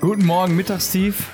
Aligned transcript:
Guten 0.00 0.26
Morgen, 0.26 0.56
Mittagstief. 0.56 1.28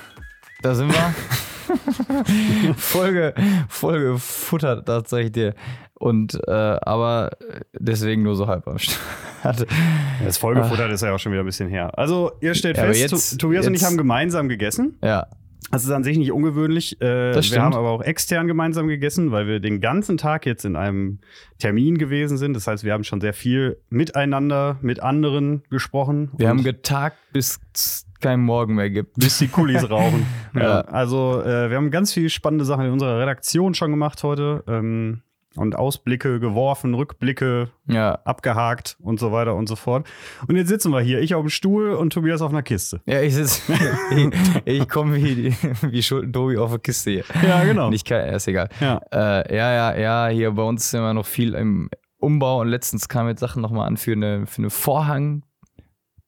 Da 0.63 0.75
sind 0.75 0.93
wir. 0.93 1.15
Folge, 2.77 3.35
Folge 3.69 4.19
Futter, 4.19 4.83
das 4.83 5.11
sag 5.11 5.25
ich 5.25 5.33
dir. 5.33 5.55
Und 5.95 6.39
äh, 6.47 6.51
aber 6.51 7.31
deswegen 7.79 8.23
nur 8.23 8.37
so 8.37 8.47
halb 8.47 8.67
am 8.69 8.79
Start. 8.79 9.67
Das 10.25 10.37
Folgefutter 10.37 10.89
ist 10.91 11.03
ja 11.03 11.15
auch 11.15 11.19
schon 11.19 11.31
wieder 11.33 11.43
ein 11.45 11.47
bisschen 11.47 11.69
her. 11.69 11.97
Also, 11.97 12.33
ihr 12.41 12.55
stellt 12.55 12.77
Ja, 12.77 12.85
fest, 12.87 13.01
jetzt- 13.01 13.39
Tobias 13.41 13.67
und 13.69 13.75
ich 13.75 13.81
jetzt- 13.81 13.89
haben 13.91 13.97
gemeinsam 13.97 14.49
gegessen. 14.49 14.99
Ja, 15.03 15.29
Das 15.71 15.85
ist 15.85 15.91
an 15.93 16.03
sich 16.03 16.19
nicht 16.19 16.33
ungewöhnlich. 16.33 17.01
Äh, 17.01 17.35
wir 17.37 17.43
stimmt. 17.43 17.63
haben 17.63 17.75
aber 17.77 17.91
auch 17.91 18.03
extern 18.03 18.49
gemeinsam 18.49 18.89
gegessen, 18.89 19.31
weil 19.31 19.47
wir 19.47 19.61
den 19.61 19.81
ganzen 19.81 20.17
Tag 20.19 20.45
jetzt 20.45 20.65
in 20.65 20.75
einem 20.75 21.21
Termin 21.61 21.99
gewesen 21.99 22.37
sind. 22.37 22.55
Das 22.55 22.67
heißt, 22.67 22.83
wir 22.83 22.93
haben 22.93 23.05
schon 23.05 23.21
sehr 23.21 23.33
viel 23.33 23.79
miteinander, 23.91 24.77
mit 24.83 25.01
anderen 25.01 25.63
gesprochen. 25.71 26.31
wir 26.37 26.49
haben 26.49 26.65
getagt, 26.65 27.17
bis 27.33 27.61
keinen 28.21 28.43
Morgen 28.45 28.75
mehr 28.75 28.91
gibt. 28.91 29.15
bis 29.19 29.39
die 29.39 29.49
Kulis 29.49 29.89
rauchen. 29.91 30.27
ja. 30.55 30.61
Ja. 30.63 30.81
Also, 30.83 31.43
äh, 31.43 31.71
wir 31.71 31.77
haben 31.77 31.91
ganz 31.91 32.13
viele 32.13 32.31
spannende 32.31 32.65
Sachen 32.65 32.85
in 32.87 32.93
unserer 32.93 33.19
Redaktion 33.21 33.75
schon 33.75 33.91
gemacht 33.91 34.23
heute. 34.23 34.65
Ähm, 34.67 35.23
und 35.57 35.75
Ausblicke 35.75 36.39
geworfen, 36.39 36.95
Rückblicke 36.95 37.71
Ja. 37.89 38.13
abgehakt 38.25 38.97
und 39.01 39.19
so 39.19 39.33
weiter 39.33 39.57
und 39.57 39.67
so 39.69 39.75
fort. 39.75 40.07
Und 40.47 40.55
jetzt 40.57 40.69
sitzen 40.69 40.93
wir 40.93 41.01
hier, 41.01 41.21
ich 41.21 41.35
auf 41.35 41.43
dem 41.43 41.49
Stuhl 41.49 41.91
und 41.95 42.13
Tobias 42.13 42.43
auf 42.43 42.51
einer 42.51 42.63
Kiste. 42.63 43.01
Ja, 43.07 43.21
ich 43.23 43.35
sitz, 43.35 43.63
ich, 44.15 44.29
ich 44.65 44.89
komme 44.89 45.17
wie, 45.17 45.53
wie 45.83 46.03
Schulden-Tobi 46.03 46.59
auf 46.59 46.71
der 46.71 46.79
Kiste 46.79 47.11
hier. 47.11 47.25
Ja, 47.43 47.65
genau. 47.65 47.91
Nicht 47.91 48.09
ist 48.09 48.47
egal. 48.47 48.69
Ja. 48.79 49.01
Äh, 49.11 49.57
ja, 49.57 49.73
ja, 49.73 49.97
ja, 49.99 50.29
hier 50.33 50.53
bei 50.53 50.63
uns 50.63 50.85
ist 50.85 50.95
immer 50.95 51.15
noch 51.15 51.27
viel 51.27 51.55
im 51.55 51.91
Umbau 52.19 52.61
und 52.61 52.69
letztens 52.69 53.09
kamen 53.09 53.31
jetzt 53.31 53.41
Sachen 53.41 53.61
nochmal 53.63 53.89
an 53.89 53.97
für 53.97 54.13
eine, 54.13 54.47
für 54.47 54.59
eine 54.59 54.71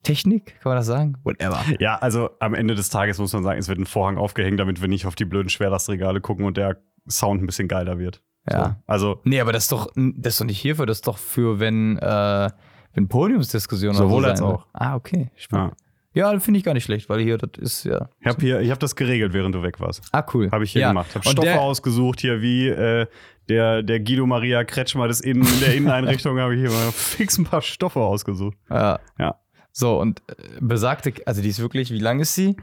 Vorhangtechnik, 0.01 0.59
kann 0.61 0.71
man 0.71 0.77
das 0.77 0.85
sagen? 0.85 1.17
Whatever. 1.23 1.63
Ja, 1.79 1.97
also 1.97 2.29
am 2.39 2.53
Ende 2.53 2.75
des 2.75 2.89
Tages 2.89 3.19
muss 3.19 3.33
man 3.33 3.43
sagen, 3.43 3.59
es 3.59 3.67
wird 3.67 3.79
ein 3.79 3.85
Vorhang 3.85 4.17
aufgehängt, 4.17 4.59
damit 4.59 4.81
wir 4.81 4.87
nicht 4.87 5.05
auf 5.05 5.15
die 5.15 5.25
blöden 5.25 5.49
Schwerlastregale 5.49 6.21
gucken 6.21 6.45
und 6.45 6.57
der 6.57 6.77
Sound 7.09 7.41
ein 7.41 7.45
bisschen 7.45 7.67
geiler 7.67 7.99
wird. 7.99 8.21
Ja. 8.49 8.65
So. 8.65 8.75
Also 8.87 9.21
Nee, 9.23 9.39
aber 9.39 9.53
das 9.53 9.63
ist 9.63 9.71
doch, 9.71 9.91
das 9.95 10.33
ist 10.33 10.41
doch 10.41 10.45
nicht 10.45 10.59
hierfür, 10.59 10.85
das 10.85 10.97
ist 10.97 11.07
doch 11.07 11.17
für, 11.17 11.59
wenn, 11.59 11.97
äh, 11.97 12.49
wenn 12.93 13.07
Podiumsdiskussionen 13.07 13.95
oder 13.97 14.07
Sowohl 14.07 14.23
so 14.23 14.29
als 14.29 14.39
sein. 14.39 14.47
auch. 14.47 14.67
Ah, 14.73 14.95
okay. 14.95 15.31
ja. 15.33 15.41
Spannend. 15.41 15.73
Ja, 16.13 16.37
finde 16.39 16.57
ich 16.57 16.65
gar 16.65 16.73
nicht 16.73 16.83
schlecht, 16.83 17.07
weil 17.07 17.21
hier, 17.21 17.37
das 17.37 17.51
ist 17.57 17.83
ja. 17.85 18.09
ich 18.19 18.27
habe 18.27 18.41
hier, 18.41 18.59
ich 18.59 18.69
habe 18.69 18.79
das 18.79 18.97
geregelt, 18.97 19.31
während 19.31 19.55
du 19.55 19.63
weg 19.63 19.79
warst. 19.79 20.03
Ah, 20.11 20.25
cool. 20.33 20.51
Habe 20.51 20.65
ich 20.65 20.71
hier 20.73 20.81
ja. 20.81 20.89
gemacht. 20.89 21.15
Habe 21.15 21.25
Stoffe 21.25 21.57
ausgesucht 21.57 22.19
hier 22.19 22.41
wie 22.41 22.67
äh, 22.67 23.07
der, 23.47 23.81
der 23.81 24.01
Guido 24.01 24.25
Maria 24.25 24.65
Kretschmer 24.65 25.07
des 25.07 25.21
Innen, 25.21 25.47
der 25.61 25.73
Inneneinrichtung 25.73 26.37
habe 26.37 26.55
ich 26.55 26.59
hier 26.59 26.69
mal 26.69 26.91
fix 26.91 27.37
ein 27.37 27.45
paar 27.45 27.61
Stoffe 27.61 28.01
ausgesucht. 28.01 28.57
Ja. 28.69 28.99
Ja. 29.17 29.37
So, 29.71 29.99
und 29.99 30.21
äh, 30.27 30.33
besagte, 30.59 31.13
also 31.25 31.41
die 31.41 31.49
ist 31.49 31.59
wirklich, 31.59 31.91
wie 31.91 31.99
lang 31.99 32.19
ist 32.19 32.35
sie? 32.35 32.57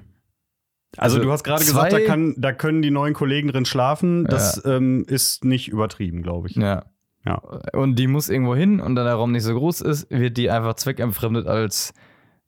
Also, 0.96 1.16
Also 1.16 1.26
du 1.26 1.32
hast 1.32 1.44
gerade 1.44 1.64
gesagt, 1.64 1.92
da, 1.92 2.00
kann, 2.00 2.34
da 2.38 2.52
können 2.52 2.82
die 2.82 2.90
neuen 2.90 3.14
Kollegen 3.14 3.48
drin 3.48 3.64
schlafen. 3.64 4.24
Das 4.24 4.62
ähm, 4.64 5.04
ist 5.06 5.44
nicht 5.44 5.68
übertrieben, 5.68 6.22
glaube 6.22 6.48
ich. 6.48 6.56
Ja. 6.56 6.86
Ja. 7.26 7.34
Und 7.74 7.96
die 7.96 8.06
muss 8.06 8.30
irgendwo 8.30 8.54
hin 8.54 8.80
und 8.80 8.94
da 8.94 9.04
der 9.04 9.14
Raum 9.14 9.32
nicht 9.32 9.42
so 9.42 9.52
groß 9.54 9.82
ist, 9.82 10.10
wird 10.10 10.36
die 10.38 10.50
einfach 10.50 10.74
zweckentfremdet 10.74 11.46
als 11.46 11.92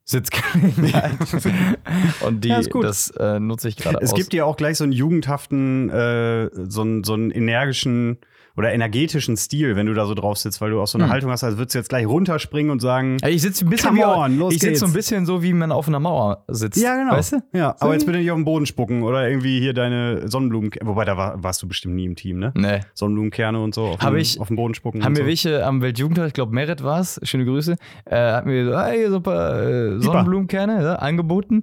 Sitzgelegenheit. 0.05 1.13
und 2.27 2.45
die, 2.45 2.49
Ja, 2.49 2.61
das 2.63 3.11
äh, 3.11 3.39
nutze 3.41 3.69
ich 3.69 3.77
gerade 3.77 3.99
Es 4.01 4.13
aus. 4.13 4.17
gibt 4.17 4.33
ja 4.33 4.45
auch 4.45 4.57
gleich 4.57 4.79
so 4.79 4.85
einen 4.85 4.93
jugendhaften, 4.93 5.91
äh, 5.91 6.49
so, 6.69 6.81
einen, 6.81 7.05
so 7.05 7.13
einen 7.13 7.31
energischen 7.31 8.19
oder 8.61 8.73
energetischen 8.75 9.37
Stil, 9.39 9.75
wenn 9.75 9.87
du 9.87 9.95
da 9.95 10.05
so 10.05 10.13
drauf 10.15 10.37
sitzt, 10.37 10.61
weil 10.61 10.71
du 10.71 10.81
auch 10.81 10.87
so 10.87 10.99
eine 10.99 11.05
Hm. 11.05 11.11
Haltung 11.13 11.31
hast, 11.31 11.43
als 11.45 11.57
würdest 11.57 11.75
du 11.75 11.79
jetzt 11.79 11.89
gleich 11.89 12.07
runterspringen 12.07 12.71
und 12.71 12.81
sagen, 12.81 13.17
Ja, 13.23 13.29
ich 13.29 13.41
sitze 13.41 13.65
ein 13.65 13.71
bisschen 13.71 13.97
wie, 13.97 14.05
on, 14.05 14.39
los 14.39 14.53
ich 14.55 14.61
sitze 14.61 14.81
so 14.81 14.87
ein 14.87 14.93
bisschen 14.93 15.25
so, 15.25 15.43
wie 15.43 15.53
man 15.55 15.73
auf 15.73 15.89
einer 15.89 15.99
Mauer 15.99 16.45
sitzt. 16.49 16.81
ja, 16.83 16.95
genau. 16.97 17.13
Weißt 17.13 17.33
du? 17.33 17.37
Ja, 17.55 17.75
So 17.79 17.87
aber 17.87 17.95
jetzt 17.95 18.05
bitte 18.05 18.19
nicht 18.19 18.31
auf 18.31 18.37
den 18.37 18.45
Boden 18.45 18.67
spucken 18.67 19.03
oder 19.03 19.29
irgendwie 19.29 19.59
hier 19.61 19.73
deine 19.73 20.29
Sonnenblumen, 20.29 20.71
wobei 20.83 21.05
da 21.07 21.17
war, 21.17 21.43
warst 21.43 21.63
du 21.63 21.69
bestimmt 21.69 21.95
nie 21.95 22.05
im 22.05 22.17
Team, 22.17 22.39
ne? 22.39 22.53
Nee. 22.55 22.81
Sonnenblumenkerne 22.95 23.59
und 23.63 23.75
so 23.75 23.87
auf, 23.87 24.01
Hab 24.01 24.13
den, 24.13 24.21
ich- 24.21 24.39
auf 24.39 24.49
den 24.49 24.57
Boden 24.57 24.75
spucken. 24.75 25.03
Haben 25.05 25.17
wir 25.17 25.23
so. 25.25 25.29
welche 25.29 25.65
am 25.65 25.81
Weltjugendtag, 25.81 26.27
ich 26.29 26.33
glaube 26.35 26.55
Merit 26.55 26.85
war 26.85 27.01
es, 27.01 27.19
schöne 27.23 27.47
Grüße, 27.47 27.77
äh, 28.05 28.17
hat 28.33 28.45
mir 28.47 28.65
so, 28.67 28.79
hey, 28.79 29.21
paar 29.23 29.63
äh, 29.63 30.01
Sonnenblumenkerne 30.01 30.83
ja, 30.83 30.95
angeboten. 30.97 31.63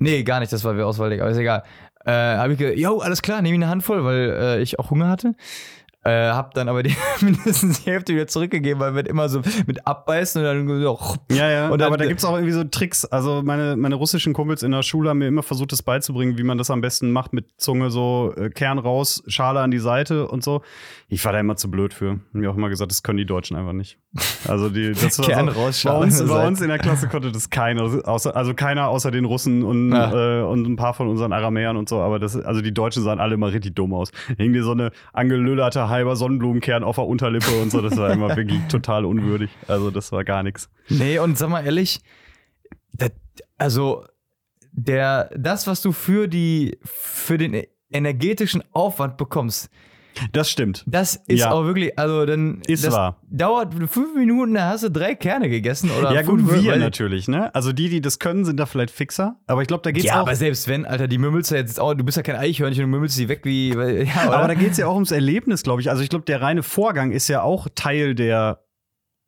Nee, 0.00 0.22
gar 0.24 0.40
nicht, 0.40 0.52
das 0.52 0.64
war 0.64 0.76
wir 0.76 0.86
Auswahl, 0.86 1.12
aber 1.20 1.30
ist 1.30 1.38
egal. 1.38 1.62
Äh, 2.04 2.10
habe 2.10 2.52
ich 2.54 2.58
gesagt, 2.58 2.78
yo, 2.78 2.98
alles 2.98 3.22
klar, 3.22 3.42
nehme 3.42 3.54
ich 3.56 3.62
eine 3.62 3.70
Handvoll, 3.70 4.02
weil 4.04 4.30
äh, 4.30 4.60
ich 4.62 4.80
auch 4.80 4.90
Hunger 4.90 5.08
hatte. 5.08 5.34
Äh, 6.04 6.30
hab 6.30 6.52
dann 6.54 6.68
aber 6.68 6.82
die, 6.82 6.96
mindestens 7.20 7.84
die 7.84 7.90
Hälfte 7.90 8.12
wieder 8.14 8.26
zurückgegeben, 8.26 8.80
weil 8.80 8.94
wir 8.96 9.06
immer 9.06 9.28
so 9.28 9.40
mit 9.66 9.86
abbeißen 9.86 10.40
und 10.44 10.66
dann 10.68 10.80
so, 10.82 10.98
Ja, 11.30 11.48
ja, 11.48 11.68
Und 11.68 11.80
dann- 11.80 11.86
aber 11.86 11.96
da 11.96 12.06
gibt 12.06 12.18
es 12.18 12.24
auch 12.24 12.34
irgendwie 12.34 12.52
so 12.52 12.64
Tricks. 12.64 13.04
Also 13.04 13.42
meine, 13.44 13.76
meine 13.76 13.94
russischen 13.94 14.32
Kumpels 14.32 14.64
in 14.64 14.72
der 14.72 14.82
Schule 14.82 15.10
haben 15.10 15.18
mir 15.18 15.28
immer 15.28 15.44
versucht, 15.44 15.70
das 15.70 15.82
beizubringen, 15.82 16.36
wie 16.38 16.42
man 16.42 16.58
das 16.58 16.70
am 16.70 16.80
besten 16.80 17.12
macht, 17.12 17.32
mit 17.32 17.46
Zunge 17.56 17.90
so 17.90 18.32
äh, 18.36 18.50
Kern 18.50 18.78
raus, 18.78 19.22
Schale 19.28 19.60
an 19.60 19.70
die 19.70 19.78
Seite 19.78 20.26
und 20.26 20.42
so. 20.42 20.62
Ich 21.08 21.24
war 21.24 21.32
da 21.32 21.38
immer 21.40 21.56
zu 21.56 21.70
blöd 21.70 21.94
für. 21.94 22.12
Hab 22.12 22.34
mir 22.34 22.50
auch 22.50 22.56
immer 22.56 22.68
gesagt, 22.68 22.90
das 22.90 23.02
können 23.04 23.18
die 23.18 23.26
Deutschen 23.26 23.56
einfach 23.56 23.72
nicht. 23.74 23.98
Also 24.48 24.70
die, 24.70 24.92
das 25.00 25.18
war 25.20 25.26
Kern 25.26 25.46
so, 25.50 25.60
raus, 25.60 25.66
bei 25.66 25.72
Schale 25.90 25.98
uns, 26.00 26.20
an 26.20 26.26
der 26.26 26.32
bei 26.34 26.38
Seite. 26.40 26.48
uns 26.48 26.60
in 26.62 26.68
der 26.68 26.78
Klasse 26.78 27.08
konnte 27.08 27.30
das 27.30 27.48
keiner, 27.50 27.82
außer, 28.08 28.34
also 28.34 28.54
keiner 28.54 28.88
außer 28.88 29.10
den 29.12 29.24
Russen 29.24 29.62
und, 29.62 29.92
Ja. 29.92 30.40
äh, 30.40 30.42
und 30.42 30.66
ein 30.66 30.74
paar 30.76 30.94
von 30.94 31.06
unseren 31.08 31.32
Aramäern 31.32 31.76
und 31.76 31.88
so. 31.88 32.00
Aber 32.00 32.18
das, 32.18 32.34
also 32.36 32.60
die 32.60 32.74
Deutschen 32.74 33.04
sahen 33.04 33.20
alle 33.20 33.34
immer 33.34 33.52
richtig 33.52 33.76
dumm 33.76 33.94
aus. 33.94 34.10
Dir 34.36 34.64
so 34.64 34.72
eine 34.72 34.90
angelüllerte 35.12 35.88
halber 35.92 36.16
Sonnenblumenkern 36.16 36.82
auf 36.82 36.96
der 36.96 37.06
Unterlippe 37.06 37.62
und 37.62 37.70
so. 37.70 37.80
Das 37.80 37.96
war 37.96 38.10
immer 38.12 38.36
wirklich 38.36 38.60
total 38.68 39.04
unwürdig. 39.04 39.50
Also 39.68 39.92
das 39.92 40.10
war 40.10 40.24
gar 40.24 40.42
nichts. 40.42 40.68
Nee, 40.88 41.18
und 41.18 41.38
sag 41.38 41.50
mal 41.50 41.64
ehrlich, 41.64 42.00
das, 42.92 43.12
also 43.58 44.04
der, 44.72 45.30
das, 45.36 45.66
was 45.66 45.82
du 45.82 45.92
für 45.92 46.26
die, 46.26 46.78
für 46.82 47.38
den 47.38 47.64
energetischen 47.90 48.64
Aufwand 48.72 49.16
bekommst, 49.16 49.70
Das 50.32 50.50
stimmt. 50.50 50.84
das 50.86 51.16
ist 51.26 51.40
Ja. 51.40 51.50
auch 51.52 51.64
wirklich, 51.64 51.98
also 51.98 52.26
dann 52.26 52.60
Ist 52.66 52.84
das 52.84 52.92
wahr. 52.92 53.16
dauert 53.30 53.74
fünf 53.90 54.14
Minuten, 54.14 54.54
da 54.54 54.68
hast 54.68 54.84
du 54.84 54.90
drei 54.90 55.14
Kerne 55.14 55.48
gegessen 55.48 55.90
oder 55.98 56.12
Ja, 56.12 56.22
gut, 56.22 56.40
wir 56.50 56.76
natürlich, 56.76 57.28
ne? 57.28 57.54
Also 57.54 57.72
die, 57.72 57.88
die 57.88 58.00
das 58.00 58.18
können, 58.18 58.44
sind 58.44 58.58
da 58.60 58.66
vielleicht 58.66 58.90
fixer. 58.92 59.36
Aber 59.46 59.62
ich 59.62 59.68
glaube, 59.68 59.82
da 59.82 59.90
geht's 59.90 60.06
Ja, 60.06 60.16
auch. 60.16 60.20
aber 60.20 60.36
selbst 60.36 60.68
wenn, 60.68 60.84
Alter, 60.86 61.08
die 61.08 61.18
mümmelst 61.18 61.50
du 61.50 61.54
jetzt 61.56 61.80
auch, 61.80 61.94
du 61.94 62.04
bist 62.04 62.16
ja 62.16 62.22
kein 62.22 62.36
Eichhörnchen 62.36 62.84
und 62.84 62.90
mümmelst 62.90 63.18
die 63.18 63.28
weg 63.28 63.40
wie, 63.44 63.70
ja, 63.70 64.30
aber 64.30 64.48
da 64.48 64.54
geht's 64.54 64.78
ja 64.78 64.86
auch 64.86 64.94
ums 64.94 65.10
Erlebnis, 65.10 65.62
glaube 65.62 65.80
ich. 65.80 65.90
Also 65.90 66.02
ich 66.02 66.08
glaube, 66.08 66.24
der 66.24 66.40
reine 66.42 66.62
Vorgang 66.62 67.10
ist 67.12 67.28
ja 67.28 67.42
auch 67.42 67.68
Teil 67.74 68.14
der 68.14 68.60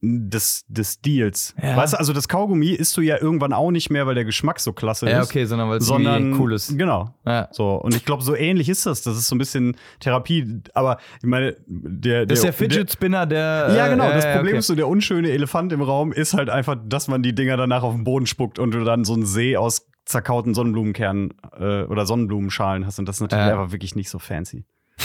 des, 0.04 0.64
des 0.68 1.00
Deals. 1.00 1.54
Ja. 1.62 1.76
Weißt 1.76 1.94
du, 1.94 1.98
also 1.98 2.12
das 2.12 2.28
Kaugummi 2.28 2.70
isst 2.70 2.96
du 2.96 3.00
ja 3.00 3.20
irgendwann 3.20 3.52
auch 3.52 3.70
nicht 3.70 3.90
mehr, 3.90 4.06
weil 4.06 4.14
der 4.14 4.24
Geschmack 4.24 4.60
so 4.60 4.72
klasse 4.72 5.08
ja, 5.08 5.20
ist. 5.20 5.30
okay, 5.30 5.44
sondern 5.44 5.70
weil 5.70 5.78
es 5.78 5.86
Sondern 5.86 6.38
cool 6.38 6.52
ist. 6.52 6.76
Genau. 6.76 7.14
Ja. 7.26 7.48
So, 7.52 7.74
und 7.76 7.94
ich 7.94 8.04
glaube, 8.04 8.22
so 8.22 8.34
ähnlich 8.34 8.68
ist 8.68 8.86
das. 8.86 9.02
Das 9.02 9.16
ist 9.16 9.28
so 9.28 9.34
ein 9.34 9.38
bisschen 9.38 9.76
Therapie. 10.00 10.60
Aber 10.74 10.98
ich 11.18 11.28
meine, 11.28 11.56
der. 11.66 12.26
Das 12.26 12.38
ist 12.38 12.44
der 12.44 12.52
Fidget 12.52 12.92
Spinner, 12.92 13.26
der. 13.26 13.74
Ja, 13.76 13.88
genau. 13.88 14.08
äh, 14.08 14.14
das 14.14 14.24
ja, 14.24 14.36
Problem 14.36 14.52
okay. 14.52 14.58
ist 14.58 14.66
so, 14.66 14.74
der 14.74 14.88
unschöne 14.88 15.30
Elefant 15.30 15.72
im 15.72 15.82
Raum 15.82 16.12
ist 16.12 16.34
halt 16.34 16.50
einfach, 16.50 16.76
dass 16.84 17.08
man 17.08 17.22
die 17.22 17.34
Dinger 17.34 17.56
danach 17.56 17.82
auf 17.82 17.94
den 17.94 18.04
Boden 18.04 18.26
spuckt 18.26 18.58
und 18.58 18.72
du 18.72 18.84
dann 18.84 19.04
so 19.04 19.14
einen 19.14 19.26
See 19.26 19.56
aus 19.56 19.86
zerkauten 20.04 20.54
Sonnenblumenkernen 20.54 21.34
äh, 21.58 21.84
oder 21.84 22.06
Sonnenblumenschalen 22.06 22.86
hast. 22.86 22.98
Und 22.98 23.06
das 23.08 23.16
ist 23.16 23.20
natürlich 23.22 23.46
Ja. 23.46 23.52
einfach 23.60 23.72
wirklich 23.72 23.96
nicht 23.96 24.10
so 24.10 24.18
fancy. 24.18 24.64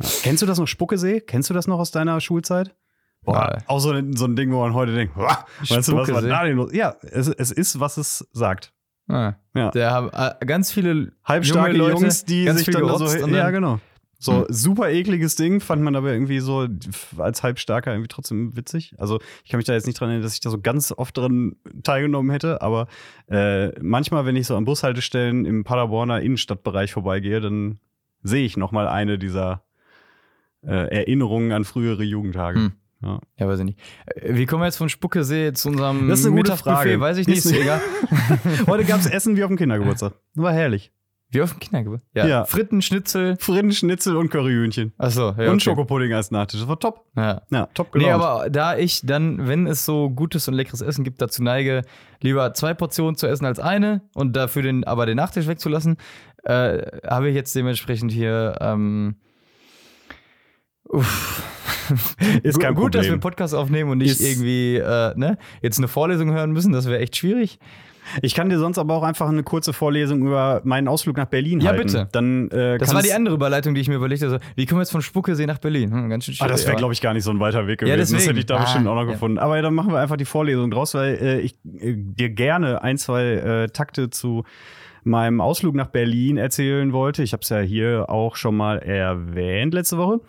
Ja. 0.00 0.08
Kennst 0.22 0.42
du 0.42 0.46
das 0.46 0.60
noch, 0.60 0.68
Spuckesee? 0.68 1.20
Kennst 1.20 1.50
du 1.50 1.54
das 1.54 1.66
noch 1.66 1.80
aus 1.80 1.90
deiner 1.90 2.20
Schulzeit? 2.20 2.72
Boah, 3.22 3.56
Ja. 3.58 3.64
auch 3.66 3.78
so 3.80 3.90
ein, 3.90 4.16
so 4.16 4.24
ein 4.24 4.36
Ding, 4.36 4.52
wo 4.52 4.60
man 4.60 4.74
heute 4.74 4.94
denkt, 4.94 5.14
boah, 5.14 5.44
weißt 5.68 5.88
du, 5.88 5.96
was 5.96 6.12
war 6.12 6.22
da 6.22 6.44
denn 6.44 6.56
los? 6.56 6.72
Ja, 6.72 6.94
es, 7.02 7.28
es 7.28 7.50
ist, 7.52 7.78
was 7.80 7.96
es 7.96 8.26
sagt. 8.32 8.72
Ah, 9.08 9.34
Ja. 9.54 9.70
Der 9.70 9.90
haben 9.90 10.10
äh, 10.12 10.44
ganz 10.46 10.70
viele 10.72 11.12
Halbstarke 11.24 11.72
junge 11.76 11.78
Leute, 11.90 12.00
Jungs, 12.02 12.24
die 12.24 12.48
sich 12.50 12.66
dann 12.66 12.86
da 12.86 12.98
so. 12.98 13.04
und 13.06 13.32
Ja, 13.34 13.44
dann- 13.44 13.52
genau. 13.54 13.80
So 14.20 14.40
Hm. 14.40 14.46
super 14.48 14.90
ekliges 14.90 15.36
Ding, 15.36 15.60
fand 15.60 15.80
man 15.82 15.94
aber 15.94 16.12
irgendwie 16.12 16.40
so 16.40 16.66
als 17.18 17.44
Halbstarker 17.44 17.92
irgendwie 17.92 18.08
trotzdem 18.08 18.56
witzig. 18.56 18.92
Also 18.98 19.20
ich 19.44 19.50
kann 19.50 19.58
mich 19.58 19.66
da 19.66 19.74
jetzt 19.74 19.86
nicht 19.86 20.00
dran 20.00 20.08
erinnern, 20.08 20.24
dass 20.24 20.34
ich 20.34 20.40
da 20.40 20.50
so 20.50 20.60
ganz 20.60 20.90
oft 20.96 21.16
dran 21.16 21.54
teilgenommen 21.84 22.32
hätte, 22.32 22.60
aber 22.60 22.88
äh, 23.30 23.68
manchmal, 23.80 24.26
wenn 24.26 24.34
ich 24.34 24.48
so 24.48 24.56
an 24.56 24.64
Bushaltestellen 24.64 25.44
im 25.44 25.62
Paderborner 25.62 26.20
Innenstadtbereich 26.20 26.92
vorbeigehe, 26.92 27.40
dann 27.40 27.78
sehe 28.24 28.44
ich 28.44 28.56
noch 28.56 28.72
mal 28.72 28.88
eine 28.88 29.18
dieser 29.20 29.62
äh, 30.66 30.72
Erinnerungen 30.98 31.52
an 31.52 31.64
frühere 31.64 32.02
Jugendtage. 32.02 32.58
Hm. 32.58 32.72
Ja. 33.02 33.20
Ja, 33.38 33.46
weiß 33.46 33.60
ich 33.60 33.64
nicht. 33.66 33.78
Äh, 34.06 34.34
Wie 34.34 34.46
kommen 34.46 34.62
wir 34.62 34.66
jetzt 34.66 34.76
von 34.76 34.88
Spuckesee 34.88 35.52
zu 35.52 35.68
unserem 35.68 36.08
Das 36.08 36.20
ist 36.20 36.26
eine 36.26 36.34
Mittagsbuffet? 36.34 36.98
Weiß 36.98 37.16
ich 37.18 37.28
nicht, 37.28 37.38
Ist- 37.38 37.52
egal. 37.52 37.80
Heute 38.66 38.84
gab 38.84 38.98
es 39.00 39.06
Essen 39.06 39.36
wie 39.36 39.44
auf 39.44 39.48
dem 39.48 39.56
Kindergeburtstag. 39.56 40.14
War 40.34 40.52
herrlich. 40.52 40.90
Wie 41.30 41.42
auf 41.42 41.50
dem 41.52 41.60
Kindergeburtstag? 41.60 42.10
Ja. 42.14 42.26
Ja. 42.26 42.44
Fritten, 42.46 42.80
Schnitzel. 42.82 43.36
Fritten, 43.38 43.70
Schnitzel 43.72 44.16
und 44.16 44.30
Curryhühnchen. 44.30 44.94
Achso, 44.98 45.26
ja. 45.38 45.42
und 45.44 45.48
okay. 45.56 45.60
Schokopudding 45.60 46.12
als 46.14 46.30
Nachtisch. 46.30 46.58
Das 46.60 46.68
war 46.68 46.80
top. 46.80 47.04
Ja. 47.16 47.42
Ja, 47.50 47.66
top 47.74 47.94
Nee, 47.94 48.04
gelaunt. 48.04 48.22
aber 48.24 48.50
da 48.50 48.76
ich 48.76 49.02
dann, 49.04 49.46
wenn 49.46 49.66
es 49.66 49.84
so 49.84 50.08
gutes 50.10 50.48
und 50.48 50.54
leckeres 50.54 50.80
Essen 50.80 51.04
gibt, 51.04 51.20
dazu 51.20 51.42
neige, 51.42 51.82
lieber 52.22 52.54
zwei 52.54 52.72
Portionen 52.74 53.14
zu 53.16 53.26
essen 53.26 53.44
als 53.44 53.60
eine 53.60 54.00
und 54.14 54.34
dafür 54.36 54.62
den, 54.62 54.84
aber 54.84 55.04
den 55.06 55.16
Nachtisch 55.18 55.46
wegzulassen, 55.46 55.98
äh, 56.44 56.78
habe 57.06 57.28
ich 57.28 57.34
jetzt 57.34 57.54
dementsprechend 57.54 58.10
hier. 58.10 58.56
Ähm, 58.60 59.16
uff. 60.88 61.42
Ist 62.42 62.60
kein 62.60 62.74
gut, 62.74 62.84
gut, 62.84 62.94
dass 62.94 63.02
wir 63.04 63.08
Problem. 63.08 63.12
einen 63.12 63.20
Podcast 63.20 63.54
aufnehmen 63.54 63.90
und 63.90 63.98
nicht 63.98 64.10
Ist- 64.10 64.20
irgendwie 64.20 64.76
äh, 64.76 65.12
ne, 65.16 65.38
jetzt 65.62 65.78
eine 65.78 65.88
Vorlesung 65.88 66.30
hören 66.32 66.52
müssen. 66.52 66.72
Das 66.72 66.86
wäre 66.86 66.98
echt 66.98 67.16
schwierig. 67.16 67.58
Ich 68.22 68.34
kann 68.34 68.48
dir 68.48 68.58
sonst 68.58 68.78
aber 68.78 68.94
auch 68.94 69.02
einfach 69.02 69.28
eine 69.28 69.42
kurze 69.42 69.74
Vorlesung 69.74 70.22
über 70.22 70.62
meinen 70.64 70.88
Ausflug 70.88 71.18
nach 71.18 71.26
Berlin 71.26 71.60
Ja, 71.60 71.70
halten. 71.72 71.86
bitte. 71.88 72.08
Dann, 72.12 72.50
äh, 72.50 72.78
Das 72.78 72.94
war 72.94 73.02
die 73.02 73.12
andere 73.12 73.34
Überleitung, 73.34 73.74
die 73.74 73.82
ich 73.82 73.88
mir 73.88 73.96
überlegt 73.96 74.22
habe. 74.22 74.40
Wie 74.56 74.64
kommen 74.64 74.78
wir 74.78 74.82
jetzt 74.82 74.92
von 74.92 75.02
Spuckesee 75.02 75.44
nach 75.44 75.58
Berlin? 75.58 75.92
Hm, 75.92 76.08
ganz 76.08 76.24
schön 76.24 76.32
Ah, 76.32 76.36
schwierig. 76.36 76.52
das 76.52 76.66
wäre, 76.66 76.76
glaube 76.76 76.94
ich, 76.94 77.02
gar 77.02 77.12
nicht 77.12 77.24
so 77.24 77.30
ein 77.30 77.40
weiter 77.40 77.66
Weg 77.66 77.82
Ja, 77.82 77.88
gewesen. 77.88 77.98
das 78.00 78.10
deswegen. 78.10 78.28
hätte 78.28 78.38
ich 78.40 78.46
da 78.46 78.56
Ah, 78.56 78.62
bestimmt 78.62 78.86
auch 78.86 78.94
noch 78.94 79.04
ja. 79.06 79.12
gefunden. 79.12 79.38
Aber 79.38 79.60
dann 79.60 79.74
machen 79.74 79.92
wir 79.92 79.98
einfach 79.98 80.16
die 80.16 80.24
Vorlesung 80.24 80.70
draus, 80.70 80.94
weil 80.94 81.16
äh, 81.20 81.40
ich 81.40 81.54
äh, 81.80 81.94
dir 81.96 82.30
gerne 82.30 82.82
ein, 82.82 82.96
zwei 82.96 83.24
äh, 83.24 83.68
Takte 83.68 84.08
zu 84.08 84.44
meinem 85.04 85.40
Ausflug 85.40 85.74
nach 85.74 85.88
Berlin 85.88 86.36
erzählen 86.36 86.92
wollte. 86.92 87.22
Ich 87.22 87.32
habe 87.32 87.42
es 87.42 87.48
ja 87.48 87.60
hier 87.60 88.06
auch 88.08 88.36
schon 88.36 88.56
mal 88.56 88.78
erwähnt 88.78 89.74
letzte 89.74 89.98
Woche. 89.98 90.20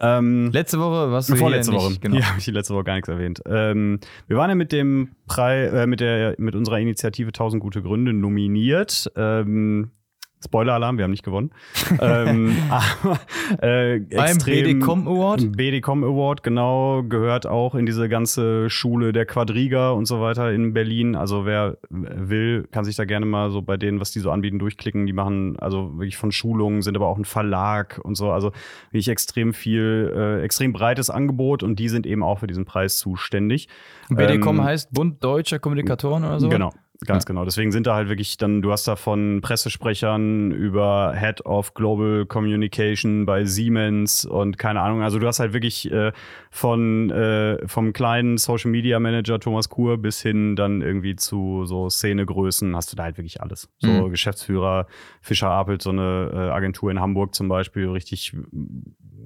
Ähm, 0.00 0.50
Letzte 0.52 0.78
Woche 0.78 1.10
du 1.28 1.36
Vorletzte 1.36 1.72
Woche. 1.72 1.88
nicht. 1.88 2.00
Genau. 2.00 2.16
Hier 2.16 2.28
habe 2.28 2.38
ich 2.38 2.44
die 2.44 2.50
letzte 2.50 2.74
Woche 2.74 2.84
gar 2.84 2.94
nichts 2.94 3.08
erwähnt. 3.08 3.42
Ähm, 3.46 4.00
wir 4.26 4.36
waren 4.36 4.50
ja 4.50 4.54
mit 4.54 4.72
dem 4.72 5.10
Prei 5.26 5.64
äh, 5.66 5.86
mit 5.86 6.00
der 6.00 6.34
mit 6.38 6.54
unserer 6.54 6.78
Initiative 6.78 7.28
1000 7.28 7.62
gute 7.62 7.82
Gründe 7.82 8.12
nominiert. 8.12 9.10
Ähm, 9.16 9.90
Spoiler-Alarm, 10.44 10.98
wir 10.98 11.04
haben 11.04 11.10
nicht 11.10 11.24
gewonnen. 11.24 11.50
ähm, 12.00 12.56
aber, 12.70 13.18
äh, 13.60 14.00
Beim 14.00 14.38
BDCom 14.38 15.08
Award? 15.08 15.52
BDCom 15.56 16.04
Award, 16.04 16.42
genau, 16.42 17.02
gehört 17.02 17.46
auch 17.46 17.74
in 17.74 17.86
diese 17.86 18.08
ganze 18.08 18.70
Schule 18.70 19.12
der 19.12 19.26
Quadriga 19.26 19.90
und 19.90 20.06
so 20.06 20.20
weiter 20.20 20.52
in 20.52 20.72
Berlin. 20.72 21.16
Also 21.16 21.44
wer 21.44 21.78
will, 21.90 22.68
kann 22.70 22.84
sich 22.84 22.96
da 22.96 23.04
gerne 23.04 23.26
mal 23.26 23.50
so 23.50 23.62
bei 23.62 23.76
denen, 23.76 24.00
was 24.00 24.12
die 24.12 24.20
so 24.20 24.30
anbieten, 24.30 24.58
durchklicken. 24.58 25.06
Die 25.06 25.12
machen 25.12 25.58
also 25.58 25.98
wirklich 25.98 26.16
von 26.16 26.32
Schulungen, 26.32 26.82
sind 26.82 26.96
aber 26.96 27.08
auch 27.08 27.18
ein 27.18 27.24
Verlag 27.24 28.00
und 28.02 28.14
so. 28.14 28.30
Also 28.30 28.52
wirklich 28.90 29.08
extrem 29.08 29.52
viel, 29.52 30.12
äh, 30.14 30.42
extrem 30.42 30.72
breites 30.72 31.10
Angebot 31.10 31.62
und 31.62 31.78
die 31.78 31.88
sind 31.88 32.06
eben 32.06 32.22
auch 32.22 32.38
für 32.38 32.46
diesen 32.46 32.64
Preis 32.64 32.98
zuständig. 32.98 33.68
BDCom 34.08 34.58
Ähm, 34.58 34.64
heißt 34.64 34.92
Bund 34.92 35.22
Deutscher 35.22 35.58
Kommunikatoren 35.58 36.24
oder 36.24 36.40
so? 36.40 36.48
Genau. 36.48 36.72
Ganz 37.06 37.22
Ja. 37.24 37.28
genau. 37.28 37.44
Deswegen 37.44 37.70
sind 37.70 37.86
da 37.86 37.94
halt 37.94 38.08
wirklich 38.08 38.38
dann, 38.38 38.60
du 38.60 38.72
hast 38.72 38.88
da 38.88 38.96
von 38.96 39.40
Pressesprechern 39.40 40.50
über 40.50 41.14
Head 41.16 41.46
of 41.46 41.74
Global 41.74 42.26
Communication 42.26 43.24
bei 43.24 43.44
Siemens 43.44 44.24
und 44.24 44.58
keine 44.58 44.80
Ahnung. 44.80 45.02
Also 45.02 45.20
du 45.20 45.26
hast 45.28 45.38
halt 45.38 45.52
wirklich 45.52 45.90
äh, 45.92 46.10
von 46.50 47.10
äh, 47.10 47.66
vom 47.68 47.92
kleinen 47.92 48.36
Social 48.36 48.72
Media 48.72 48.98
Manager 48.98 49.38
Thomas 49.38 49.68
Kur 49.68 49.96
bis 49.98 50.20
hin 50.20 50.56
dann 50.56 50.82
irgendwie 50.82 51.14
zu 51.14 51.66
so 51.66 51.88
Szenegrößen 51.88 52.74
hast 52.74 52.90
du 52.90 52.96
da 52.96 53.04
halt 53.04 53.16
wirklich 53.16 53.40
alles. 53.40 53.68
So 53.78 53.88
Mhm. 53.90 54.10
Geschäftsführer 54.10 54.86
Fischer 55.20 55.50
Apelt, 55.50 55.82
so 55.82 55.90
eine 55.90 56.30
äh, 56.32 56.36
Agentur 56.50 56.90
in 56.90 56.98
Hamburg 56.98 57.32
zum 57.32 57.46
Beispiel, 57.46 57.88
richtig 57.88 58.34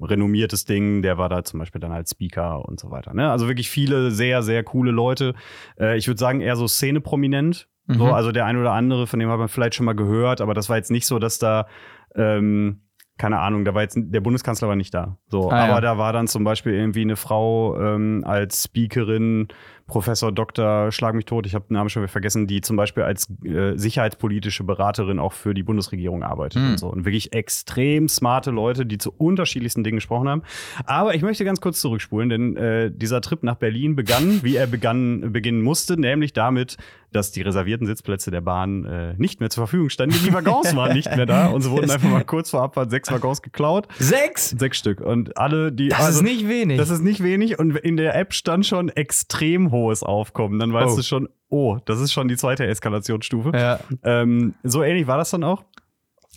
renommiertes 0.01 0.65
Ding, 0.65 1.01
der 1.01 1.17
war 1.17 1.29
da 1.29 1.43
zum 1.43 1.59
Beispiel 1.59 1.79
dann 1.81 1.91
als 1.91 2.11
Speaker 2.11 2.65
und 2.67 2.79
so 2.79 2.91
weiter. 2.91 3.13
Ne? 3.13 3.29
Also 3.31 3.47
wirklich 3.47 3.69
viele 3.69 4.11
sehr, 4.11 4.41
sehr 4.43 4.63
coole 4.63 4.91
Leute. 4.91 5.33
Äh, 5.79 5.97
ich 5.97 6.07
würde 6.07 6.19
sagen, 6.19 6.41
eher 6.41 6.55
so 6.55 6.67
Szene-prominent. 6.67 7.67
So, 7.87 8.05
Mhm. 8.05 8.13
also 8.13 8.31
der 8.31 8.45
ein 8.45 8.55
oder 8.57 8.71
andere, 8.71 9.07
von 9.07 9.19
dem 9.19 9.29
hat 9.29 9.39
man 9.39 9.49
vielleicht 9.49 9.75
schon 9.75 9.85
mal 9.85 9.93
gehört, 9.95 10.39
aber 10.39 10.53
das 10.53 10.69
war 10.69 10.77
jetzt 10.77 10.89
nicht 10.89 11.05
so, 11.05 11.19
dass 11.19 11.37
da, 11.37 11.67
ähm, 12.15 12.79
keine 13.17 13.39
Ahnung, 13.39 13.65
da 13.65 13.73
war 13.75 13.81
jetzt, 13.81 13.97
der 13.99 14.21
Bundeskanzler 14.21 14.69
war 14.69 14.75
nicht 14.77 14.93
da. 14.93 15.17
So, 15.27 15.51
Ah, 15.51 15.63
aber 15.65 15.73
ja. 15.75 15.81
da 15.81 15.97
war 15.97 16.13
dann 16.13 16.27
zum 16.27 16.43
Beispiel 16.45 16.73
irgendwie 16.73 17.01
eine 17.01 17.15
Frau 17.17 17.77
ähm, 17.79 18.23
als 18.25 18.63
Speakerin, 18.63 19.49
Professor 19.87 20.31
Dr. 20.31 20.91
Schlag 20.91 21.13
mich 21.13 21.25
tot, 21.25 21.45
ich 21.45 21.55
habe 21.55 21.65
den 21.69 21.73
Namen 21.73 21.89
schon 21.89 22.01
wieder 22.03 22.11
vergessen, 22.11 22.47
die 22.47 22.61
zum 22.61 22.75
Beispiel 22.77 23.03
als 23.03 23.27
äh, 23.43 23.77
sicherheitspolitische 23.77 24.63
Beraterin 24.63 25.19
auch 25.19 25.33
für 25.33 25.53
die 25.53 25.63
Bundesregierung 25.63 26.23
arbeitet 26.23 26.61
Mhm. 26.61 26.69
und 26.71 26.79
so. 26.79 26.87
Und 26.87 27.05
wirklich 27.05 27.33
extrem 27.33 28.07
smarte 28.07 28.51
Leute, 28.51 28.85
die 28.85 28.97
zu 28.97 29.11
unterschiedlichsten 29.17 29.83
Dingen 29.83 29.97
gesprochen 29.97 30.29
haben. 30.29 30.43
Aber 30.85 31.15
ich 31.15 31.21
möchte 31.21 31.43
ganz 31.45 31.59
kurz 31.61 31.79
zurückspulen, 31.81 32.29
denn 32.29 32.57
äh, 32.57 32.91
dieser 32.93 33.21
Trip 33.21 33.43
nach 33.43 33.55
Berlin 33.55 33.95
begann, 33.95 34.39
wie 34.43 34.55
er 34.55 34.67
begann, 34.67 35.31
beginnen 35.33 35.61
musste, 35.61 35.99
nämlich 35.99 36.33
damit, 36.33 36.77
dass 37.11 37.31
die 37.31 37.41
reservierten 37.43 37.85
Sitzplätze 37.85 38.31
der 38.31 38.41
Bahn 38.41 38.85
äh, 38.85 39.13
nicht 39.17 39.39
mehr 39.39 39.51
zur 39.51 39.67
Verfügung 39.67 39.89
standen. 39.89 40.15
Die 40.25 40.33
Waggons 40.33 40.75
waren 40.75 40.93
nicht 40.95 41.15
mehr 41.15 41.27
da 41.27 41.47
und 41.47 41.61
so 41.61 41.69
wurden 41.71 41.91
einfach 41.91 42.09
mal 42.09 42.23
kurz 42.23 42.49
vor 42.49 42.63
Abfahrt 42.63 42.89
sechs 42.89 43.11
Waggons 43.11 43.43
geklaut. 43.43 43.87
Sechs? 43.99 44.49
Sechs 44.49 44.79
Stück. 44.79 44.99
Und 44.99 45.37
alle, 45.37 45.71
die. 45.71 45.89
Das 45.89 45.99
also, 45.99 46.19
ist 46.19 46.23
nicht 46.23 46.47
wenig. 46.49 46.77
Das 46.79 46.89
ist 46.89 47.01
nicht 47.03 47.21
wenig. 47.23 47.59
Und 47.59 47.75
in 47.77 47.97
der 47.97 48.15
App 48.15 48.33
stand 48.33 48.65
schon 48.65 48.89
extrem 48.89 49.71
hohes 49.73 50.01
Aufkommen. 50.03 50.57
Dann 50.59 50.71
weißt 50.71 50.93
Oh. 50.93 50.95
du 50.95 51.03
schon, 51.03 51.27
oh, 51.49 51.77
das 51.83 51.99
ist 51.99 52.13
schon 52.13 52.29
die 52.29 52.37
zweite 52.37 52.65
Eskalationsstufe. 52.65 53.51
ja. 53.53 53.79
Ähm, 54.03 54.53
so 54.63 54.81
ähnlich 54.83 55.07
war 55.07 55.17
das 55.17 55.31
dann 55.31 55.43
auch. 55.43 55.63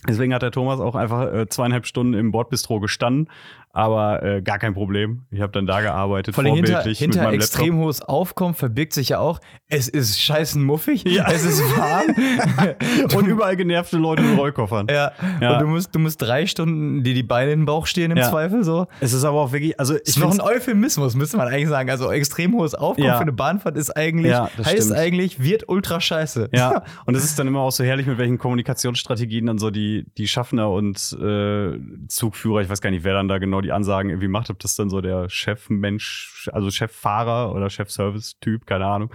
Deswegen 0.07 0.33
hat 0.33 0.41
der 0.43 0.51
Thomas 0.51 0.79
auch 0.79 0.93
einfach 0.95 1.33
äh, 1.33 1.47
zweieinhalb 1.47 1.85
Stunden 1.87 2.13
im 2.13 2.31
Bordbistro 2.31 2.79
gestanden, 2.79 3.29
aber 3.77 4.23
äh, 4.23 4.41
gar 4.41 4.57
kein 4.59 4.73
Problem. 4.73 5.21
Ich 5.31 5.39
habe 5.41 5.51
dann 5.51 5.67
da 5.67 5.81
gearbeitet, 5.81 6.33
Vor 6.35 6.43
allem 6.43 6.55
hinter, 6.55 6.73
vorbildlich 6.73 6.99
hinter 6.99 7.19
mit 7.19 7.25
meinem 7.27 7.35
extrem 7.35 7.65
Laptop. 7.67 7.83
hohes 7.85 8.01
Aufkommen 8.01 8.53
verbirgt 8.55 8.93
sich 8.93 9.09
ja 9.09 9.19
auch, 9.19 9.39
es 9.69 9.87
ist 9.87 10.19
scheißen 10.21 10.63
muffig, 10.63 11.03
Ja. 11.03 11.27
es 11.31 11.43
ist 11.45 11.61
warm. 11.77 12.05
Und 13.15 13.27
überall 13.27 13.55
genervte 13.55 13.97
Leute 13.97 14.23
mit 14.23 14.37
Rollkoffern. 14.37 14.87
ja. 14.89 15.11
Ja. 15.41 15.53
Und 15.53 15.61
du 15.61 15.67
musst, 15.67 15.93
du 15.93 15.99
musst 15.99 16.21
drei 16.21 16.45
Stunden 16.47 17.03
dir 17.03 17.13
die 17.13 17.23
Beine 17.23 17.51
in 17.51 17.59
den 17.61 17.65
Bauch 17.65 17.85
stehen 17.85 18.11
im 18.11 18.17
Ja. 18.17 18.29
Zweifel 18.29 18.63
so. 18.63 18.87
Es 18.99 19.13
ist 19.13 19.23
aber 19.23 19.39
auch 19.41 19.51
wirklich, 19.51 19.79
also 19.79 19.95
ich 19.95 20.01
ist 20.07 20.19
noch 20.19 20.31
ein 20.31 20.41
Euphemismus, 20.41 21.15
müsste 21.15 21.37
man 21.37 21.47
eigentlich 21.47 21.69
sagen. 21.69 21.89
Also 21.89 22.11
extrem 22.11 22.53
hohes 22.55 22.73
Aufkommen 22.75 23.07
für 23.13 23.19
eine 23.19 23.31
Bahnfahrt 23.31 23.77
ist 23.77 23.91
eigentlich, 23.95 24.33
heißt 24.33 24.69
stimmt. 24.85 24.93
eigentlich, 24.93 25.39
wird 25.43 25.69
ultra 25.69 26.01
scheiße. 26.01 26.49
Ja, 26.53 26.83
und 27.05 27.15
es 27.15 27.23
ist 27.23 27.37
dann 27.37 27.47
immer 27.47 27.59
auch 27.59 27.71
so 27.71 27.83
herrlich, 27.83 28.07
mit 28.07 28.17
welchen 28.17 28.37
Kommunikationsstrategien 28.39 29.45
dann 29.45 29.57
so 29.59 29.69
die, 29.69 30.05
die 30.17 30.27
Schaffner 30.27 30.69
und 30.71 30.97
äh, 31.21 31.77
Zugführer, 32.07 32.61
ich 32.61 32.69
weiß 32.69 32.81
gar 32.81 32.89
nicht, 32.89 33.03
wer 33.03 33.13
dann 33.13 33.27
da 33.27 33.37
genau 33.37 33.61
die 33.61 33.66
Ansagen 33.71 34.09
irgendwie 34.09 34.27
macht, 34.27 34.49
ob 34.49 34.59
das 34.59 34.75
dann 34.75 34.89
so 34.89 35.01
der 35.01 35.29
Chefmensch, 35.29 36.49
also 36.53 36.69
Cheffahrer 36.69 37.53
oder 37.53 37.69
Chefservice-Typ, 37.69 38.65
keine 38.65 38.85
Ahnung. 38.85 39.13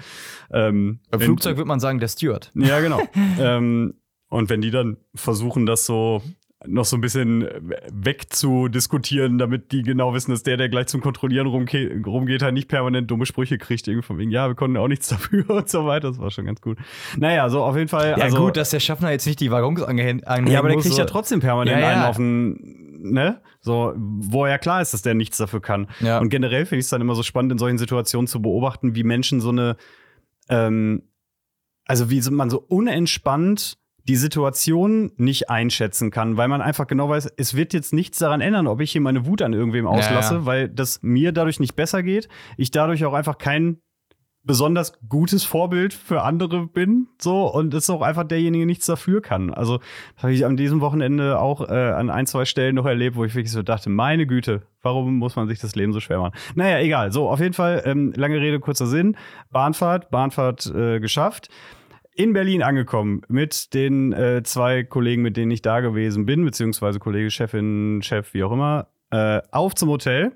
Ähm, 0.52 1.00
Beim 1.10 1.20
wenn- 1.20 1.26
Flugzeug 1.26 1.56
wird 1.56 1.66
man 1.66 1.80
sagen, 1.80 1.98
der 1.98 2.08
Steward. 2.08 2.50
Ja, 2.54 2.80
genau. 2.80 3.00
ähm, 3.40 3.94
und 4.28 4.48
wenn 4.50 4.60
die 4.62 4.70
dann 4.70 4.96
versuchen, 5.14 5.66
das 5.66 5.84
so 5.86 6.22
noch 6.66 6.84
so 6.84 6.96
ein 6.96 7.00
bisschen 7.00 7.48
wegzudiskutieren, 7.90 9.38
damit 9.38 9.72
die 9.72 9.82
genau 9.82 10.14
wissen, 10.14 10.30
dass 10.30 10.42
der, 10.42 10.56
der 10.56 10.68
gleich 10.68 10.86
zum 10.86 11.00
Kontrollieren 11.00 11.46
rumge 11.46 12.02
rumgeht, 12.06 12.42
halt 12.42 12.54
nicht 12.54 12.68
permanent 12.68 13.10
dumme 13.10 13.26
Sprüche 13.26 13.58
kriegt, 13.58 13.86
irgendwie 13.88 14.06
von 14.06 14.18
wegen, 14.18 14.30
ja, 14.30 14.48
wir 14.48 14.54
konnten 14.54 14.76
auch 14.76 14.88
nichts 14.88 15.08
dafür 15.10 15.48
und 15.50 15.68
so 15.68 15.86
weiter. 15.86 16.08
Das 16.08 16.18
war 16.18 16.30
schon 16.30 16.46
ganz 16.46 16.60
gut. 16.60 16.78
Naja, 17.16 17.48
so 17.48 17.62
auf 17.62 17.76
jeden 17.76 17.88
Fall. 17.88 18.10
Ja, 18.10 18.24
also, 18.24 18.38
gut, 18.38 18.56
dass 18.56 18.70
der 18.70 18.80
Schaffner 18.80 19.10
jetzt 19.10 19.26
nicht 19.26 19.40
die 19.40 19.50
Waggons 19.50 19.82
angehängt 19.82 20.22
ja, 20.22 20.58
aber 20.58 20.68
der 20.68 20.78
kriegt 20.78 20.94
so. 20.94 20.98
ja 20.98 21.06
trotzdem 21.06 21.40
permanent 21.40 21.76
Ja, 21.76 21.82
ja. 21.82 21.92
einen 21.94 22.04
auf 22.04 22.16
den, 22.16 22.81
ne? 23.02 23.40
So, 23.60 23.94
wo 23.96 24.46
ja 24.46 24.58
klar 24.58 24.82
ist, 24.82 24.94
dass 24.94 25.02
der 25.02 25.14
nichts 25.14 25.36
dafür 25.36 25.60
kann. 25.60 25.88
Ja. 26.00 26.18
Und 26.18 26.28
generell 26.28 26.66
finde 26.66 26.80
ich 26.80 26.84
es 26.86 26.90
dann 26.90 27.00
immer 27.00 27.14
so 27.14 27.22
spannend, 27.22 27.52
in 27.52 27.58
solchen 27.58 27.78
Situationen 27.78 28.26
zu 28.26 28.40
beobachten, 28.42 28.94
wie 28.94 29.04
Menschen 29.04 29.40
so 29.40 29.50
eine, 29.50 29.76
ähm, 30.48 31.02
also 31.86 32.10
wie 32.10 32.20
man 32.30 32.50
so 32.50 32.60
unentspannt 32.60 33.78
die 34.04 34.16
Situation 34.16 35.12
nicht 35.16 35.48
einschätzen 35.48 36.10
kann, 36.10 36.36
weil 36.36 36.48
man 36.48 36.60
einfach 36.60 36.86
genau 36.86 37.08
weiß, 37.08 37.32
es 37.36 37.54
wird 37.54 37.72
jetzt 37.72 37.92
nichts 37.92 38.18
daran 38.18 38.40
ändern, 38.40 38.66
ob 38.66 38.80
ich 38.80 38.90
hier 38.90 39.00
meine 39.00 39.26
Wut 39.26 39.42
an 39.42 39.52
irgendwem 39.52 39.86
auslasse, 39.86 40.34
ja. 40.34 40.46
weil 40.46 40.68
das 40.68 41.00
mir 41.02 41.32
dadurch 41.32 41.60
nicht 41.60 41.76
besser 41.76 42.02
geht, 42.02 42.28
ich 42.56 42.72
dadurch 42.72 43.04
auch 43.04 43.14
einfach 43.14 43.38
kein 43.38 43.78
besonders 44.44 44.92
gutes 45.08 45.44
Vorbild 45.44 45.94
für 45.94 46.22
andere 46.22 46.66
bin, 46.66 47.08
so 47.20 47.46
und 47.46 47.72
es 47.74 47.88
auch 47.90 48.02
einfach 48.02 48.24
derjenige 48.24 48.66
nichts 48.66 48.86
dafür 48.86 49.22
kann. 49.22 49.54
Also 49.54 49.80
habe 50.16 50.32
ich 50.32 50.44
an 50.44 50.56
diesem 50.56 50.80
Wochenende 50.80 51.38
auch 51.38 51.68
äh, 51.68 51.72
an 51.72 52.10
ein, 52.10 52.26
zwei 52.26 52.44
Stellen 52.44 52.74
noch 52.74 52.86
erlebt, 52.86 53.16
wo 53.16 53.24
ich 53.24 53.34
wirklich 53.34 53.52
so 53.52 53.62
dachte, 53.62 53.88
meine 53.88 54.26
Güte, 54.26 54.62
warum 54.82 55.18
muss 55.18 55.36
man 55.36 55.48
sich 55.48 55.60
das 55.60 55.76
Leben 55.76 55.92
so 55.92 56.00
schwer 56.00 56.18
machen? 56.18 56.34
Naja, 56.54 56.80
egal. 56.80 57.12
So, 57.12 57.28
auf 57.28 57.40
jeden 57.40 57.54
Fall, 57.54 57.82
ähm, 57.84 58.12
lange 58.16 58.40
Rede, 58.40 58.58
kurzer 58.58 58.86
Sinn. 58.86 59.16
Bahnfahrt, 59.50 60.10
Bahnfahrt 60.10 60.66
äh, 60.74 60.98
geschafft. 60.98 61.48
In 62.14 62.32
Berlin 62.32 62.62
angekommen 62.62 63.22
mit 63.28 63.72
den 63.72 64.12
äh, 64.12 64.42
zwei 64.42 64.82
Kollegen, 64.82 65.22
mit 65.22 65.36
denen 65.36 65.50
ich 65.50 65.62
da 65.62 65.80
gewesen 65.80 66.26
bin, 66.26 66.44
beziehungsweise 66.44 66.98
Kollege, 66.98 67.30
Chefin, 67.30 68.00
Chef, 68.02 68.34
wie 68.34 68.44
auch 68.44 68.52
immer, 68.52 68.88
äh, 69.10 69.40
auf 69.50 69.74
zum 69.74 69.88
Hotel. 69.88 70.32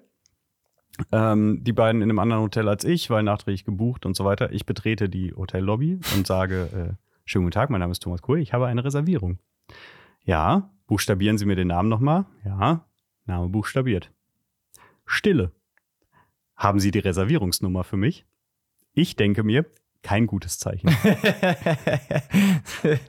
Ähm, 1.13 1.63
die 1.63 1.73
beiden 1.73 2.03
in 2.03 2.11
einem 2.11 2.19
anderen 2.19 2.43
Hotel 2.43 2.69
als 2.69 2.85
ich, 2.85 3.11
weil 3.11 3.23
nachträglich 3.23 3.65
gebucht 3.65 4.07
und 4.07 4.17
so 4.17 4.25
weiter. 4.25 4.53
Ich 4.53 4.67
betrete 4.67 5.09
die 5.09 5.35
Hotellobby 5.35 6.01
und 6.15 6.27
sage, 6.27 6.69
äh, 6.73 6.95
schönen 7.25 7.45
guten 7.45 7.55
Tag, 7.55 7.71
mein 7.71 7.81
Name 7.81 7.93
ist 7.93 8.03
Thomas 8.03 8.23
Kohl, 8.23 8.39
ich 8.39 8.53
habe 8.53 8.67
eine 8.67 8.85
Reservierung. 8.85 9.39
Ja, 10.25 10.71
buchstabieren 10.87 11.39
Sie 11.39 11.47
mir 11.47 11.57
den 11.57 11.69
Namen 11.69 11.89
nochmal. 11.89 12.27
Ja, 12.45 12.87
Name 13.27 13.49
buchstabiert. 13.49 14.13
Stille. 15.05 15.53
Haben 16.57 16.81
Sie 16.81 16.91
die 16.91 17.01
Reservierungsnummer 17.01 17.85
für 17.85 17.97
mich? 17.97 18.25
Ich 18.93 19.15
denke 19.17 19.43
mir, 19.43 19.67
kein 20.07 20.29
gutes 20.29 20.61
Zeichen. 20.61 20.89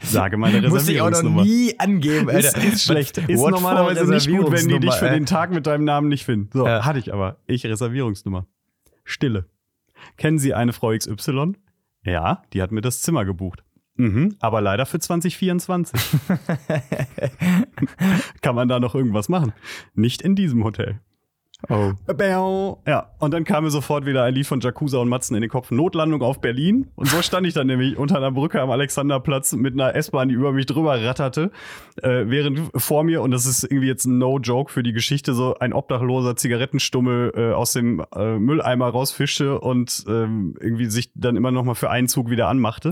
Sage 0.02 0.38
meine 0.38 0.64
Reservierungsnummer. 0.64 0.70
Muss 0.72 0.90
ich 0.90 1.02
auch 1.02 1.12
noch 1.22 1.44
nie 1.44 1.76
angeben, 1.78 2.28
Alter. 2.28 2.40
Ist, 2.40 2.58
ist 2.58 2.84
schlecht. 2.86 3.20
Ist 3.20 3.40
What 3.40 3.52
normalerweise 3.52 4.04
nicht 4.08 4.28
gut, 4.28 4.52
wenn 4.52 4.68
die 4.68 4.80
dich 4.80 4.96
für 4.96 5.12
den 5.12 5.28
Tag 5.28 5.52
mit 5.52 5.68
deinem 5.68 5.84
Namen 5.84 6.08
nicht 6.08 6.26
finden. 6.26 6.50
So, 6.52 6.66
ja. 6.66 6.84
hatte 6.84 6.98
ich 6.98 7.14
aber. 7.14 7.38
Ich 7.46 7.64
Reservierungsnummer. 7.64 8.48
Stille. 9.04 9.46
Kennen 10.18 10.40
Sie 10.40 10.56
eine 10.56 10.74
Frau 10.74 10.90
XY? 10.90 11.54
Ja, 12.04 12.42
die 12.54 12.64
hat 12.64 12.72
mir 12.72 12.82
das 12.82 13.04
Zimmer 13.04 13.26
gebucht. 13.26 13.64
Mhm, 13.98 14.36
aber 14.40 14.62
leider 14.62 14.88
für 14.88 14.98
2024. 14.98 16.00
Kann 18.42 18.56
man 18.56 18.68
da 18.68 18.80
noch 18.80 18.96
irgendwas 18.96 19.30
machen? 19.30 19.54
Nicht 19.94 20.24
in 20.24 20.36
diesem 20.36 20.64
Hotel. 20.64 21.00
Oh. 21.70 21.94
Ja, 22.86 23.12
und 23.18 23.34
dann 23.34 23.44
kam 23.44 23.64
mir 23.64 23.72
sofort 23.72 24.06
wieder 24.06 24.24
ein 24.24 24.34
Lied 24.34 24.46
von 24.46 24.60
Jakuza 24.60 25.00
und 25.00 25.10
Matzen 25.10 25.36
in 25.36 25.42
den 25.42 25.50
Kopf. 25.50 25.72
Notlandung 25.72 26.22
auf 26.22 26.40
Berlin. 26.40 26.92
Und 26.96 27.10
so 27.10 27.22
stand 27.24 27.48
ich 27.48 27.56
dann 27.56 27.66
nämlich 27.66 27.98
unter 27.98 28.18
einer 28.18 28.32
Brücke 28.32 28.62
am 28.62 28.70
Alexanderplatz 28.70 29.54
mit 29.54 29.74
einer 29.74 29.96
S-Bahn, 29.96 30.30
die 30.30 30.36
über 30.36 30.52
mich 30.52 30.68
drüber 30.68 31.02
ratterte, 31.02 31.52
äh, 32.04 32.26
während 32.28 32.62
vor 32.76 33.04
mir, 33.04 33.24
und 33.24 33.32
das 33.32 33.48
ist 33.48 33.64
irgendwie 33.64 33.88
jetzt 33.88 34.06
ein 34.06 34.20
No-Joke 34.20 34.72
für 34.72 34.84
die 34.84 34.94
Geschichte, 34.94 35.34
so 35.34 35.58
ein 35.58 35.74
obdachloser 35.74 36.36
Zigarettenstummel 36.36 37.34
äh, 37.36 37.54
aus 37.54 37.74
dem 37.74 38.06
äh, 38.16 38.38
Mülleimer 38.38 38.90
rausfischte 38.90 39.60
und 39.60 40.06
ähm, 40.08 40.56
irgendwie 40.62 40.86
sich 40.86 41.12
dann 41.16 41.36
immer 41.36 41.50
noch 41.50 41.64
mal 41.64 41.76
für 41.76 41.90
einen 41.90 42.08
Zug 42.08 42.30
wieder 42.30 42.50
anmachte. 42.50 42.92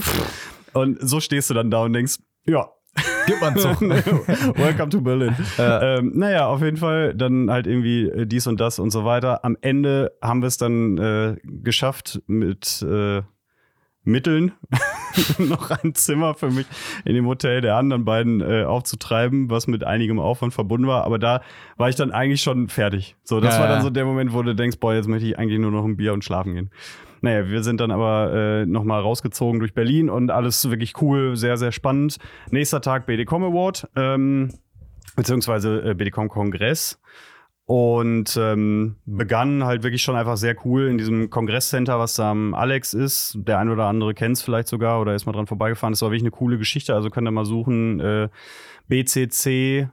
Und 0.74 0.98
so 1.02 1.20
stehst 1.20 1.52
du 1.52 1.54
dann 1.54 1.70
da 1.70 1.84
und 1.84 1.94
denkst, 1.94 2.16
ja, 2.48 2.70
Gib 3.28 3.42
man 3.42 3.58
zu. 3.58 3.70
Welcome 3.80 4.90
to 4.90 5.02
Berlin. 5.02 5.36
Ja. 5.58 5.98
Ähm, 5.98 6.12
naja, 6.16 6.48
auf 6.48 6.62
jeden 6.62 6.78
Fall 6.78 7.14
dann 7.16 7.50
halt 7.50 7.66
irgendwie 7.66 8.10
äh, 8.10 8.26
dies 8.26 8.46
und 8.48 8.60
das 8.60 8.78
und 8.80 8.92
so 8.92 9.06
weiter. 9.06 9.46
Am 9.46 9.58
Ende 9.62 10.12
haben 10.22 10.42
wir 10.42 10.48
es 10.48 10.58
dann 10.58 10.98
äh, 10.98 11.36
geschafft 11.44 12.22
mit 12.28 12.82
äh, 12.82 13.22
Mitteln 14.04 14.52
noch 15.40 15.72
ein 15.72 15.96
Zimmer 15.96 16.34
für 16.34 16.50
mich 16.50 16.66
in 17.04 17.16
dem 17.16 17.26
Hotel 17.26 17.62
der 17.62 17.76
anderen 17.76 18.06
beiden 18.06 18.42
äh, 18.42 18.64
aufzutreiben, 18.64 19.50
was 19.50 19.68
mit 19.68 19.84
einigem 19.84 20.20
Aufwand 20.20 20.54
verbunden 20.54 20.88
war. 20.88 21.04
Aber 21.04 21.20
da 21.20 21.42
war 21.78 21.90
ich 21.90 21.96
dann 21.96 22.12
eigentlich 22.12 22.42
schon 22.42 22.70
fertig. 22.70 23.16
So, 23.24 23.40
das 23.40 23.56
ja, 23.56 23.62
war 23.62 23.68
dann 23.68 23.82
so 23.82 23.90
der 23.90 24.06
Moment, 24.06 24.34
wo 24.34 24.42
du 24.42 24.56
denkst, 24.56 24.78
boah, 24.80 24.94
jetzt 24.94 25.08
möchte 25.08 25.28
ich 25.28 25.38
eigentlich 25.38 25.60
nur 25.60 25.72
noch 25.72 25.86
ein 25.86 25.98
Bier 25.98 26.14
und 26.14 26.24
schlafen 26.24 26.54
gehen. 26.54 26.72
Naja, 27.22 27.50
wir 27.50 27.64
sind 27.64 27.82
dann 27.82 27.92
aber 27.92 28.34
äh, 28.34 28.66
nochmal 28.66 29.02
rausgezogen 29.02 29.60
durch 29.60 29.74
Berlin 29.74 30.10
und 30.10 30.30
alles 30.30 30.70
wirklich 30.70 31.02
cool, 31.02 31.36
sehr, 31.36 31.58
sehr 31.58 31.72
spannend. 31.72 32.18
Nächster 32.52 32.82
Tag 32.82 33.08
BDCom 33.08 33.44
Award, 33.46 33.90
ähm, 33.96 34.52
beziehungsweise 35.16 35.92
äh, 35.92 35.94
BDCom 35.96 36.30
Kongress. 36.30 37.00
Und 37.68 38.38
ähm, 38.40 38.98
begann 39.08 39.64
halt 39.64 39.82
wirklich 39.82 40.04
schon 40.04 40.16
einfach 40.16 40.38
sehr 40.38 40.56
cool 40.66 40.88
in 40.88 41.00
diesem 41.00 41.32
Kongresscenter, 41.32 41.98
was 41.98 42.14
da 42.14 42.30
am 42.30 42.54
Alex 42.54 42.94
ist. 42.94 43.40
Der 43.40 43.58
ein 43.58 43.70
oder 43.70 43.86
andere 43.86 44.14
kennt 44.14 44.38
es 44.38 44.44
vielleicht 44.44 44.68
sogar 44.68 45.02
oder 45.02 45.16
ist 45.16 45.26
mal 45.26 45.32
dran 45.32 45.48
vorbeigefahren. 45.48 45.94
Das 45.94 46.02
war 46.04 46.10
wirklich 46.10 46.22
eine 46.22 46.32
coole 46.32 46.60
Geschichte. 46.60 46.94
Also 46.94 47.10
könnt 47.10 47.28
ihr 47.28 47.32
mal 47.32 47.46
suchen. 47.46 48.00
Äh, 48.00 48.30
BCC 48.88 49.90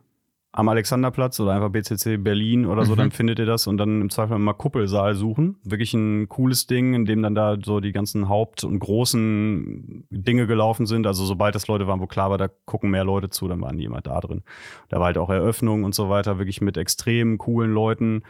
am 0.54 0.68
Alexanderplatz 0.68 1.40
oder 1.40 1.52
einfach 1.52 1.70
BCC 1.70 2.18
Berlin 2.18 2.66
oder 2.66 2.84
so, 2.84 2.92
mhm. 2.92 2.98
dann 2.98 3.10
findet 3.10 3.38
ihr 3.38 3.46
das 3.46 3.66
und 3.66 3.78
dann 3.78 4.02
im 4.02 4.10
Zweifel 4.10 4.38
mal 4.38 4.52
Kuppelsaal 4.52 5.14
suchen. 5.14 5.56
Wirklich 5.64 5.94
ein 5.94 6.28
cooles 6.28 6.66
Ding, 6.66 6.92
in 6.92 7.06
dem 7.06 7.22
dann 7.22 7.34
da 7.34 7.56
so 7.62 7.80
die 7.80 7.92
ganzen 7.92 8.28
Haupt- 8.28 8.62
und 8.62 8.78
großen 8.78 10.04
Dinge 10.10 10.46
gelaufen 10.46 10.84
sind. 10.84 11.06
Also 11.06 11.24
sobald 11.24 11.54
das 11.54 11.68
Leute 11.68 11.86
waren, 11.86 12.00
wo 12.00 12.06
klar 12.06 12.28
war, 12.28 12.36
da 12.36 12.48
gucken 12.66 12.90
mehr 12.90 13.04
Leute 13.04 13.30
zu, 13.30 13.48
dann 13.48 13.62
waren 13.62 13.78
die 13.78 13.84
immer 13.84 14.02
da 14.02 14.20
drin. 14.20 14.42
Da 14.90 14.98
war 14.98 15.06
halt 15.06 15.18
auch 15.18 15.30
Eröffnung 15.30 15.84
und 15.84 15.94
so 15.94 16.10
weiter, 16.10 16.38
wirklich 16.38 16.60
mit 16.60 16.76
extrem 16.76 17.38
coolen 17.38 17.72
Leuten. 17.72 18.22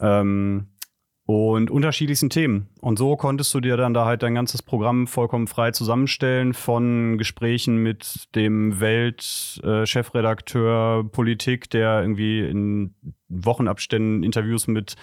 Ähm, 0.00 0.68
und 1.28 1.70
unterschiedlichsten 1.70 2.30
Themen. 2.30 2.68
Und 2.80 2.98
so 2.98 3.14
konntest 3.14 3.52
du 3.52 3.60
dir 3.60 3.76
dann 3.76 3.92
da 3.92 4.06
halt 4.06 4.22
dein 4.22 4.34
ganzes 4.34 4.62
Programm 4.62 5.06
vollkommen 5.06 5.46
frei 5.46 5.72
zusammenstellen 5.72 6.54
von 6.54 7.18
Gesprächen 7.18 7.82
mit 7.82 8.34
dem 8.34 8.80
Weltchefredakteur 8.80 11.00
äh, 11.00 11.04
Politik, 11.10 11.68
der 11.68 12.00
irgendwie 12.00 12.40
in 12.40 12.94
Wochenabständen 13.28 14.22
Interviews 14.22 14.68
mit 14.68 14.96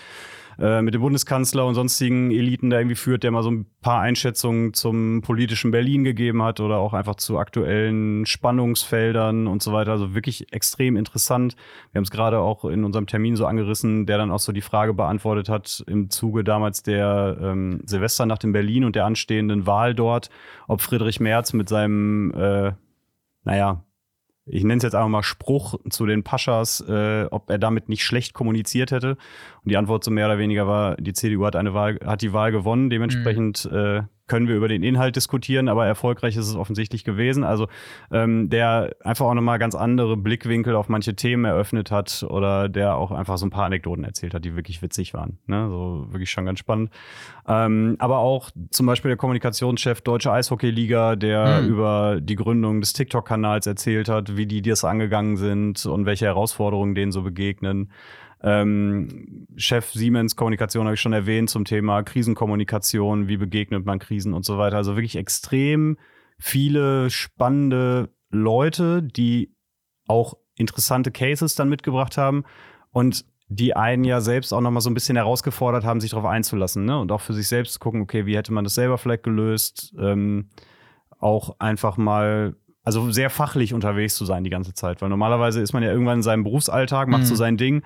äh, 0.59 0.81
mit 0.81 0.93
dem 0.93 1.01
Bundeskanzler 1.01 1.65
und 1.65 1.75
sonstigen 1.75 2.31
Eliten 2.31 2.69
da 2.69 2.77
irgendwie 2.77 2.95
führt, 2.95 3.23
der 3.23 3.31
mal 3.31 3.43
so 3.43 3.51
ein 3.51 3.65
paar 3.81 4.01
Einschätzungen 4.01 4.73
zum 4.73 5.21
politischen 5.21 5.71
Berlin 5.71 6.03
gegeben 6.03 6.43
hat 6.43 6.59
oder 6.59 6.77
auch 6.77 6.93
einfach 6.93 7.15
zu 7.15 7.37
aktuellen 7.37 8.25
Spannungsfeldern 8.25 9.47
und 9.47 9.61
so 9.61 9.73
weiter. 9.73 9.91
Also 9.91 10.15
wirklich 10.15 10.51
extrem 10.53 10.97
interessant. 10.97 11.55
Wir 11.91 11.99
haben 11.99 12.05
es 12.05 12.11
gerade 12.11 12.39
auch 12.39 12.65
in 12.65 12.83
unserem 12.83 13.07
Termin 13.07 13.35
so 13.35 13.45
angerissen, 13.45 14.05
der 14.05 14.17
dann 14.17 14.31
auch 14.31 14.39
so 14.39 14.51
die 14.51 14.61
Frage 14.61 14.93
beantwortet 14.93 15.49
hat 15.49 15.83
im 15.87 16.09
Zuge 16.09 16.43
damals 16.43 16.83
der 16.83 17.37
ähm, 17.41 17.81
Silvesternacht 17.85 18.43
in 18.43 18.51
Berlin 18.51 18.85
und 18.85 18.95
der 18.95 19.05
anstehenden 19.05 19.67
Wahl 19.67 19.95
dort, 19.95 20.29
ob 20.67 20.81
Friedrich 20.81 21.19
Merz 21.19 21.53
mit 21.53 21.69
seinem, 21.69 22.31
äh, 22.31 22.73
naja, 23.43 23.84
ich 24.45 24.63
nenne 24.63 24.77
es 24.77 24.83
jetzt 24.83 24.93
einfach 24.93 25.09
mal 25.09 25.23
Spruch 25.23 25.75
zu 25.89 26.05
den 26.05 26.23
Paschas, 26.23 26.83
äh, 26.87 27.25
ob 27.31 27.49
er 27.49 27.57
damit 27.57 27.89
nicht 27.89 28.03
schlecht 28.03 28.33
kommuniziert 28.33 28.91
hätte. 28.91 29.17
Und 29.63 29.71
die 29.71 29.77
Antwort 29.77 30.03
so 30.03 30.11
mehr 30.11 30.27
oder 30.27 30.37
weniger 30.37 30.67
war, 30.67 30.95
die 30.97 31.13
CDU 31.13 31.45
hat 31.45 31.55
eine 31.55 31.73
Wahl, 31.73 31.99
hat 32.05 32.21
die 32.21 32.33
Wahl 32.33 32.51
gewonnen. 32.51 32.89
Dementsprechend 32.89 33.69
mhm. 33.71 33.77
äh, 33.77 34.01
können 34.27 34.47
wir 34.47 34.55
über 34.55 34.67
den 34.67 34.83
Inhalt 34.83 35.15
diskutieren, 35.15 35.67
aber 35.67 35.85
erfolgreich 35.85 36.35
ist 36.35 36.47
es 36.47 36.55
offensichtlich 36.55 37.03
gewesen. 37.03 37.43
Also 37.43 37.67
ähm, 38.11 38.49
der 38.49 38.95
einfach 39.03 39.25
auch 39.25 39.33
nochmal 39.33 39.59
ganz 39.59 39.75
andere 39.75 40.17
Blickwinkel 40.17 40.75
auf 40.75 40.89
manche 40.89 41.15
Themen 41.15 41.45
eröffnet 41.45 41.91
hat 41.91 42.25
oder 42.27 42.67
der 42.69 42.95
auch 42.95 43.11
einfach 43.11 43.37
so 43.37 43.45
ein 43.45 43.51
paar 43.51 43.65
Anekdoten 43.65 44.03
erzählt 44.03 44.33
hat, 44.33 44.43
die 44.45 44.55
wirklich 44.55 44.81
witzig 44.81 45.13
waren. 45.13 45.37
Ne? 45.45 45.67
So 45.69 46.07
wirklich 46.09 46.31
schon 46.31 46.45
ganz 46.45 46.59
spannend. 46.59 46.89
Ähm, 47.47 47.95
aber 47.99 48.19
auch 48.19 48.49
zum 48.71 48.85
Beispiel 48.85 49.09
der 49.09 49.17
Kommunikationschef 49.17 50.01
Deutsche 50.01 50.31
Eishockeyliga, 50.31 51.15
der 51.15 51.61
mhm. 51.61 51.69
über 51.69 52.19
die 52.19 52.35
Gründung 52.35 52.81
des 52.81 52.93
TikTok-Kanals 52.93 53.67
erzählt 53.67 54.09
hat, 54.09 54.35
wie 54.35 54.47
die 54.47 54.61
das 54.61 54.83
angegangen 54.83 55.37
sind 55.37 55.85
und 55.85 56.05
welche 56.05 56.25
Herausforderungen 56.25 56.95
denen 56.95 57.11
so 57.11 57.21
begegnen. 57.21 57.91
Ähm, 58.41 59.47
Chef 59.55 59.91
Siemens 59.91 60.35
Kommunikation 60.35 60.85
habe 60.85 60.95
ich 60.95 61.01
schon 61.01 61.13
erwähnt 61.13 61.49
zum 61.49 61.65
Thema 61.65 62.03
Krisenkommunikation, 62.03 63.27
wie 63.27 63.37
begegnet 63.37 63.85
man 63.85 63.99
Krisen 63.99 64.33
und 64.33 64.45
so 64.45 64.57
weiter. 64.57 64.77
Also 64.77 64.95
wirklich 64.95 65.15
extrem 65.15 65.97
viele 66.37 67.09
spannende 67.09 68.09
Leute, 68.29 69.01
die 69.01 69.55
auch 70.07 70.35
interessante 70.55 71.11
Cases 71.11 71.55
dann 71.55 71.69
mitgebracht 71.69 72.17
haben 72.17 72.43
und 72.91 73.25
die 73.47 73.75
einen 73.75 74.03
ja 74.03 74.21
selbst 74.21 74.53
auch 74.53 74.61
nochmal 74.61 74.81
so 74.81 74.89
ein 74.89 74.95
bisschen 74.95 75.17
herausgefordert 75.17 75.83
haben, 75.83 76.01
sich 76.01 76.11
darauf 76.11 76.25
einzulassen 76.25 76.85
ne? 76.85 76.99
und 76.99 77.11
auch 77.11 77.21
für 77.21 77.33
sich 77.33 77.47
selbst 77.47 77.73
zu 77.73 77.79
gucken, 77.79 78.01
okay, 78.01 78.25
wie 78.25 78.35
hätte 78.35 78.53
man 78.53 78.63
das 78.63 78.75
selber 78.75 78.97
vielleicht 78.97 79.23
gelöst? 79.23 79.93
Ähm, 79.99 80.49
auch 81.19 81.59
einfach 81.59 81.97
mal 81.97 82.55
also 82.83 83.11
sehr 83.11 83.29
fachlich 83.29 83.73
unterwegs 83.73 84.15
zu 84.15 84.25
sein 84.25 84.43
die 84.43 84.49
ganze 84.49 84.73
Zeit, 84.73 85.01
weil 85.01 85.09
normalerweise 85.09 85.59
ist 85.59 85.73
man 85.73 85.81
ja 85.81 85.91
irgendwann 85.91 86.19
in 86.19 86.23
seinem 86.23 86.43
Berufsalltag, 86.43 87.07
macht 87.07 87.23
mhm. 87.23 87.27
so 87.27 87.35
sein 87.35 87.57
Ding 87.57 87.83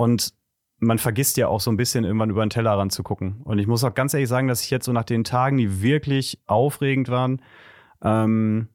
und 0.00 0.32
man 0.78 0.96
vergisst 0.96 1.36
ja 1.36 1.48
auch 1.48 1.60
so 1.60 1.70
ein 1.70 1.76
bisschen 1.76 2.04
irgendwann 2.04 2.30
über 2.30 2.42
den 2.42 2.48
Tellerrand 2.48 2.90
zu 2.90 3.02
gucken. 3.02 3.42
Und 3.44 3.58
ich 3.58 3.66
muss 3.66 3.84
auch 3.84 3.92
ganz 3.92 4.14
ehrlich 4.14 4.30
sagen, 4.30 4.48
dass 4.48 4.62
ich 4.62 4.70
jetzt 4.70 4.86
so 4.86 4.94
nach 4.94 5.04
den 5.04 5.24
Tagen, 5.24 5.58
die 5.58 5.82
wirklich 5.82 6.40
aufregend 6.46 7.10
waren, 7.10 7.42
ähm, 8.00 8.68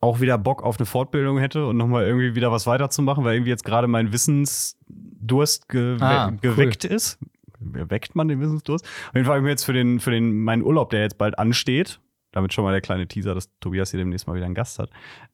auch 0.00 0.20
wieder 0.20 0.38
Bock 0.38 0.62
auf 0.62 0.78
eine 0.78 0.86
Fortbildung 0.86 1.36
hätte 1.36 1.66
und 1.66 1.76
nochmal 1.76 2.06
irgendwie 2.06 2.34
wieder 2.34 2.50
was 2.50 2.66
weiterzumachen, 2.66 3.24
weil 3.24 3.34
irgendwie 3.34 3.50
jetzt 3.50 3.66
gerade 3.66 3.88
mein 3.88 4.10
Wissensdurst 4.10 5.68
gewe 5.68 5.98
ah, 6.00 6.30
geweckt 6.30 6.86
cool. 6.86 6.92
ist. 6.92 7.18
Weckt 7.60 8.16
man 8.16 8.28
den 8.28 8.40
Wissensdurst? 8.40 8.86
Auf 8.86 9.14
jeden 9.14 9.26
Fall 9.26 9.34
habe 9.34 9.40
ich 9.40 9.44
mir 9.44 9.50
jetzt 9.50 9.64
für 9.64 9.74
den, 9.74 10.00
für 10.00 10.12
den, 10.12 10.42
meinen 10.42 10.62
Urlaub, 10.62 10.88
der 10.88 11.02
jetzt 11.02 11.18
bald 11.18 11.38
ansteht, 11.38 12.00
damit 12.32 12.54
schon 12.54 12.64
mal 12.64 12.72
der 12.72 12.80
kleine 12.80 13.06
Teaser, 13.06 13.34
dass 13.34 13.50
Tobias 13.60 13.90
hier 13.90 13.98
demnächst 13.98 14.26
mal 14.26 14.34
wieder 14.34 14.46
einen 14.46 14.54
Gast 14.54 14.78
hat, 14.78 14.88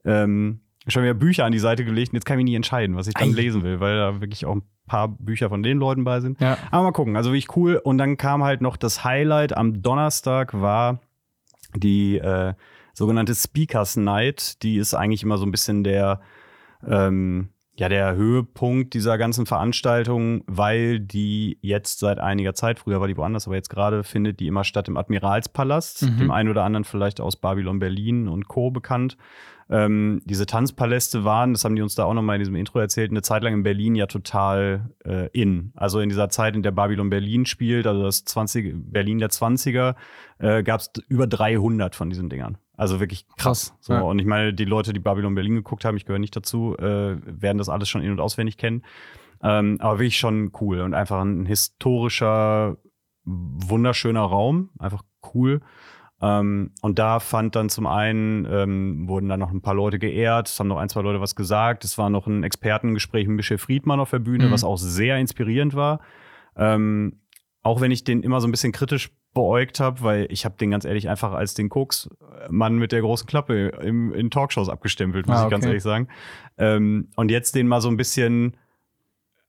ähm, 0.05 0.59
schon 0.89 1.03
wieder 1.03 1.15
Bücher 1.15 1.45
an 1.45 1.53
die 1.53 1.59
Seite 1.59 1.85
gelegt 1.85 2.13
und 2.13 2.17
jetzt 2.17 2.25
kann 2.25 2.39
ich 2.39 2.45
mich 2.45 2.51
nie 2.51 2.57
entscheiden, 2.57 2.97
was 2.97 3.07
ich 3.07 3.15
dann 3.15 3.33
lesen 3.33 3.63
will, 3.63 3.81
weil 3.81 3.97
da 3.97 4.21
wirklich 4.21 4.47
auch 4.47 4.57
ein 4.57 4.63
paar 4.87 5.09
Bücher 5.09 5.49
von 5.49 5.63
den 5.63 5.79
Leuten 5.79 6.05
bei 6.05 6.21
sind. 6.21 6.41
Ja. 6.41 6.59
Aber 6.71 6.85
mal 6.85 6.93
gucken, 6.93 7.17
also 7.17 7.31
wirklich 7.31 7.57
cool. 7.57 7.81
Und 7.83 7.99
dann 7.99 8.17
kam 8.17 8.43
halt 8.43 8.61
noch 8.61 8.77
das 8.77 9.05
Highlight 9.05 9.57
am 9.57 9.83
Donnerstag 9.83 10.59
war 10.59 11.01
die 11.77 12.19
äh, 12.19 12.55
sogenannte 12.95 13.35
Speakers 13.35 13.97
Night. 13.97 14.63
Die 14.63 14.77
ist 14.77 14.95
eigentlich 14.95 15.23
immer 15.23 15.39
so 15.39 15.45
ein 15.45 15.51
bisschen 15.51 15.85
der 15.85 16.21
ähm, 16.87 17.51
ja, 17.79 17.89
der 17.89 18.17
Höhepunkt 18.17 18.93
dieser 18.93 19.19
ganzen 19.19 19.47
Veranstaltung, 19.47 20.43
weil 20.49 20.99
die 20.99 21.59
jetzt 21.63 22.01
seit 22.01 22.19
einiger 22.19 22.53
Zeit, 22.53 22.81
früher 22.81 23.01
war 23.01 23.07
die 23.07 23.17
woanders, 23.17 23.47
aber 23.47 23.55
jetzt 23.55 23.71
gerade 23.71 24.03
findet 24.03 24.41
die 24.41 24.49
immer 24.49 24.65
statt 24.65 24.89
im 24.89 24.97
Admiralspalast, 24.97 26.03
mhm. 26.03 26.19
dem 26.19 26.31
einen 26.33 26.49
oder 26.49 26.65
anderen 26.65 26.83
vielleicht 26.83 27.21
aus 27.21 27.37
Babylon 27.37 27.79
Berlin 27.79 28.27
und 28.27 28.49
Co. 28.49 28.73
bekannt. 28.73 29.17
Ähm, 29.71 30.23
diese 30.25 30.47
Tanzpaläste 30.47 31.23
waren, 31.23 31.53
das 31.53 31.65
haben 31.65 31.77
die 31.77 31.83
uns 31.83 31.95
da 31.95 32.05
auch 32.05 32.15
nochmal 32.15 32.37
in 32.37 32.41
diesem 32.41 32.57
Intro 32.57 32.81
erzählt, 32.81 33.13
eine 33.13 33.23
Zeit 33.23 33.45
lang 33.45 33.55
in 33.55 33.63
Berlin 33.63 33.95
ja 33.95 34.07
total 34.07 34.91
äh, 35.05 35.29
in. 35.33 35.73
Also 35.77 36.01
in 36.01 36.09
dieser 36.09 36.31
Zeit, 36.31 36.57
in 36.57 36.63
der 36.65 36.73
Babylon 36.73 37.11
Berlin 37.11 37.47
spielt, 37.47 37.87
also 37.87 38.03
das 38.03 38.25
20, 38.25 38.75
Berlin 38.91 39.19
der 39.19 39.31
20er, 39.31 39.95
äh, 40.39 40.65
gab 40.65 40.81
es 40.81 40.91
über 41.09 41.29
300 41.29 41.95
von 41.95 42.11
diesen 42.11 42.29
Dingern. 42.29 42.59
Also 42.79 43.01
wirklich 43.01 43.27
krass. 43.37 43.75
So. 43.81 43.93
Ja. 43.93 44.01
Und 44.03 44.21
ich 44.21 44.25
meine, 44.25 44.55
die 44.55 44.65
Leute, 44.65 44.93
die 44.93 45.01
Babylon 45.01 45.35
Berlin 45.35 45.57
geguckt 45.57 45.85
haben, 45.85 45.97
ich 45.97 46.07
gehöre 46.07 46.21
nicht 46.21 46.37
dazu, 46.37 46.77
äh, 46.79 47.17
werden 47.27 47.59
das 47.59 47.69
alles 47.69 47.89
schon 47.89 48.03
in- 48.03 48.13
und 48.13 48.21
auswendig 48.21 48.57
kennen. 48.57 48.85
Ähm, 49.43 49.79
aber 49.81 49.99
wirklich 49.99 50.17
schon 50.17 50.53
cool 50.61 50.81
und 50.81 50.95
einfach 50.95 51.21
ein 51.21 51.45
historischer, 51.45 52.77
wunderschöner 53.25 54.23
Raum. 54.23 54.71
Einfach 54.79 55.03
cool. 55.35 55.61
Ähm, 56.23 56.71
und 56.81 57.01
da 57.01 57.19
fand 57.19 57.57
dann 57.57 57.69
zum 57.69 57.89
einen, 57.89 58.47
ähm, 58.49 59.09
wurden 59.09 59.29
dann 59.29 59.41
noch 59.41 59.51
ein 59.51 59.61
paar 59.61 59.75
Leute 59.75 59.99
geehrt, 59.99 60.49
es 60.49 60.59
haben 60.59 60.69
noch 60.69 60.79
ein, 60.79 60.89
zwei 60.89 61.03
Leute 61.03 61.21
was 61.21 61.35
gesagt. 61.35 61.85
Es 61.85 61.99
war 61.99 62.11
noch 62.11 62.29
ein 62.29 62.45
Expertengespräch 62.45 63.27
mit 63.27 63.37
Michel 63.37 63.59
Friedmann 63.59 63.99
auf 63.99 64.11
der 64.11 64.21
Bühne, 64.21 64.47
mhm. 64.47 64.51
was 64.53 64.63
auch 64.63 64.79
sehr 64.79 65.19
inspirierend 65.19 65.75
war. 65.75 66.01
Ähm, 66.57 67.21
auch 67.63 67.81
wenn 67.81 67.91
ich 67.91 68.05
den 68.05 68.23
immer 68.23 68.41
so 68.41 68.47
ein 68.47 68.53
bisschen 68.53 68.73
kritisch 68.73 69.11
beäugt 69.35 69.81
habe, 69.81 70.03
weil 70.03 70.27
ich 70.31 70.45
habe 70.45 70.57
den 70.59 70.71
ganz 70.71 70.85
ehrlich 70.85 71.09
einfach 71.09 71.33
als 71.33 71.55
den 71.55 71.69
Koks-Mann 71.69 72.77
mit 72.77 72.93
der 72.93 73.01
großen 73.01 73.27
Klappe 73.27 73.69
im, 73.83 74.13
in 74.13 74.31
Talkshows 74.31 74.69
abgestempelt, 74.69 75.27
muss 75.27 75.37
ah, 75.37 75.41
okay. 75.41 75.47
ich 75.47 75.51
ganz 75.51 75.67
ehrlich 75.67 75.83
sagen. 75.83 76.09
Ähm, 76.57 77.09
und 77.17 77.31
jetzt 77.31 77.55
den 77.55 77.69
mal 77.69 77.81
so 77.81 77.89
ein 77.89 77.97
bisschen, 77.97 78.57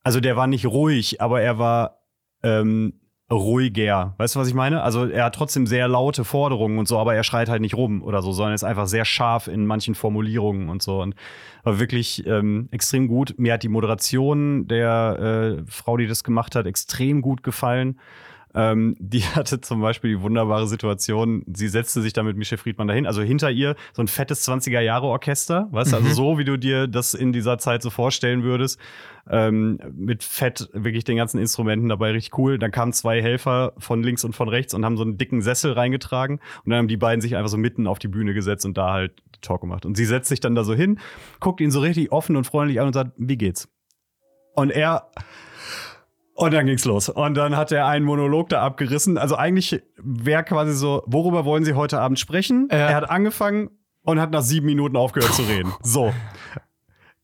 also 0.03 0.19
der 0.19 0.35
war 0.35 0.47
nicht 0.47 0.65
ruhig, 0.65 1.21
aber 1.21 1.41
er 1.41 1.57
war 1.57 2.01
ähm, 2.43 2.93
ruhiger. 3.31 4.15
Weißt 4.17 4.35
du, 4.35 4.39
was 4.39 4.47
ich 4.47 4.53
meine? 4.53 4.81
Also 4.81 5.05
er 5.05 5.25
hat 5.25 5.35
trotzdem 5.35 5.67
sehr 5.67 5.87
laute 5.87 6.23
Forderungen 6.23 6.79
und 6.79 6.87
so, 6.87 6.97
aber 6.97 7.13
er 7.13 7.23
schreit 7.23 7.47
halt 7.47 7.61
nicht 7.61 7.75
rum 7.75 8.01
oder 8.01 8.21
so, 8.21 8.31
sondern 8.31 8.55
ist 8.55 8.63
einfach 8.63 8.87
sehr 8.87 9.05
scharf 9.05 9.47
in 9.47 9.65
manchen 9.65 9.93
Formulierungen 9.95 10.69
und 10.69 10.81
so. 10.81 11.01
Und 11.01 11.15
war 11.63 11.79
wirklich 11.79 12.25
ähm, 12.25 12.69
extrem 12.71 13.07
gut. 13.07 13.35
Mir 13.37 13.53
hat 13.53 13.63
die 13.63 13.69
Moderation 13.69 14.67
der 14.67 15.59
äh, 15.59 15.63
Frau, 15.67 15.97
die 15.97 16.07
das 16.07 16.23
gemacht 16.23 16.55
hat, 16.55 16.65
extrem 16.65 17.21
gut 17.21 17.43
gefallen. 17.43 17.99
Ähm, 18.55 18.95
die 18.99 19.21
hatte 19.35 19.61
zum 19.61 19.81
Beispiel 19.81 20.11
die 20.11 20.21
wunderbare 20.21 20.67
Situation, 20.67 21.43
sie 21.53 21.67
setzte 21.67 22.01
sich 22.01 22.13
da 22.13 22.23
mit 22.23 22.37
Michel 22.37 22.57
Friedmann 22.57 22.87
dahin, 22.87 23.05
also 23.05 23.21
hinter 23.21 23.51
ihr 23.51 23.75
so 23.93 24.01
ein 24.01 24.07
fettes 24.07 24.47
20er-Jahre-Orchester, 24.47 25.67
weißt 25.71 25.91
du, 25.91 25.95
also 25.97 26.09
mhm. 26.09 26.13
so, 26.13 26.37
wie 26.37 26.45
du 26.45 26.57
dir 26.57 26.87
das 26.87 27.13
in 27.13 27.31
dieser 27.31 27.57
Zeit 27.57 27.81
so 27.81 27.89
vorstellen 27.89 28.43
würdest, 28.43 28.79
ähm, 29.29 29.79
mit 29.93 30.23
Fett, 30.23 30.69
wirklich 30.73 31.03
den 31.03 31.17
ganzen 31.17 31.39
Instrumenten 31.39 31.89
dabei, 31.89 32.11
richtig 32.11 32.37
cool. 32.37 32.57
Dann 32.57 32.71
kamen 32.71 32.93
zwei 32.93 33.21
Helfer 33.21 33.73
von 33.77 34.01
links 34.01 34.23
und 34.23 34.33
von 34.33 34.49
rechts 34.49 34.73
und 34.73 34.83
haben 34.83 34.97
so 34.97 35.03
einen 35.03 35.17
dicken 35.17 35.41
Sessel 35.41 35.73
reingetragen 35.73 36.39
und 36.63 36.71
dann 36.71 36.79
haben 36.79 36.87
die 36.87 36.97
beiden 36.97 37.21
sich 37.21 37.35
einfach 37.35 37.49
so 37.49 37.57
mitten 37.57 37.85
auf 37.85 37.99
die 37.99 38.07
Bühne 38.07 38.33
gesetzt 38.33 38.65
und 38.65 38.77
da 38.77 38.91
halt 38.91 39.21
Talk 39.41 39.61
gemacht. 39.61 39.85
Und 39.85 39.95
sie 39.95 40.05
setzt 40.05 40.29
sich 40.29 40.39
dann 40.39 40.55
da 40.55 40.63
so 40.63 40.73
hin, 40.73 40.99
guckt 41.39 41.61
ihn 41.61 41.71
so 41.71 41.79
richtig 41.79 42.11
offen 42.11 42.35
und 42.35 42.45
freundlich 42.45 42.81
an 42.81 42.87
und 42.87 42.93
sagt, 42.93 43.11
wie 43.17 43.37
geht's? 43.37 43.69
Und 44.55 44.71
er 44.71 45.09
und 46.39 46.53
dann 46.53 46.67
ging's 46.67 46.85
los. 46.85 47.09
Und 47.09 47.33
dann 47.35 47.57
hat 47.57 47.73
er 47.73 47.85
einen 47.87 48.05
Monolog 48.05 48.47
da 48.47 48.61
abgerissen. 48.61 49.17
Also 49.17 49.35
eigentlich 49.35 49.81
wäre 49.97 50.45
quasi 50.45 50.73
so, 50.73 51.03
worüber 51.05 51.43
wollen 51.43 51.65
Sie 51.65 51.73
heute 51.73 51.99
Abend 51.99 52.17
sprechen? 52.17 52.69
Ja. 52.71 52.77
Er 52.77 52.95
hat 52.95 53.09
angefangen 53.09 53.71
und 54.03 54.21
hat 54.21 54.31
nach 54.31 54.41
sieben 54.41 54.65
Minuten 54.65 54.95
aufgehört 54.95 55.33
zu 55.33 55.41
reden. 55.41 55.73
So. 55.83 56.13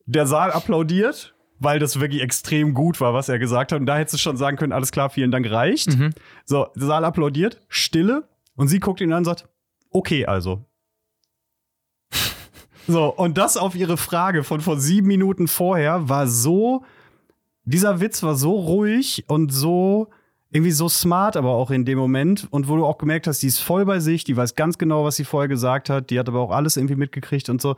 Der 0.05 0.27
Saal 0.27 0.51
applaudiert, 0.51 1.33
weil 1.59 1.79
das 1.79 2.01
wirklich 2.01 2.21
extrem 2.21 2.73
gut 2.73 2.99
war, 2.99 3.13
was 3.13 3.29
er 3.29 3.39
gesagt 3.39 3.71
hat. 3.71 3.79
Und 3.79 3.85
da 3.85 3.95
hättest 3.95 4.15
du 4.15 4.17
schon 4.17 4.35
sagen 4.35 4.57
können, 4.57 4.73
alles 4.73 4.91
klar, 4.91 5.09
vielen 5.09 5.31
Dank, 5.31 5.49
reicht. 5.49 5.97
Mhm. 5.97 6.09
So, 6.43 6.67
der 6.75 6.87
Saal 6.87 7.05
applaudiert, 7.05 7.61
Stille. 7.69 8.27
Und 8.57 8.67
sie 8.67 8.81
guckt 8.81 8.99
ihn 8.99 9.13
an 9.13 9.19
und 9.19 9.25
sagt, 9.25 9.47
okay, 9.91 10.25
also. 10.25 10.65
so, 12.85 13.15
und 13.15 13.37
das 13.37 13.55
auf 13.55 13.75
ihre 13.75 13.95
Frage 13.95 14.43
von 14.43 14.59
vor 14.59 14.77
sieben 14.77 15.07
Minuten 15.07 15.47
vorher 15.47 16.09
war 16.09 16.27
so 16.27 16.83
dieser 17.65 17.99
Witz 17.99 18.23
war 18.23 18.35
so 18.35 18.53
ruhig 18.53 19.25
und 19.27 19.51
so 19.51 20.07
irgendwie 20.51 20.71
so 20.71 20.87
smart, 20.87 21.35
aber 21.35 21.49
auch 21.49 21.69
in 21.69 21.83
dem 21.83 21.97
Moment. 21.97 22.47
Und 22.49 22.69
wo 22.69 22.77
du 22.77 22.85
auch 22.85 22.97
gemerkt 22.97 23.27
hast, 23.27 23.43
die 23.43 23.47
ist 23.47 23.59
voll 23.59 23.85
bei 23.85 23.99
sich, 23.99 24.23
die 24.23 24.37
weiß 24.37 24.55
ganz 24.55 24.77
genau, 24.77 25.03
was 25.03 25.17
sie 25.17 25.25
vorher 25.25 25.49
gesagt 25.49 25.89
hat, 25.89 26.09
die 26.09 26.17
hat 26.17 26.29
aber 26.29 26.39
auch 26.39 26.51
alles 26.51 26.77
irgendwie 26.77 26.95
mitgekriegt 26.95 27.49
und 27.49 27.61
so. 27.61 27.75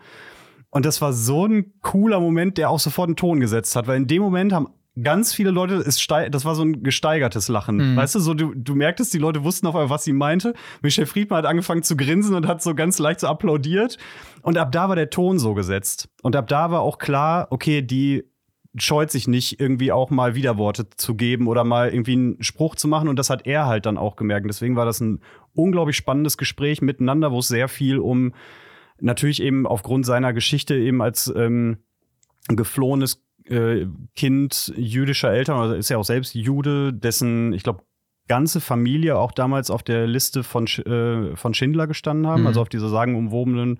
Und 0.69 0.85
das 0.85 1.01
war 1.01 1.13
so 1.13 1.45
ein 1.45 1.73
cooler 1.81 2.19
Moment, 2.19 2.57
der 2.57 2.69
auch 2.69 2.79
sofort 2.79 3.07
einen 3.07 3.15
Ton 3.15 3.39
gesetzt 3.39 3.75
hat, 3.75 3.87
weil 3.87 3.97
in 3.97 4.07
dem 4.07 4.21
Moment 4.21 4.53
haben 4.53 4.67
ganz 5.01 5.33
viele 5.33 5.51
Leute, 5.51 5.83
das 5.83 6.45
war 6.45 6.55
so 6.55 6.63
ein 6.63 6.83
gesteigertes 6.83 7.47
Lachen. 7.47 7.93
Mhm. 7.93 7.95
Weißt 7.95 8.15
du, 8.15 8.19
so 8.19 8.33
du, 8.33 8.53
du 8.53 8.75
merktest, 8.75 9.13
die 9.13 9.19
Leute 9.19 9.43
wussten 9.43 9.67
auf 9.67 9.75
einmal, 9.75 9.89
was 9.89 10.03
sie 10.03 10.13
meinte. 10.13 10.53
Michel 10.81 11.05
Friedmann 11.05 11.39
hat 11.39 11.45
angefangen 11.45 11.83
zu 11.83 11.95
grinsen 11.95 12.35
und 12.35 12.47
hat 12.47 12.61
so 12.61 12.75
ganz 12.75 12.99
leicht 12.99 13.19
so 13.19 13.27
applaudiert. 13.27 13.97
Und 14.41 14.57
ab 14.57 14.71
da 14.71 14.89
war 14.89 14.95
der 14.95 15.09
Ton 15.09 15.39
so 15.39 15.53
gesetzt. 15.53 16.09
Und 16.23 16.35
ab 16.35 16.47
da 16.47 16.71
war 16.71 16.81
auch 16.81 16.97
klar, 16.97 17.47
okay, 17.51 17.81
die 17.81 18.23
scheut 18.77 19.11
sich 19.11 19.27
nicht, 19.27 19.59
irgendwie 19.59 19.91
auch 19.91 20.09
mal 20.09 20.35
Widerworte 20.35 20.89
zu 20.89 21.15
geben 21.15 21.47
oder 21.47 21.63
mal 21.63 21.89
irgendwie 21.89 22.13
einen 22.13 22.43
Spruch 22.43 22.75
zu 22.75 22.87
machen. 22.87 23.09
Und 23.09 23.17
das 23.17 23.29
hat 23.29 23.45
er 23.45 23.65
halt 23.65 23.85
dann 23.85 23.97
auch 23.97 24.15
gemerkt. 24.15 24.47
deswegen 24.47 24.75
war 24.75 24.85
das 24.85 24.99
ein 24.99 25.21
unglaublich 25.53 25.97
spannendes 25.97 26.37
Gespräch 26.37 26.81
miteinander, 26.81 27.31
wo 27.31 27.39
es 27.39 27.47
sehr 27.47 27.67
viel 27.67 27.99
um 27.99 28.33
natürlich 28.99 29.41
eben 29.41 29.67
aufgrund 29.67 30.05
seiner 30.05 30.33
Geschichte 30.33 30.75
eben 30.75 31.01
als 31.01 31.31
ähm, 31.35 31.77
geflohenes 32.47 33.23
äh, 33.45 33.85
Kind 34.15 34.73
jüdischer 34.75 35.31
Eltern, 35.31 35.57
also 35.57 35.75
ist 35.75 35.89
ja 35.89 35.97
auch 35.97 36.05
selbst 36.05 36.33
Jude, 36.35 36.93
dessen, 36.93 37.53
ich 37.53 37.63
glaube, 37.63 37.83
ganze 38.27 38.59
Familie 38.59 39.17
auch 39.17 39.31
damals 39.31 39.71
auf 39.71 39.83
der 39.83 40.05
Liste 40.05 40.43
von, 40.43 40.65
äh, 40.65 41.35
von 41.35 41.53
Schindler 41.53 41.87
gestanden 41.87 42.27
haben, 42.27 42.41
mhm. 42.41 42.47
also 42.47 42.61
auf 42.61 42.69
dieser 42.69 42.89
sagenumwobenen 42.89 43.79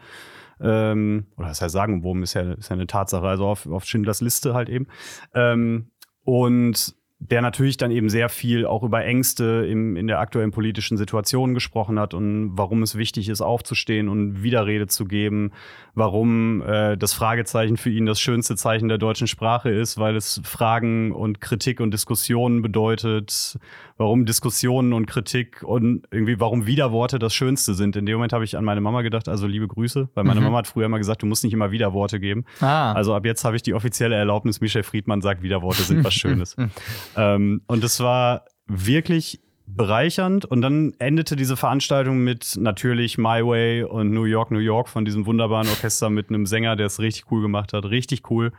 ähm, 0.61 1.27
oder 1.37 1.47
das 1.47 1.61
heißt 1.61 1.73
sagenumwoben, 1.73 2.23
ist 2.23 2.33
ja, 2.33 2.53
ist 2.53 2.69
ja 2.69 2.75
eine 2.75 2.87
Tatsache, 2.87 3.27
also 3.27 3.45
auf, 3.45 3.67
auf 3.67 3.85
Schindlers 3.85 4.21
Liste 4.21 4.53
halt 4.53 4.69
eben. 4.69 4.87
Ähm, 5.33 5.91
und 6.23 6.97
der 7.19 7.41
natürlich 7.41 7.77
dann 7.77 7.89
eben 7.89 8.09
sehr 8.09 8.29
viel 8.29 8.65
auch 8.65 8.83
über 8.83 9.03
Ängste 9.03 9.65
im, 9.67 9.95
in 9.95 10.05
der 10.05 10.19
aktuellen 10.19 10.51
politischen 10.51 10.97
Situation 10.97 11.55
gesprochen 11.55 11.99
hat 11.99 12.13
und 12.13 12.51
warum 12.55 12.83
es 12.83 12.95
wichtig 12.95 13.27
ist, 13.29 13.41
aufzustehen 13.41 14.07
und 14.07 14.43
Widerrede 14.43 14.85
zu 14.85 15.05
geben, 15.05 15.51
warum 15.95 16.61
äh, 16.61 16.95
das 16.95 17.13
Fragezeichen 17.13 17.77
für 17.77 17.89
ihn 17.89 18.05
das 18.05 18.19
schönste 18.19 18.55
Zeichen 18.55 18.87
der 18.87 18.99
deutschen 18.99 19.25
Sprache 19.25 19.71
ist, 19.71 19.97
weil 19.97 20.15
es 20.15 20.41
Fragen 20.43 21.11
und 21.11 21.41
Kritik 21.41 21.79
und 21.79 21.91
Diskussionen 21.91 22.61
bedeutet, 22.61 23.57
warum 23.97 24.25
Diskussionen 24.25 24.93
und 24.93 25.07
Kritik 25.07 25.63
und 25.63 26.05
irgendwie 26.11 26.39
warum 26.39 26.65
Widerworte 26.65 27.19
das 27.19 27.33
Schönste 27.33 27.73
sind. 27.73 27.95
In 27.95 28.05
dem 28.05 28.15
Moment 28.15 28.33
habe 28.33 28.43
ich 28.43 28.57
an 28.57 28.63
meine 28.63 28.81
Mama 28.81 29.01
gedacht, 29.01 29.27
also 29.27 29.47
liebe 29.47 29.67
Grüße, 29.67 30.09
weil 30.13 30.23
meine 30.23 30.39
mhm. 30.39 30.45
Mama 30.45 30.59
hat 30.59 30.67
früher 30.67 30.85
immer 30.85 30.99
gesagt, 30.99 31.23
du 31.23 31.25
musst 31.25 31.43
nicht 31.43 31.53
immer 31.53 31.71
Widerworte 31.71 32.19
geben. 32.19 32.45
Ah. 32.61 32.93
Also 32.93 33.15
ab 33.15 33.25
jetzt 33.25 33.43
habe 33.43 33.55
ich 33.55 33.63
die 33.63 33.73
offizielle 33.73 34.15
Erlaubnis, 34.15 34.61
Michel 34.61 34.83
Friedmann 34.83 35.21
sagt, 35.21 35.41
Widerworte 35.41 35.81
sind 35.81 36.03
was 36.03 36.13
Schönes. 36.13 36.55
ähm, 37.17 37.61
und 37.67 37.83
es 37.83 37.99
war 37.99 38.45
wirklich 38.67 39.41
bereichernd. 39.67 40.45
Und 40.45 40.61
dann 40.61 40.93
endete 40.99 41.35
diese 41.35 41.57
Veranstaltung 41.57 42.19
mit 42.19 42.55
natürlich 42.57 43.17
My 43.17 43.45
Way 43.45 43.83
und 43.83 44.11
New 44.11 44.23
York, 44.23 44.51
New 44.51 44.59
York 44.59 44.89
von 44.89 45.05
diesem 45.05 45.25
wunderbaren 45.25 45.67
Orchester 45.67 46.09
mit 46.09 46.29
einem 46.29 46.45
Sänger, 46.45 46.75
der 46.75 46.87
es 46.87 46.99
richtig 46.99 47.31
cool 47.31 47.41
gemacht 47.41 47.73
hat. 47.73 47.85
Richtig 47.85 48.29
cool. 48.31 48.53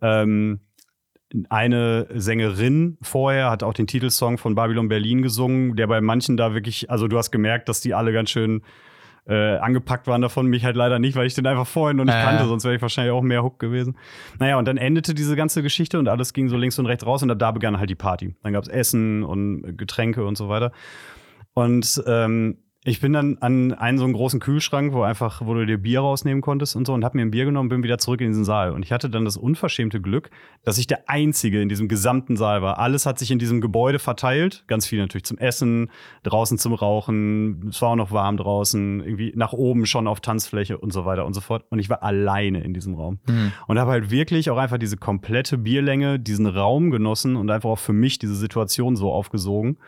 Ähm, 0.00 0.60
eine 1.48 2.06
Sängerin 2.14 2.98
vorher 3.02 3.50
hat 3.50 3.62
auch 3.62 3.74
den 3.74 3.86
Titelsong 3.86 4.38
von 4.38 4.54
Babylon 4.54 4.88
Berlin 4.88 5.22
gesungen, 5.22 5.76
der 5.76 5.86
bei 5.86 6.00
manchen 6.00 6.36
da 6.36 6.54
wirklich, 6.54 6.90
also 6.90 7.08
du 7.08 7.18
hast 7.18 7.30
gemerkt, 7.30 7.68
dass 7.68 7.80
die 7.80 7.94
alle 7.94 8.12
ganz 8.12 8.30
schön 8.30 8.62
äh, 9.28 9.56
angepackt 9.56 10.06
waren 10.06 10.22
davon, 10.22 10.46
mich 10.46 10.64
halt 10.64 10.76
leider 10.76 11.00
nicht, 11.00 11.16
weil 11.16 11.26
ich 11.26 11.34
den 11.34 11.46
einfach 11.46 11.66
vorher 11.66 11.94
noch 11.94 12.04
nicht 12.04 12.14
äh. 12.14 12.22
kannte, 12.22 12.46
sonst 12.46 12.64
wäre 12.64 12.76
ich 12.76 12.82
wahrscheinlich 12.82 13.12
auch 13.12 13.22
mehr 13.22 13.42
Hook 13.42 13.58
gewesen. 13.58 13.96
Naja, 14.38 14.56
und 14.56 14.68
dann 14.68 14.76
endete 14.76 15.14
diese 15.14 15.34
ganze 15.34 15.62
Geschichte 15.62 15.98
und 15.98 16.08
alles 16.08 16.32
ging 16.32 16.48
so 16.48 16.56
links 16.56 16.78
und 16.78 16.86
rechts 16.86 17.04
raus 17.04 17.22
und 17.22 17.36
da 17.36 17.50
begann 17.50 17.78
halt 17.78 17.90
die 17.90 17.96
Party. 17.96 18.36
Dann 18.42 18.52
gab 18.52 18.62
es 18.62 18.68
Essen 18.68 19.24
und 19.24 19.76
Getränke 19.76 20.24
und 20.24 20.38
so 20.38 20.48
weiter. 20.48 20.70
Und 21.54 22.02
ähm, 22.06 22.58
ich 22.88 23.00
bin 23.00 23.12
dann 23.12 23.36
an 23.38 23.72
einen 23.72 23.98
so 23.98 24.04
einen 24.04 24.12
großen 24.12 24.38
Kühlschrank, 24.38 24.92
wo 24.92 25.02
einfach, 25.02 25.42
wo 25.44 25.54
du 25.54 25.66
dir 25.66 25.76
Bier 25.76 26.00
rausnehmen 26.00 26.40
konntest 26.40 26.76
und 26.76 26.86
so 26.86 26.94
und 26.94 27.04
hab 27.04 27.16
mir 27.16 27.22
ein 27.22 27.32
Bier 27.32 27.44
genommen, 27.44 27.68
bin 27.68 27.82
wieder 27.82 27.98
zurück 27.98 28.20
in 28.20 28.28
diesen 28.28 28.44
Saal. 28.44 28.70
Und 28.70 28.84
ich 28.84 28.92
hatte 28.92 29.10
dann 29.10 29.24
das 29.24 29.36
unverschämte 29.36 30.00
Glück, 30.00 30.30
dass 30.62 30.78
ich 30.78 30.86
der 30.86 31.10
Einzige 31.10 31.60
in 31.60 31.68
diesem 31.68 31.88
gesamten 31.88 32.36
Saal 32.36 32.62
war. 32.62 32.78
Alles 32.78 33.04
hat 33.04 33.18
sich 33.18 33.32
in 33.32 33.40
diesem 33.40 33.60
Gebäude 33.60 33.98
verteilt. 33.98 34.62
Ganz 34.68 34.86
viel 34.86 35.00
natürlich 35.00 35.24
zum 35.24 35.36
Essen, 35.36 35.90
draußen 36.22 36.58
zum 36.58 36.74
Rauchen. 36.74 37.70
Es 37.70 37.82
war 37.82 37.90
auch 37.90 37.96
noch 37.96 38.12
warm 38.12 38.36
draußen, 38.36 39.00
irgendwie 39.00 39.32
nach 39.34 39.52
oben 39.52 39.84
schon 39.86 40.06
auf 40.06 40.20
Tanzfläche 40.20 40.78
und 40.78 40.92
so 40.92 41.04
weiter 41.04 41.26
und 41.26 41.34
so 41.34 41.40
fort. 41.40 41.64
Und 41.70 41.80
ich 41.80 41.90
war 41.90 42.04
alleine 42.04 42.62
in 42.62 42.72
diesem 42.72 42.94
Raum. 42.94 43.18
Mhm. 43.26 43.52
Und 43.66 43.80
habe 43.80 43.90
halt 43.90 44.12
wirklich 44.12 44.48
auch 44.50 44.58
einfach 44.58 44.78
diese 44.78 44.96
komplette 44.96 45.58
Bierlänge, 45.58 46.20
diesen 46.20 46.46
Raum 46.46 46.92
genossen 46.92 47.34
und 47.34 47.50
einfach 47.50 47.70
auch 47.70 47.80
für 47.80 47.92
mich 47.92 48.20
diese 48.20 48.36
Situation 48.36 48.94
so 48.94 49.10
aufgesogen. 49.10 49.78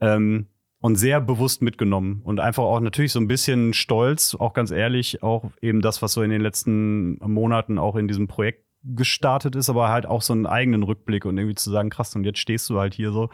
Ähm, 0.00 0.46
und 0.80 0.96
sehr 0.96 1.20
bewusst 1.20 1.62
mitgenommen 1.62 2.20
und 2.24 2.40
einfach 2.40 2.62
auch 2.62 2.80
natürlich 2.80 3.12
so 3.12 3.20
ein 3.20 3.28
bisschen 3.28 3.72
stolz, 3.72 4.34
auch 4.34 4.52
ganz 4.52 4.70
ehrlich, 4.70 5.22
auch 5.22 5.50
eben 5.60 5.80
das, 5.80 6.02
was 6.02 6.12
so 6.12 6.22
in 6.22 6.30
den 6.30 6.40
letzten 6.40 7.18
Monaten 7.18 7.78
auch 7.78 7.96
in 7.96 8.08
diesem 8.08 8.28
Projekt 8.28 8.64
gestartet 8.84 9.56
ist, 9.56 9.68
aber 9.68 9.88
halt 9.88 10.06
auch 10.06 10.22
so 10.22 10.32
einen 10.32 10.46
eigenen 10.46 10.84
Rückblick 10.84 11.24
und 11.24 11.36
irgendwie 11.36 11.56
zu 11.56 11.70
sagen, 11.70 11.90
krass, 11.90 12.14
und 12.14 12.24
jetzt 12.24 12.38
stehst 12.38 12.70
du 12.70 12.78
halt 12.78 12.94
hier 12.94 13.10
so. 13.10 13.28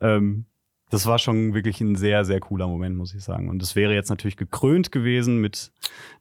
Ähm, 0.00 0.46
das 0.90 1.06
war 1.06 1.18
schon 1.18 1.54
wirklich 1.54 1.80
ein 1.80 1.96
sehr, 1.96 2.24
sehr 2.24 2.38
cooler 2.40 2.68
Moment, 2.68 2.96
muss 2.96 3.14
ich 3.14 3.24
sagen. 3.24 3.48
Und 3.48 3.60
es 3.62 3.74
wäre 3.74 3.94
jetzt 3.94 4.10
natürlich 4.10 4.36
gekrönt 4.36 4.92
gewesen 4.92 5.40
mit 5.40 5.72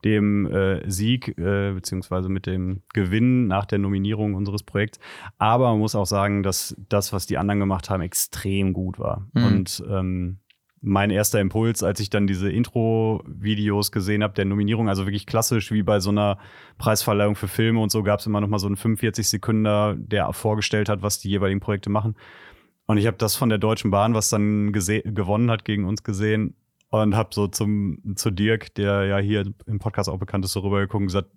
dem 0.04 0.48
äh, 0.48 0.90
Sieg, 0.90 1.38
äh, 1.38 1.74
beziehungsweise 1.74 2.30
mit 2.30 2.48
dem 2.48 2.82
Gewinn 2.94 3.46
nach 3.46 3.66
der 3.66 3.78
Nominierung 3.78 4.34
unseres 4.34 4.64
Projekts. 4.64 5.00
Aber 5.38 5.70
man 5.70 5.80
muss 5.80 5.96
auch 5.96 6.08
sagen, 6.08 6.42
dass 6.42 6.76
das, 6.90 7.14
was 7.14 7.28
die 7.28 7.38
anderen 7.38 7.60
gemacht 7.60 7.90
haben, 7.90 8.02
extrem 8.02 8.74
gut 8.74 8.98
war. 8.98 9.28
Mhm. 9.34 9.46
Und 9.46 9.84
ähm, 9.90 10.40
mein 10.86 11.12
erster 11.12 11.40
Impuls, 11.40 11.82
als 11.82 12.02
ich 12.02 12.10
dann 12.10 12.28
diese 12.28 12.52
Intro-Videos 12.52 13.94
gesehen 13.94 14.22
habe, 14.22 14.34
der 14.34 14.44
Nominierung, 14.44 14.90
also 14.90 15.06
wirklich 15.06 15.26
klassisch 15.26 15.72
wie 15.72 15.82
bei 15.82 16.02
so 16.02 16.10
einer 16.10 16.38
Preisverleihung 16.78 17.36
für 17.36 17.48
Filme 17.48 17.80
und 17.80 17.90
so, 17.90 18.04
gab 18.04 18.20
es 18.20 18.26
immer 18.26 18.42
noch 18.42 18.50
mal 18.50 18.60
so 18.60 18.68
einen 18.68 18.76
45 18.76 19.30
Sekunden, 19.30 20.08
der 20.10 20.32
vorgestellt 20.34 20.90
hat, 20.90 21.02
was 21.02 21.20
die 21.20 21.30
jeweiligen 21.30 21.62
Projekte 21.62 21.90
machen. 21.90 22.16
Und 22.86 22.98
ich 22.98 23.08
habe 23.08 23.16
das 23.16 23.38
von 23.38 23.48
der 23.48 23.60
Deutschen 23.60 23.92
Bahn, 23.92 24.14
was 24.14 24.30
dann 24.30 24.74
gewonnen 24.74 25.50
hat, 25.50 25.64
gegen 25.64 25.86
uns 25.86 26.04
gesehen. 26.04 26.56
und 26.90 27.16
habe 27.16 27.30
so 27.32 27.48
zum, 27.48 28.16
zu 28.18 28.30
Dirk, 28.30 28.76
der 28.76 29.06
ja 29.06 29.18
hier 29.20 29.46
im 29.66 29.80
Podcast 29.80 30.10
auch 30.10 30.20
bekannt 30.20 30.44
ist, 30.44 30.52
so 30.52 30.60
rübergeguckt 30.60 31.02
und 31.02 31.08
gesagt, 31.08 31.30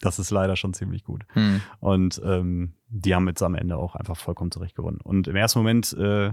das 0.00 0.18
ist 0.18 0.30
leider 0.30 0.56
schon 0.56 0.72
ziemlich 0.72 1.04
gut. 1.04 1.24
Hm. 1.34 1.60
Und 1.78 2.22
ähm, 2.24 2.72
die 2.88 3.14
haben 3.14 3.28
jetzt 3.28 3.42
am 3.42 3.54
Ende 3.54 3.76
auch 3.76 3.96
einfach 3.96 4.16
vollkommen 4.16 4.50
zurecht 4.50 4.74
gewonnen. 4.74 5.00
Und 5.02 5.28
im 5.28 5.36
ersten 5.36 5.58
Moment 5.58 5.92
äh, 5.92 6.32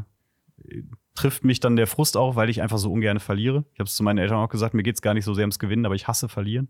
trifft 1.16 1.44
mich 1.44 1.60
dann 1.60 1.76
der 1.76 1.88
Frust 1.88 2.18
auch, 2.18 2.36
weil 2.36 2.50
ich 2.50 2.62
einfach 2.62 2.78
so 2.78 2.92
ungern 2.92 3.20
verliere. 3.20 3.66
Ich 3.74 3.80
habe 3.80 3.88
es 3.88 3.96
zu 3.96 4.04
meinen 4.04 4.18
Eltern 4.18 4.38
auch 4.38 4.50
gesagt, 4.50 4.74
mir 4.74 4.84
geht 4.84 4.96
es 4.96 5.02
gar 5.02 5.14
nicht 5.14 5.26
so 5.26 5.34
sehr 5.34 5.44
ums 5.44 5.60
Gewinnen, 5.60 5.86
aber 5.86 5.96
ich 5.96 6.08
hasse 6.08 6.30
verlieren. 6.30 6.70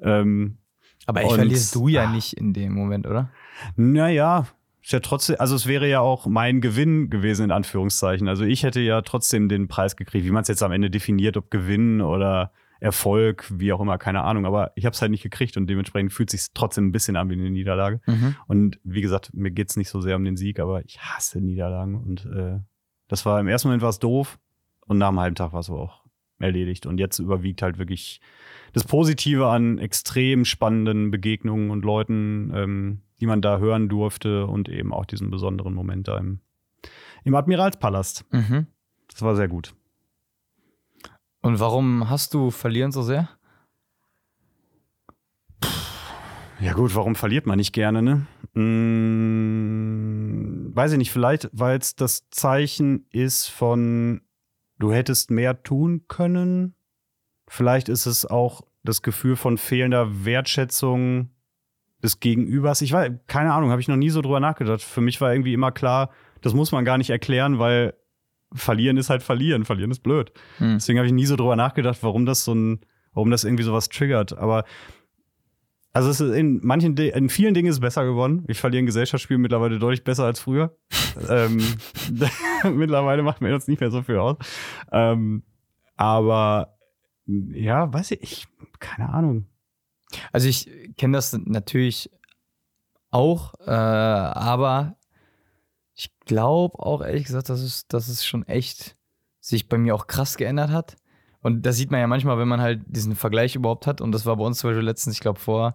Ähm, 0.00 0.58
aber 1.06 1.22
ich 1.22 1.32
verlierst 1.32 1.74
du 1.74 1.88
ja 1.88 2.04
ah. 2.04 2.12
nicht 2.12 2.34
in 2.34 2.52
dem 2.52 2.74
Moment, 2.74 3.06
oder? 3.06 3.30
naja, 3.76 4.46
ist 4.82 4.92
ja 4.92 5.00
trotzdem, 5.00 5.36
also 5.38 5.54
es 5.54 5.66
wäre 5.66 5.88
ja 5.88 6.00
auch 6.00 6.26
mein 6.26 6.60
Gewinn 6.60 7.10
gewesen, 7.10 7.44
in 7.44 7.50
Anführungszeichen. 7.50 8.28
Also 8.28 8.44
ich 8.44 8.62
hätte 8.62 8.80
ja 8.80 9.02
trotzdem 9.02 9.48
den 9.48 9.68
Preis 9.68 9.96
gekriegt, 9.96 10.24
wie 10.24 10.30
man 10.30 10.42
es 10.42 10.48
jetzt 10.48 10.62
am 10.62 10.72
Ende 10.72 10.90
definiert, 10.90 11.36
ob 11.36 11.50
Gewinn 11.50 12.00
oder 12.00 12.52
Erfolg, 12.80 13.46
wie 13.50 13.72
auch 13.72 13.80
immer, 13.80 13.98
keine 13.98 14.22
Ahnung. 14.22 14.46
Aber 14.46 14.72
ich 14.76 14.86
habe 14.86 14.94
es 14.94 15.02
halt 15.02 15.10
nicht 15.10 15.22
gekriegt 15.22 15.56
und 15.56 15.66
dementsprechend 15.66 16.12
fühlt 16.12 16.30
sich 16.30 16.46
trotzdem 16.54 16.88
ein 16.88 16.92
bisschen 16.92 17.16
an 17.16 17.28
wie 17.28 17.34
eine 17.34 17.50
Niederlage. 17.50 18.00
Und 18.46 18.78
wie 18.84 19.00
gesagt, 19.00 19.30
mir 19.34 19.50
geht's 19.50 19.76
nicht 19.76 19.90
so 19.90 20.00
sehr 20.00 20.16
um 20.16 20.24
den 20.24 20.36
Sieg, 20.36 20.60
aber 20.60 20.84
ich 20.84 21.00
hasse 21.00 21.40
Niederlagen. 21.40 21.96
Und 21.96 22.24
äh, 22.26 22.60
das 23.08 23.26
war 23.26 23.40
im 23.40 23.48
ersten 23.48 23.68
Moment 23.68 23.82
war 23.82 23.90
es 23.90 23.98
doof 23.98 24.38
und 24.86 24.98
nach 24.98 25.08
einem 25.08 25.20
halben 25.20 25.34
Tag 25.34 25.52
war 25.52 25.60
es 25.60 25.70
aber 25.70 25.80
auch 25.80 26.04
erledigt. 26.38 26.86
Und 26.86 26.98
jetzt 26.98 27.18
überwiegt 27.18 27.62
halt 27.62 27.78
wirklich 27.78 28.20
das 28.72 28.84
Positive 28.84 29.48
an 29.48 29.78
extrem 29.78 30.44
spannenden 30.44 31.10
Begegnungen 31.10 31.70
und 31.70 31.84
Leuten, 31.84 32.52
ähm, 32.54 33.02
die 33.20 33.26
man 33.26 33.42
da 33.42 33.58
hören 33.58 33.88
durfte 33.88 34.46
und 34.46 34.68
eben 34.68 34.92
auch 34.92 35.04
diesen 35.04 35.30
besonderen 35.30 35.74
Moment 35.74 36.08
da 36.08 36.18
im, 36.18 36.40
im 37.24 37.34
Admiralspalast. 37.34 38.24
Mhm. 38.32 38.66
Das 39.10 39.22
war 39.22 39.34
sehr 39.36 39.48
gut. 39.48 39.74
Und 41.40 41.60
warum 41.60 42.08
hast 42.10 42.34
du 42.34 42.50
verlieren 42.50 42.92
so 42.92 43.02
sehr? 43.02 43.28
Ja 46.60 46.72
gut, 46.72 46.94
warum 46.94 47.14
verliert 47.14 47.46
man 47.46 47.56
nicht 47.56 47.72
gerne, 47.72 48.02
ne? 48.02 48.26
Hm, 48.58 50.70
weiß 50.74 50.92
ich 50.92 50.98
nicht, 50.98 51.12
vielleicht, 51.12 51.48
weil 51.52 51.78
es 51.78 51.94
das 51.94 52.28
Zeichen 52.30 53.06
ist 53.10 53.46
von, 53.46 54.22
du 54.80 54.92
hättest 54.92 55.30
mehr 55.30 55.62
tun 55.62 56.06
können. 56.08 56.74
Vielleicht 57.48 57.88
ist 57.88 58.06
es 58.06 58.26
auch 58.26 58.62
das 58.82 59.02
Gefühl 59.02 59.36
von 59.36 59.58
fehlender 59.58 60.24
Wertschätzung 60.24 61.30
des 62.02 62.18
Gegenübers. 62.18 62.82
Ich 62.82 62.92
weiß, 62.92 63.12
keine 63.28 63.52
Ahnung, 63.52 63.70
habe 63.70 63.80
ich 63.80 63.86
noch 63.86 63.96
nie 63.96 64.10
so 64.10 64.22
drüber 64.22 64.40
nachgedacht. 64.40 64.82
Für 64.82 65.02
mich 65.02 65.20
war 65.20 65.32
irgendwie 65.32 65.54
immer 65.54 65.70
klar, 65.70 66.10
das 66.40 66.52
muss 66.52 66.72
man 66.72 66.84
gar 66.84 66.98
nicht 66.98 67.10
erklären, 67.10 67.60
weil 67.60 67.94
verlieren 68.52 68.96
ist 68.96 69.10
halt 69.10 69.22
verlieren, 69.22 69.64
verlieren 69.64 69.92
ist 69.92 70.02
blöd. 70.02 70.32
Hm. 70.56 70.74
Deswegen 70.74 70.98
habe 70.98 71.06
ich 71.06 71.12
nie 71.12 71.26
so 71.26 71.36
drüber 71.36 71.54
nachgedacht, 71.54 71.98
warum 72.02 72.26
das 72.26 72.44
so 72.44 72.54
ein, 72.54 72.80
warum 73.12 73.30
das 73.30 73.44
irgendwie 73.44 73.62
sowas 73.62 73.88
triggert. 73.88 74.36
Aber 74.36 74.64
also 75.92 76.10
es 76.10 76.20
ist 76.20 76.34
in 76.34 76.60
manchen, 76.62 76.94
Di- 76.94 77.08
in 77.08 77.28
vielen 77.28 77.54
Dingen 77.54 77.68
ist 77.68 77.76
es 77.76 77.80
besser 77.80 78.04
geworden. 78.04 78.44
Ich 78.48 78.60
verliere 78.60 78.80
in 78.80 78.86
Gesellschaftsspielen 78.86 79.40
mittlerweile 79.42 79.78
deutlich 79.78 80.04
besser 80.04 80.24
als 80.24 80.40
früher. 80.40 80.76
ähm, 81.28 81.58
mittlerweile 82.74 83.22
macht 83.22 83.40
mir 83.40 83.50
das 83.50 83.66
nicht 83.68 83.80
mehr 83.80 83.90
so 83.90 84.02
viel 84.02 84.18
aus. 84.18 84.36
Ähm, 84.92 85.42
aber 85.96 86.76
ja, 87.26 87.92
weiß 87.92 88.12
ich, 88.12 88.22
ich, 88.22 88.48
keine 88.78 89.08
Ahnung. 89.12 89.46
Also 90.32 90.48
ich 90.48 90.70
kenne 90.96 91.18
das 91.18 91.32
natürlich 91.44 92.10
auch, 93.10 93.54
äh, 93.66 93.70
aber 93.70 94.96
ich 95.94 96.10
glaube 96.20 96.78
auch 96.78 97.02
ehrlich 97.02 97.24
gesagt, 97.24 97.48
dass 97.48 97.60
es, 97.60 97.86
dass 97.88 98.08
es 98.08 98.24
schon 98.24 98.46
echt 98.46 98.96
sich 99.40 99.68
bei 99.68 99.78
mir 99.78 99.94
auch 99.94 100.06
krass 100.06 100.36
geändert 100.36 100.70
hat. 100.70 100.96
Und 101.42 101.64
das 101.66 101.76
sieht 101.76 101.90
man 101.90 102.00
ja 102.00 102.06
manchmal, 102.06 102.38
wenn 102.38 102.48
man 102.48 102.60
halt 102.60 102.80
diesen 102.86 103.14
Vergleich 103.14 103.54
überhaupt 103.54 103.86
hat. 103.86 104.00
Und 104.00 104.12
das 104.12 104.26
war 104.26 104.36
bei 104.36 104.44
uns 104.44 104.58
zum 104.58 104.70
Beispiel 104.70 104.84
letztens, 104.84 105.16
ich 105.16 105.20
glaube 105.20 105.38
vor 105.38 105.74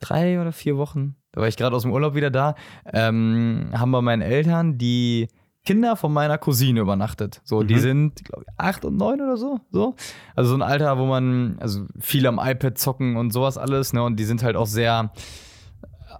drei 0.00 0.40
oder 0.40 0.52
vier 0.52 0.76
Wochen, 0.76 1.16
da 1.32 1.40
war 1.40 1.48
ich 1.48 1.56
gerade 1.56 1.74
aus 1.74 1.82
dem 1.82 1.92
Urlaub 1.92 2.14
wieder 2.14 2.30
da, 2.30 2.54
ähm, 2.92 3.70
haben 3.72 3.92
bei 3.92 4.00
meinen 4.02 4.22
Eltern 4.22 4.76
die 4.78 5.28
Kinder 5.64 5.96
von 5.96 6.12
meiner 6.12 6.36
Cousine 6.36 6.80
übernachtet. 6.80 7.40
So, 7.44 7.62
die 7.62 7.74
Mhm. 7.74 7.78
sind, 7.78 8.24
glaube 8.24 8.44
ich, 8.46 8.54
acht 8.58 8.84
und 8.84 8.96
neun 8.98 9.20
oder 9.22 9.36
so. 9.38 9.60
so. 9.70 9.94
Also 10.36 10.50
so 10.50 10.56
ein 10.56 10.62
Alter, 10.62 10.98
wo 10.98 11.06
man, 11.06 11.56
also 11.58 11.86
viel 12.00 12.26
am 12.26 12.38
iPad 12.42 12.76
zocken 12.76 13.16
und 13.16 13.30
sowas 13.32 13.56
alles, 13.56 13.92
ne? 13.94 14.02
Und 14.02 14.16
die 14.16 14.24
sind 14.24 14.42
halt 14.42 14.56
auch 14.56 14.66
sehr 14.66 15.10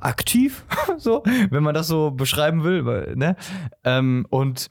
aktiv, 0.00 0.64
so, 0.98 1.22
wenn 1.50 1.62
man 1.62 1.74
das 1.74 1.88
so 1.88 2.10
beschreiben 2.10 2.64
will, 2.64 3.14
ne? 3.16 3.36
Ähm, 3.84 4.26
und 4.30 4.70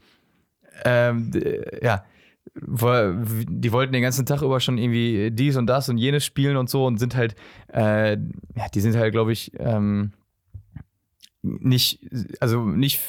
ähm, 0.85 1.31
ja, 1.81 2.03
die 2.55 3.71
wollten 3.71 3.93
den 3.93 4.03
ganzen 4.03 4.25
Tag 4.25 4.41
über 4.41 4.59
schon 4.59 4.77
irgendwie 4.77 5.31
dies 5.31 5.57
und 5.57 5.67
das 5.67 5.89
und 5.89 5.97
jenes 5.97 6.23
spielen 6.23 6.57
und 6.57 6.69
so 6.69 6.85
und 6.85 6.99
sind 6.99 7.15
halt, 7.15 7.35
äh, 7.73 8.11
ja, 8.11 8.67
die 8.73 8.81
sind 8.81 8.95
halt, 8.95 9.11
glaube 9.11 9.31
ich, 9.31 9.51
ähm, 9.57 10.11
nicht, 11.41 11.99
also 12.39 12.63
nicht 12.63 13.01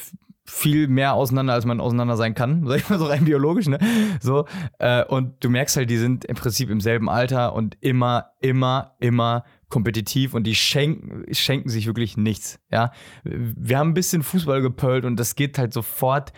viel 0.45 0.87
mehr 0.87 1.13
auseinander, 1.13 1.53
als 1.53 1.65
man 1.65 1.79
auseinander 1.79 2.17
sein 2.17 2.35
kann, 2.35 2.65
sag 2.67 2.77
ich 2.77 2.89
mal 2.89 2.99
so 2.99 3.05
rein 3.05 3.25
biologisch, 3.25 3.67
ne? 3.67 3.79
So, 4.21 4.45
äh, 4.79 5.03
und 5.03 5.43
du 5.43 5.49
merkst 5.49 5.77
halt, 5.77 5.89
die 5.89 5.97
sind 5.97 6.25
im 6.25 6.35
Prinzip 6.35 6.69
im 6.69 6.81
selben 6.81 7.09
Alter 7.09 7.53
und 7.53 7.77
immer, 7.81 8.31
immer, 8.41 8.95
immer 8.99 9.43
kompetitiv 9.69 10.33
und 10.33 10.45
die 10.45 10.55
schenken, 10.55 11.23
schenken 11.33 11.69
sich 11.69 11.87
wirklich 11.87 12.17
nichts, 12.17 12.59
ja. 12.71 12.91
Wir 13.23 13.79
haben 13.79 13.89
ein 13.89 13.95
bisschen 13.95 14.23
Fußball 14.23 14.61
gepölt 14.61 15.05
und 15.05 15.19
das 15.19 15.35
geht 15.35 15.57
halt 15.57 15.73
sofort 15.73 16.31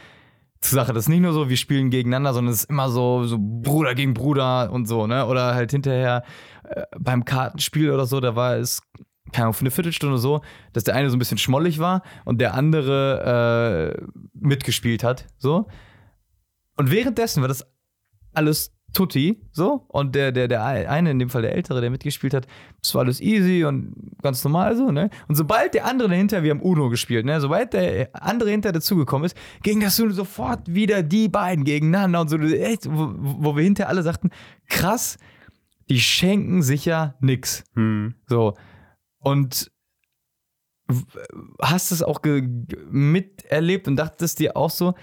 zur 0.61 0.75
Sache. 0.75 0.93
Das 0.93 1.03
ist 1.03 1.09
nicht 1.09 1.21
nur 1.21 1.33
so, 1.33 1.49
wir 1.49 1.57
spielen 1.57 1.89
gegeneinander, 1.89 2.33
sondern 2.33 2.53
es 2.53 2.61
ist 2.61 2.69
immer 2.69 2.89
so, 2.89 3.23
so 3.25 3.37
Bruder 3.39 3.95
gegen 3.95 4.13
Bruder 4.13 4.71
und 4.71 4.87
so, 4.87 5.07
ne? 5.07 5.25
Oder 5.25 5.55
halt 5.55 5.71
hinterher 5.71 6.23
äh, 6.63 6.83
beim 6.97 7.25
Kartenspiel 7.25 7.91
oder 7.91 8.05
so, 8.05 8.19
da 8.19 8.35
war 8.35 8.55
es, 8.55 8.81
keine 9.31 9.45
Ahnung, 9.45 9.53
für 9.53 9.61
eine 9.61 9.71
Viertelstunde 9.71 10.17
so, 10.17 10.41
dass 10.73 10.83
der 10.83 10.95
eine 10.95 11.09
so 11.09 11.15
ein 11.15 11.19
bisschen 11.19 11.37
schmollig 11.37 11.79
war 11.79 12.01
und 12.25 12.39
der 12.41 12.53
andere 12.53 13.97
äh, 13.97 14.07
mitgespielt 14.33 15.03
hat, 15.03 15.25
so. 15.37 15.67
Und 16.75 16.91
währenddessen 16.91 17.41
war 17.41 17.47
das 17.47 17.65
alles 18.33 18.76
tutti, 18.93 19.41
so. 19.51 19.85
Und 19.89 20.15
der, 20.15 20.31
der, 20.31 20.47
der 20.47 20.65
eine, 20.65 21.11
in 21.11 21.19
dem 21.19 21.29
Fall 21.29 21.41
der 21.41 21.53
Ältere, 21.53 21.81
der 21.81 21.89
mitgespielt 21.89 22.33
hat, 22.33 22.47
das 22.81 22.93
war 22.95 23.01
alles 23.01 23.21
easy 23.21 23.63
und 23.63 23.93
ganz 24.21 24.43
normal 24.43 24.75
so, 24.75 24.91
ne? 24.91 25.09
Und 25.27 25.35
sobald 25.35 25.73
der 25.73 25.85
andere 25.85 26.09
dahinter, 26.09 26.43
wir 26.43 26.51
haben 26.51 26.61
Uno 26.61 26.89
gespielt, 26.89 27.25
ne? 27.25 27.39
Sobald 27.41 27.73
der 27.73 28.09
andere 28.13 28.49
hinter 28.49 28.71
dazugekommen 28.71 29.25
ist, 29.25 29.37
ging 29.63 29.79
das 29.79 29.95
so 29.95 30.09
sofort 30.09 30.73
wieder 30.73 31.03
die 31.03 31.29
beiden 31.29 31.63
gegeneinander 31.63 32.21
und 32.21 32.29
so, 32.29 32.37
echt, 32.37 32.87
wo, 32.89 33.13
wo 33.17 33.55
wir 33.55 33.63
hinterher 33.63 33.89
alle 33.89 34.03
sagten, 34.03 34.29
krass, 34.67 35.17
die 35.89 35.99
schenken 35.99 36.61
sich 36.61 36.85
ja 36.85 37.15
nix. 37.19 37.63
Hm. 37.75 38.15
So. 38.27 38.55
Und 39.19 39.71
hast 41.61 41.91
es 41.91 42.01
auch 42.01 42.21
miterlebt 42.89 43.87
und 43.87 43.97
dachtest 43.97 44.39
dir 44.39 44.55
auch 44.55 44.69
so, 44.69 44.93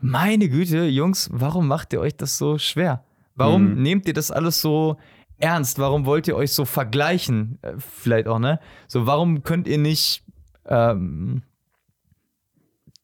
meine 0.00 0.48
Güte, 0.48 0.86
Jungs, 0.86 1.28
warum 1.32 1.68
macht 1.68 1.92
ihr 1.92 2.00
euch 2.00 2.16
das 2.16 2.38
so 2.38 2.58
schwer? 2.58 3.04
Warum 3.40 3.74
Mhm. 3.74 3.82
nehmt 3.82 4.06
ihr 4.06 4.14
das 4.14 4.30
alles 4.30 4.60
so 4.60 4.96
ernst? 5.38 5.78
Warum 5.78 6.04
wollt 6.06 6.28
ihr 6.28 6.36
euch 6.36 6.52
so 6.52 6.64
vergleichen? 6.64 7.58
Äh, 7.62 7.74
Vielleicht 7.78 8.28
auch, 8.28 8.38
ne? 8.38 8.60
So, 8.86 9.06
warum 9.06 9.42
könnt 9.42 9.66
ihr 9.66 9.78
nicht 9.78 10.22
ähm, 10.66 11.42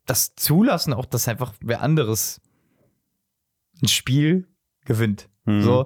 das 0.06 0.34
zulassen, 0.36 0.92
auch 0.92 1.06
dass 1.06 1.26
einfach 1.28 1.52
wer 1.60 1.80
anderes 1.82 2.40
ein 3.82 3.88
Spiel 3.88 4.46
gewinnt? 4.84 5.28
Hm. 5.44 5.62
So. 5.62 5.84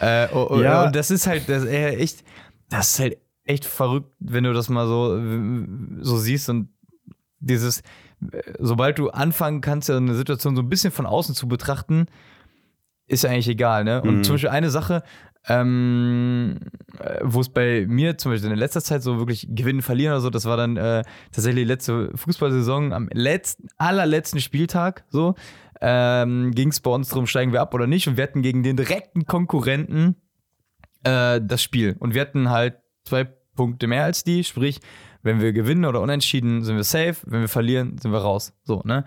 Äh, 0.00 0.28
oh, 0.32 0.60
Ja. 0.60 0.86
Und 0.86 0.96
das 0.96 1.10
ist 1.10 1.26
halt 1.26 1.48
das 1.48 1.64
ist 1.64 1.70
echt, 1.70 2.24
das 2.68 2.92
ist 2.92 2.98
halt 3.00 3.18
echt 3.44 3.64
verrückt, 3.64 4.12
wenn 4.20 4.44
du 4.44 4.52
das 4.52 4.68
mal 4.68 4.86
so, 4.86 5.18
so 6.04 6.18
siehst 6.18 6.48
und 6.50 6.68
dieses, 7.40 7.80
äh, 8.32 8.42
sobald 8.58 8.98
du 8.98 9.10
anfangen 9.10 9.60
kannst, 9.60 9.90
eine 9.90 10.14
Situation 10.14 10.54
so 10.56 10.62
ein 10.62 10.68
bisschen 10.68 10.90
von 10.92 11.06
außen 11.06 11.34
zu 11.34 11.48
betrachten, 11.48 12.06
ist 13.08 13.24
ja 13.24 13.30
eigentlich 13.30 13.48
egal, 13.48 13.84
ne? 13.84 14.02
Und 14.02 14.18
Mhm. 14.18 14.22
zum 14.22 14.34
Beispiel 14.34 14.50
eine 14.50 14.70
Sache, 14.70 15.02
ähm, 15.48 16.58
äh, 17.00 17.20
wo 17.22 17.40
es 17.40 17.48
bei 17.48 17.86
mir 17.88 18.18
zum 18.18 18.32
Beispiel 18.32 18.50
in 18.50 18.56
letzter 18.58 18.82
Zeit 18.82 19.02
so 19.02 19.18
wirklich 19.18 19.48
gewinnen, 19.50 19.82
verlieren 19.82 20.12
oder 20.12 20.20
so, 20.20 20.30
das 20.30 20.44
war 20.44 20.56
dann 20.56 20.76
äh, 20.76 21.02
tatsächlich 21.32 21.64
die 21.64 21.68
letzte 21.68 22.10
Fußballsaison 22.16 22.92
am 22.92 23.08
letzten, 23.12 23.68
allerletzten 23.78 24.40
Spieltag 24.40 25.04
so, 25.08 25.34
ähm, 25.80 26.52
ging 26.54 26.68
es 26.68 26.80
bei 26.80 26.90
uns 26.90 27.08
darum, 27.08 27.26
steigen 27.26 27.52
wir 27.52 27.60
ab 27.62 27.72
oder 27.74 27.86
nicht 27.86 28.08
und 28.08 28.16
wir 28.16 28.24
hatten 28.24 28.42
gegen 28.42 28.62
den 28.62 28.76
direkten 28.76 29.26
Konkurrenten 29.26 30.16
äh, 31.04 31.40
das 31.42 31.62
Spiel 31.62 31.96
und 31.98 32.14
wir 32.14 32.20
hatten 32.20 32.50
halt 32.50 32.74
zwei 33.04 33.24
Punkte 33.54 33.86
mehr 33.86 34.04
als 34.04 34.24
die, 34.24 34.44
sprich, 34.44 34.80
wenn 35.22 35.40
wir 35.40 35.52
gewinnen 35.52 35.84
oder 35.84 36.00
unentschieden, 36.00 36.62
sind 36.62 36.76
wir 36.76 36.84
safe, 36.84 37.16
wenn 37.26 37.40
wir 37.40 37.48
verlieren, 37.48 37.96
sind 37.98 38.12
wir 38.12 38.18
raus, 38.20 38.52
so, 38.64 38.82
ne? 38.84 39.04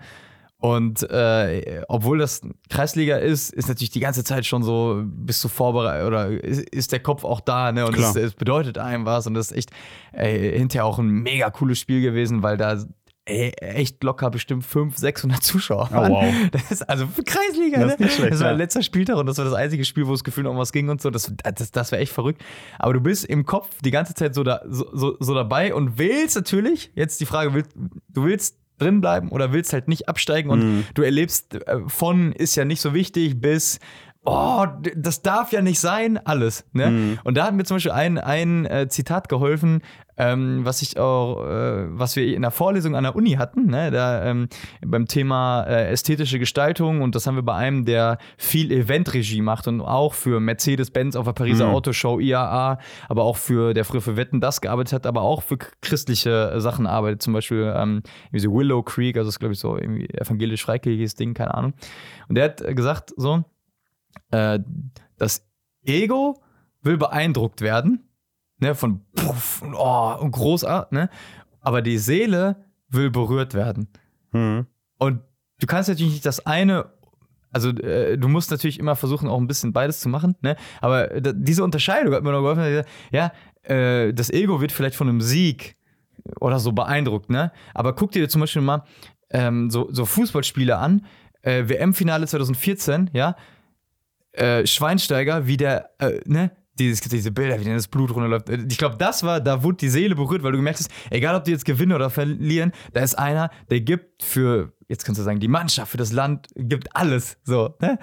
Und 0.62 1.02
äh, 1.10 1.82
obwohl 1.88 2.18
das 2.18 2.40
Kreisliga 2.70 3.16
ist, 3.16 3.52
ist 3.52 3.66
natürlich 3.66 3.90
die 3.90 3.98
ganze 3.98 4.22
Zeit 4.22 4.46
schon 4.46 4.62
so, 4.62 5.02
bist 5.04 5.42
du 5.42 5.48
vorbereitet 5.48 6.06
oder 6.06 6.28
ist, 6.28 6.60
ist 6.70 6.92
der 6.92 7.00
Kopf 7.00 7.24
auch 7.24 7.40
da, 7.40 7.72
ne? 7.72 7.84
Und 7.84 7.98
es, 7.98 8.14
es 8.14 8.34
bedeutet 8.34 8.78
einem 8.78 9.04
was 9.04 9.26
und 9.26 9.34
das 9.34 9.50
ist 9.50 9.56
echt 9.56 9.70
äh, 10.12 10.56
hinterher 10.56 10.84
auch 10.84 11.00
ein 11.00 11.08
mega 11.08 11.50
cooles 11.50 11.80
Spiel 11.80 12.00
gewesen, 12.00 12.44
weil 12.44 12.58
da 12.58 12.78
ey, 13.24 13.50
echt 13.58 14.04
locker 14.04 14.30
bestimmt 14.30 14.64
500, 14.64 15.00
600 15.00 15.42
Zuschauer. 15.42 15.88
Oh, 15.92 15.96
wow. 15.96 16.32
Das 16.52 16.70
ist 16.70 16.88
also 16.88 17.08
für 17.08 17.24
Kreisliga, 17.24 17.80
Das 17.84 17.98
ne? 17.98 18.08
schlecht, 18.08 18.34
das 18.34 18.40
war 18.40 18.52
ja. 18.52 18.56
letzter 18.56 18.84
Spieltag 18.84 19.16
und 19.16 19.26
das 19.26 19.38
war 19.38 19.44
das 19.44 19.54
einzige 19.54 19.84
Spiel, 19.84 20.06
wo 20.06 20.14
es 20.14 20.22
gefühlt 20.22 20.46
um 20.46 20.56
was 20.58 20.70
ging 20.70 20.90
und 20.90 21.02
so. 21.02 21.10
Das, 21.10 21.32
das, 21.42 21.72
das 21.72 21.90
wäre 21.90 22.00
echt 22.00 22.12
verrückt. 22.12 22.40
Aber 22.78 22.92
du 22.92 23.00
bist 23.00 23.24
im 23.24 23.46
Kopf 23.46 23.68
die 23.84 23.90
ganze 23.90 24.14
Zeit 24.14 24.36
so, 24.36 24.44
da, 24.44 24.62
so, 24.68 24.86
so, 24.92 25.16
so 25.18 25.34
dabei 25.34 25.74
und 25.74 25.98
willst 25.98 26.36
natürlich, 26.36 26.92
jetzt 26.94 27.20
die 27.20 27.26
Frage, 27.26 27.52
willst, 27.52 27.72
du 27.74 28.22
willst 28.22 28.61
drin 28.82 29.00
bleiben 29.00 29.28
oder 29.30 29.52
willst 29.52 29.72
halt 29.72 29.88
nicht 29.88 30.08
absteigen 30.08 30.50
und 30.50 30.60
Mhm. 30.62 30.84
du 30.94 31.02
erlebst 31.02 31.54
äh, 31.54 31.78
von 31.86 32.32
ist 32.32 32.56
ja 32.56 32.64
nicht 32.64 32.80
so 32.80 32.94
wichtig 32.94 33.40
bis 33.40 33.78
oh, 34.24 34.66
das 34.96 35.22
darf 35.22 35.52
ja 35.52 35.62
nicht 35.62 35.80
sein, 35.80 36.18
alles. 36.24 36.64
Ne? 36.72 36.90
Mhm. 36.90 37.18
Und 37.24 37.36
da 37.36 37.46
hat 37.46 37.54
mir 37.54 37.64
zum 37.64 37.76
Beispiel 37.76 37.92
ein, 37.92 38.18
ein 38.18 38.66
äh, 38.66 38.88
Zitat 38.88 39.28
geholfen, 39.28 39.82
ähm, 40.16 40.60
was 40.64 40.82
ich 40.82 40.98
auch, 40.98 41.44
äh, 41.44 41.86
was 41.88 42.16
wir 42.16 42.34
in 42.34 42.42
der 42.42 42.50
Vorlesung 42.50 42.94
an 42.94 43.04
der 43.04 43.16
Uni 43.16 43.32
hatten, 43.32 43.66
ne? 43.66 43.90
da, 43.90 44.24
ähm, 44.24 44.48
beim 44.84 45.08
Thema 45.08 45.64
äh, 45.64 45.90
ästhetische 45.90 46.38
Gestaltung 46.38 47.00
und 47.00 47.14
das 47.14 47.26
haben 47.26 47.34
wir 47.34 47.42
bei 47.42 47.54
einem, 47.54 47.84
der 47.84 48.18
viel 48.36 48.70
Eventregie 48.70 49.40
macht 49.40 49.66
und 49.66 49.80
auch 49.80 50.14
für 50.14 50.38
Mercedes-Benz 50.38 51.16
auf 51.16 51.24
der 51.24 51.32
Pariser 51.32 51.68
Mhm. 51.68 51.74
Autoshow, 51.74 52.20
IAA, 52.20 52.78
aber 53.08 53.24
auch 53.24 53.36
für, 53.36 53.74
der 53.74 53.84
früher 53.84 54.02
für 54.02 54.16
Wetten 54.16 54.40
das 54.40 54.60
gearbeitet 54.60 54.92
hat, 54.92 55.06
aber 55.06 55.22
auch 55.22 55.42
für 55.42 55.56
christliche 55.56 56.60
Sachen 56.60 56.86
arbeitet, 56.86 57.22
zum 57.22 57.32
Beispiel 57.32 57.72
ähm, 57.74 58.02
wie 58.30 58.38
so 58.38 58.52
Willow 58.52 58.82
Creek, 58.82 59.16
also 59.16 59.28
das 59.28 59.36
ist 59.36 59.40
glaube 59.40 59.54
ich 59.54 59.60
so 59.60 59.76
irgendwie 59.76 60.08
evangelisch-freikirchliches 60.10 61.14
Ding, 61.14 61.34
keine 61.34 61.54
Ahnung. 61.54 61.72
Und 62.28 62.36
der 62.36 62.44
hat 62.44 62.60
äh, 62.60 62.74
gesagt 62.74 63.12
so, 63.16 63.44
äh, 64.30 64.58
das 65.18 65.46
Ego 65.84 66.42
will 66.82 66.96
beeindruckt 66.96 67.60
werden, 67.60 68.08
ne, 68.58 68.74
von 68.74 69.04
puff, 69.14 69.62
und, 69.62 69.74
oh, 69.74 70.16
und 70.20 70.30
großartig, 70.32 70.92
ne? 70.92 71.10
Aber 71.60 71.82
die 71.82 71.98
Seele 71.98 72.64
will 72.88 73.10
berührt 73.10 73.54
werden. 73.54 73.88
Mhm. 74.32 74.66
Und 74.98 75.20
du 75.60 75.66
kannst 75.66 75.88
natürlich 75.88 76.12
nicht 76.12 76.26
das 76.26 76.44
eine, 76.46 76.92
also 77.52 77.70
äh, 77.70 78.18
du 78.18 78.28
musst 78.28 78.50
natürlich 78.50 78.78
immer 78.78 78.96
versuchen, 78.96 79.28
auch 79.28 79.38
ein 79.38 79.46
bisschen 79.46 79.72
beides 79.72 80.00
zu 80.00 80.08
machen, 80.08 80.36
ne? 80.40 80.56
Aber 80.80 81.08
diese 81.20 81.64
Unterscheidung 81.64 82.14
hat 82.14 82.22
mir 82.22 82.32
noch 82.32 82.40
geholfen. 82.40 82.84
Ja, 83.12 83.32
äh, 83.62 84.12
das 84.12 84.30
Ego 84.30 84.60
wird 84.60 84.72
vielleicht 84.72 84.96
von 84.96 85.08
einem 85.08 85.20
Sieg 85.20 85.76
oder 86.40 86.58
so 86.58 86.72
beeindruckt, 86.72 87.30
ne? 87.30 87.52
Aber 87.74 87.94
guck 87.94 88.12
dir 88.12 88.28
zum 88.28 88.40
Beispiel 88.40 88.62
mal 88.62 88.84
ähm, 89.30 89.70
so, 89.70 89.88
so 89.92 90.04
Fußballspiele 90.04 90.76
an. 90.76 91.06
Äh, 91.42 91.68
WM-Finale 91.68 92.26
2014, 92.26 93.10
ja. 93.12 93.36
Äh, 94.32 94.66
Schweinsteiger, 94.66 95.46
wie 95.46 95.56
der, 95.56 95.90
äh, 95.98 96.20
ne? 96.26 96.50
Dieses, 96.78 97.02
diese 97.02 97.30
Bilder, 97.30 97.60
wie 97.60 97.64
denn 97.64 97.74
das 97.74 97.86
Blut 97.88 98.14
runterläuft. 98.14 98.48
Äh, 98.48 98.64
Ich 98.68 98.78
glaube, 98.78 98.96
das 98.96 99.22
war, 99.22 99.40
da 99.40 99.62
wurde 99.62 99.76
die 99.76 99.90
Seele 99.90 100.14
berührt, 100.14 100.42
weil 100.42 100.52
du 100.52 100.58
gemerkt 100.58 100.78
hast, 100.78 100.90
egal 101.10 101.36
ob 101.36 101.44
die 101.44 101.50
jetzt 101.50 101.66
gewinnen 101.66 101.92
oder 101.92 102.08
verlieren, 102.08 102.72
da 102.94 103.00
ist 103.02 103.14
einer, 103.18 103.50
der 103.70 103.80
gibt 103.82 104.22
für, 104.22 104.72
jetzt 104.88 105.04
kannst 105.04 105.18
du 105.20 105.22
sagen, 105.22 105.38
die 105.38 105.48
Mannschaft, 105.48 105.90
für 105.90 105.98
das 105.98 106.12
Land, 106.12 106.48
gibt 106.56 106.96
alles. 106.96 107.36
So, 107.44 107.74
ne? 107.80 107.98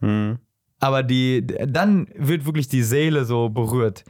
Mhm. 0.00 0.38
Aber 0.78 1.02
die, 1.02 1.44
dann 1.66 2.06
wird 2.14 2.46
wirklich 2.46 2.68
die 2.68 2.82
Seele 2.84 3.24
so 3.24 3.48
berührt. 3.48 4.04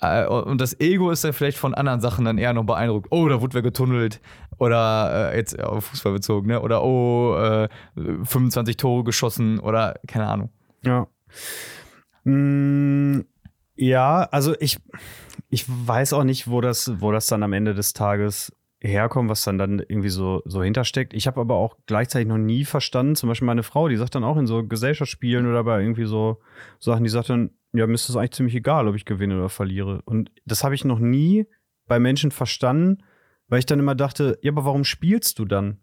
Äh, 0.00 0.26
Und 0.26 0.60
das 0.60 0.80
Ego 0.80 1.10
ist 1.10 1.22
dann 1.22 1.32
vielleicht 1.34 1.58
von 1.58 1.74
anderen 1.74 2.00
Sachen 2.00 2.24
dann 2.24 2.38
eher 2.38 2.54
noch 2.54 2.64
beeindruckt. 2.64 3.08
Oh, 3.10 3.28
da 3.28 3.40
wurde 3.40 3.54
wer 3.54 3.62
getunnelt. 3.62 4.20
Oder 4.58 5.32
äh, 5.32 5.36
jetzt 5.36 5.60
auf 5.62 5.84
Fußball 5.84 6.14
bezogen, 6.14 6.48
ne? 6.48 6.60
Oder 6.60 6.82
oh, 6.82 7.36
äh, 7.36 7.68
25 8.24 8.76
Tore 8.76 9.04
geschossen 9.04 9.60
oder 9.60 9.94
keine 10.08 10.26
Ahnung. 10.26 10.50
Ja. 10.88 11.06
Mm, 12.24 13.26
ja, 13.76 14.22
also 14.32 14.54
ich, 14.58 14.78
ich 15.50 15.64
weiß 15.68 16.14
auch 16.14 16.24
nicht, 16.24 16.48
wo 16.48 16.60
das, 16.60 17.00
wo 17.00 17.12
das 17.12 17.26
dann 17.26 17.42
am 17.42 17.52
Ende 17.52 17.74
des 17.74 17.92
Tages 17.92 18.52
herkommt, 18.80 19.28
was 19.28 19.42
dann 19.44 19.58
dann 19.58 19.80
irgendwie 19.80 20.08
so, 20.08 20.42
so 20.46 20.62
hintersteckt. 20.62 21.12
Ich 21.12 21.26
habe 21.26 21.40
aber 21.40 21.56
auch 21.56 21.76
gleichzeitig 21.86 22.28
noch 22.28 22.38
nie 22.38 22.64
verstanden, 22.64 23.16
zum 23.16 23.28
Beispiel 23.28 23.46
meine 23.46 23.62
Frau, 23.64 23.88
die 23.88 23.96
sagt 23.96 24.14
dann 24.14 24.24
auch 24.24 24.36
in 24.36 24.46
so 24.46 24.64
Gesellschaftsspielen 24.64 25.48
oder 25.48 25.64
bei 25.64 25.80
irgendwie 25.80 26.06
so 26.06 26.40
Sachen, 26.78 27.04
die 27.04 27.10
sagt 27.10 27.28
dann, 27.28 27.50
ja, 27.72 27.86
mir 27.86 27.94
ist 27.94 28.08
das 28.08 28.16
eigentlich 28.16 28.32
ziemlich 28.32 28.54
egal, 28.54 28.88
ob 28.88 28.94
ich 28.94 29.04
gewinne 29.04 29.36
oder 29.36 29.48
verliere. 29.48 30.00
Und 30.06 30.30
das 30.46 30.64
habe 30.64 30.74
ich 30.74 30.84
noch 30.84 31.00
nie 31.00 31.46
bei 31.86 31.98
Menschen 31.98 32.30
verstanden, 32.30 33.02
weil 33.48 33.58
ich 33.58 33.66
dann 33.66 33.78
immer 33.78 33.94
dachte, 33.94 34.38
ja, 34.42 34.52
aber 34.52 34.64
warum 34.64 34.84
spielst 34.84 35.38
du 35.38 35.44
dann? 35.44 35.80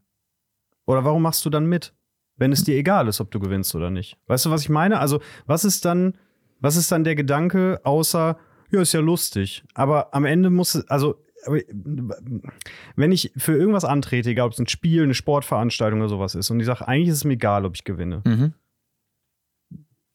Oder 0.86 1.04
warum 1.04 1.22
machst 1.22 1.46
du 1.46 1.50
dann 1.50 1.68
mit? 1.68 1.94
Wenn 2.38 2.52
es 2.52 2.64
dir 2.64 2.76
egal 2.76 3.08
ist, 3.08 3.22
ob 3.22 3.32
du 3.32 3.40
gewinnst 3.40 3.74
oder 3.76 3.90
nicht. 3.90 4.18
Weißt 4.28 4.46
du, 4.46 4.50
was 4.50 4.62
ich 4.62 4.70
meine? 4.70 5.00
Also, 5.00 5.22
was 5.46 5.64
ist 5.66 5.86
dann, 5.86 6.18
was 6.60 6.76
ist 6.76 6.92
dann 6.92 7.04
der 7.04 7.16
Gedanke, 7.16 7.80
außer, 7.84 8.38
ja, 8.72 8.82
ist 8.82 8.94
ja 8.94 9.00
lustig. 9.00 9.64
Aber 9.74 10.14
am 10.14 10.26
Ende 10.26 10.50
muss 10.50 10.76
es, 10.76 10.88
also, 10.90 11.16
wenn 12.96 13.12
ich 13.12 13.32
für 13.38 13.56
irgendwas 13.56 13.86
antrete, 13.86 14.32
egal 14.32 14.48
ob 14.48 14.54
es 14.54 14.60
ein 14.60 14.68
Spiel, 14.68 15.04
eine 15.04 15.14
Sportveranstaltung 15.14 16.00
oder 16.00 16.10
sowas 16.10 16.36
ist, 16.36 16.50
und 16.50 16.60
ich 16.60 16.66
sage, 16.66 16.88
eigentlich 16.88 17.10
ist 17.10 17.18
es 17.18 17.24
mir 17.24 17.34
egal, 17.34 17.66
ob 17.66 17.76
ich 17.76 17.84
gewinne, 17.84 18.22
Mhm. 18.26 18.54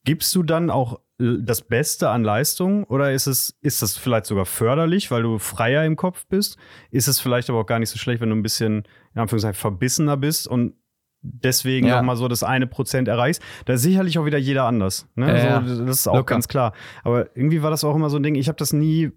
gibst 0.03 0.33
du 0.35 0.43
dann 0.43 0.69
auch 0.69 0.99
äh, 1.19 1.37
das 1.39 1.61
Beste 1.61 2.09
an 2.09 2.23
Leistung 2.23 2.83
oder 2.85 3.13
ist 3.13 3.27
es, 3.27 3.57
ist 3.61 3.81
das 3.81 3.97
vielleicht 3.97 4.25
sogar 4.25 4.45
förderlich, 4.45 5.11
weil 5.11 5.23
du 5.23 5.37
freier 5.37 5.85
im 5.85 5.95
Kopf 5.95 6.25
bist? 6.27 6.57
Ist 6.89 7.07
es 7.07 7.19
vielleicht 7.19 7.49
aber 7.49 7.59
auch 7.59 7.65
gar 7.65 7.79
nicht 7.79 7.89
so 7.89 7.97
schlecht, 7.97 8.19
wenn 8.21 8.29
du 8.29 8.35
ein 8.35 8.43
bisschen, 8.43 8.83
in 9.13 9.21
Anführungszeichen, 9.21 9.59
verbissener 9.59 10.17
bist 10.17 10.47
und 10.47 10.73
deswegen 11.21 11.87
Ja. 11.87 11.97
noch 11.97 12.03
mal 12.03 12.15
so 12.15 12.27
das 12.27 12.43
eine 12.43 12.67
Prozent 12.67 13.07
erreichst? 13.07 13.41
Da 13.65 13.73
ist 13.73 13.81
sicherlich 13.81 14.17
auch 14.19 14.25
wieder 14.25 14.37
jeder 14.37 14.65
anders. 14.65 15.07
Ne? 15.15 15.27
Ja, 15.37 15.63
so, 15.65 15.85
das 15.85 15.97
ist 15.99 16.07
auch 16.07 16.15
locker. 16.15 16.35
ganz 16.35 16.47
klar. 16.47 16.73
Aber 17.03 17.35
irgendwie 17.35 17.61
war 17.63 17.69
das 17.71 17.83
auch 17.83 17.95
immer 17.95 18.09
so 18.09 18.17
ein 18.17 18.23
Ding, 18.23 18.35
ich 18.35 18.47
habe 18.47 18.57
das 18.57 18.73
nie 18.73 19.11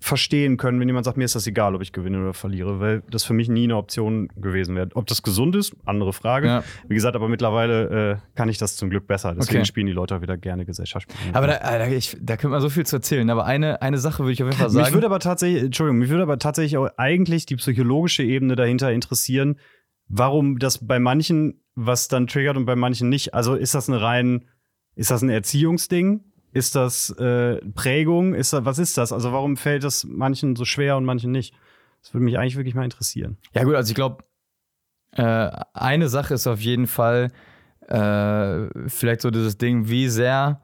verstehen 0.00 0.56
können, 0.56 0.80
wenn 0.80 0.88
jemand 0.88 1.04
sagt, 1.04 1.16
mir 1.16 1.22
ist 1.24 1.36
das 1.36 1.46
egal, 1.46 1.76
ob 1.76 1.82
ich 1.82 1.92
gewinne 1.92 2.20
oder 2.20 2.34
verliere, 2.34 2.80
weil 2.80 3.04
das 3.08 3.22
für 3.22 3.34
mich 3.34 3.48
nie 3.48 3.62
eine 3.64 3.76
Option 3.76 4.26
gewesen 4.34 4.74
wäre. 4.74 4.88
Ob 4.94 5.06
das 5.06 5.22
gesund 5.22 5.54
ist, 5.54 5.76
andere 5.84 6.12
Frage. 6.12 6.46
Ja. 6.48 6.64
Wie 6.88 6.94
gesagt, 6.94 7.14
aber 7.14 7.28
mittlerweile 7.28 8.10
äh, 8.14 8.16
kann 8.36 8.48
ich 8.48 8.58
das 8.58 8.74
zum 8.74 8.90
Glück 8.90 9.06
besser. 9.06 9.32
Deswegen 9.36 9.58
Okay. 9.58 9.64
spielen 9.66 9.86
die 9.86 9.92
Leute 9.92 10.16
auch 10.16 10.20
wieder 10.20 10.36
gerne 10.36 10.64
Gesellschaftsspiele. 10.64 11.32
Aber 11.36 11.46
da, 11.46 11.52
Alter, 11.58 11.88
ich, 11.92 12.16
da 12.20 12.36
könnte 12.36 12.48
man 12.52 12.60
so 12.60 12.68
viel 12.68 12.84
zu 12.84 12.96
erzählen. 12.96 13.30
Aber 13.30 13.44
eine, 13.44 13.80
eine 13.80 13.98
Sache 13.98 14.24
würde 14.24 14.32
ich 14.32 14.42
auf 14.42 14.48
jeden 14.48 14.58
Fall 14.58 14.70
sagen. 14.70 14.84
mich 14.86 14.92
würde 14.92 15.06
aber 15.06 15.20
tatsächlich, 15.20 15.62
Entschuldigung, 15.62 15.98
mich 16.00 16.08
würde 16.10 16.24
aber 16.24 16.38
tatsächlich 16.40 16.76
auch 16.78 16.88
eigentlich 16.96 17.46
die 17.46 17.54
psychologische 17.54 18.24
Ebene 18.24 18.56
dahinter 18.56 18.90
interessieren, 18.90 19.54
warum 20.08 20.58
das 20.58 20.86
bei 20.86 20.98
manchen 20.98 21.62
was 21.74 22.08
dann 22.08 22.26
triggert 22.26 22.56
und 22.56 22.66
bei 22.66 22.76
manchen 22.76 23.08
nicht. 23.08 23.34
Also 23.34 23.54
ist 23.54 23.74
das 23.74 23.88
eine 23.88 24.00
rein, 24.00 24.44
ist 24.94 25.10
das 25.10 25.22
ein 25.22 25.30
Erziehungsding? 25.30 26.24
Ist 26.52 26.74
das 26.74 27.10
äh, 27.10 27.56
Prägung? 27.74 28.34
Ist 28.34 28.52
das, 28.52 28.64
was 28.64 28.78
ist 28.78 28.98
das? 28.98 29.12
Also 29.12 29.32
warum 29.32 29.56
fällt 29.56 29.84
das 29.84 30.04
manchen 30.04 30.54
so 30.54 30.64
schwer 30.64 30.96
und 30.96 31.04
manchen 31.04 31.30
nicht? 31.30 31.54
Das 32.02 32.12
würde 32.12 32.24
mich 32.24 32.38
eigentlich 32.38 32.56
wirklich 32.56 32.74
mal 32.74 32.84
interessieren. 32.84 33.38
Ja, 33.54 33.64
gut, 33.64 33.74
also 33.74 33.90
ich 33.90 33.94
glaube, 33.94 34.24
äh, 35.12 35.50
eine 35.72 36.08
Sache 36.08 36.34
ist 36.34 36.46
auf 36.46 36.60
jeden 36.60 36.86
Fall 36.86 37.30
äh, 37.88 38.88
vielleicht 38.88 39.22
so 39.22 39.30
dieses 39.30 39.56
Ding, 39.56 39.88
wie 39.88 40.08
sehr, 40.08 40.60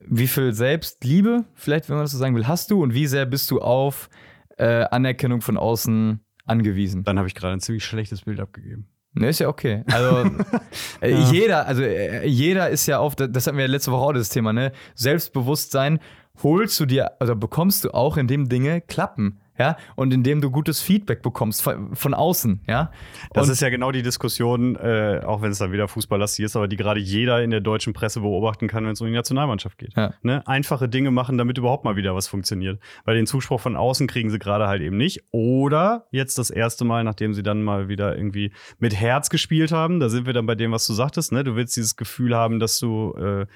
wie 0.00 0.28
viel 0.28 0.54
Selbstliebe, 0.54 1.44
vielleicht, 1.54 1.88
wenn 1.88 1.96
man 1.96 2.04
das 2.04 2.12
so 2.12 2.18
sagen 2.18 2.34
will, 2.34 2.46
hast 2.46 2.70
du 2.70 2.82
und 2.82 2.94
wie 2.94 3.06
sehr 3.06 3.26
bist 3.26 3.50
du 3.50 3.60
auf 3.60 4.08
äh, 4.56 4.84
Anerkennung 4.84 5.42
von 5.42 5.58
außen 5.58 6.25
angewiesen. 6.46 7.04
Dann 7.04 7.18
habe 7.18 7.28
ich 7.28 7.34
gerade 7.34 7.52
ein 7.54 7.60
ziemlich 7.60 7.84
schlechtes 7.84 8.22
Bild 8.22 8.40
abgegeben. 8.40 8.86
Ne, 9.12 9.28
ist 9.28 9.38
ja 9.40 9.48
okay. 9.48 9.82
Also 9.90 10.30
äh, 11.00 11.10
Ja. 11.10 11.30
jeder, 11.32 11.66
also 11.66 11.82
äh, 11.82 12.26
jeder 12.26 12.68
ist 12.70 12.86
ja 12.86 12.98
auf, 12.98 13.16
das 13.16 13.46
hatten 13.46 13.56
wir 13.56 13.66
letzte 13.66 13.90
Woche 13.92 14.02
auch 14.02 14.12
das 14.12 14.28
Thema, 14.28 14.52
ne? 14.52 14.72
Selbstbewusstsein 14.94 15.98
holst 16.42 16.78
du 16.80 16.86
dir, 16.86 17.18
also 17.20 17.34
bekommst 17.34 17.84
du 17.84 17.90
auch, 17.94 18.16
indem 18.18 18.48
Dinge 18.48 18.80
klappen, 18.82 19.40
ja? 19.58 19.76
Und 19.94 20.12
indem 20.12 20.40
du 20.40 20.50
gutes 20.50 20.80
Feedback 20.80 21.22
bekommst 21.22 21.62
von, 21.62 21.94
von 21.94 22.14
außen, 22.14 22.62
ja? 22.66 22.90
Das 23.32 23.46
Und- 23.46 23.52
ist 23.52 23.60
ja 23.60 23.68
genau 23.68 23.92
die 23.92 24.02
Diskussion, 24.02 24.76
äh, 24.76 25.20
auch 25.24 25.42
wenn 25.42 25.50
es 25.50 25.58
dann 25.58 25.72
wieder 25.72 25.88
fußballlastig 25.88 26.44
ist, 26.44 26.56
aber 26.56 26.68
die 26.68 26.76
gerade 26.76 27.00
jeder 27.00 27.42
in 27.42 27.50
der 27.50 27.60
deutschen 27.60 27.92
Presse 27.92 28.20
beobachten 28.20 28.68
kann, 28.68 28.84
wenn 28.84 28.92
es 28.92 29.00
um 29.00 29.06
die 29.06 29.12
Nationalmannschaft 29.12 29.78
geht. 29.78 29.94
Ja. 29.96 30.14
Ne? 30.22 30.46
Einfache 30.46 30.88
Dinge 30.88 31.10
machen, 31.10 31.38
damit 31.38 31.58
überhaupt 31.58 31.84
mal 31.84 31.96
wieder 31.96 32.14
was 32.14 32.28
funktioniert. 32.28 32.80
Weil 33.04 33.16
den 33.16 33.26
Zuspruch 33.26 33.60
von 33.60 33.76
außen 33.76 34.06
kriegen 34.06 34.30
sie 34.30 34.38
gerade 34.38 34.66
halt 34.68 34.82
eben 34.82 34.96
nicht. 34.96 35.24
Oder 35.30 36.06
jetzt 36.10 36.38
das 36.38 36.50
erste 36.50 36.84
Mal, 36.84 37.04
nachdem 37.04 37.34
sie 37.34 37.42
dann 37.42 37.62
mal 37.62 37.88
wieder 37.88 38.16
irgendwie 38.16 38.52
mit 38.78 38.94
Herz 38.94 39.30
gespielt 39.30 39.72
haben, 39.72 40.00
da 40.00 40.08
sind 40.08 40.26
wir 40.26 40.32
dann 40.32 40.46
bei 40.46 40.54
dem, 40.54 40.72
was 40.72 40.86
du 40.86 40.92
sagtest, 40.92 41.32
ne? 41.32 41.44
Du 41.44 41.56
willst 41.56 41.76
dieses 41.76 41.96
Gefühl 41.96 42.34
haben, 42.36 42.58
dass 42.58 42.78
du, 42.78 43.14
äh, 43.16 43.46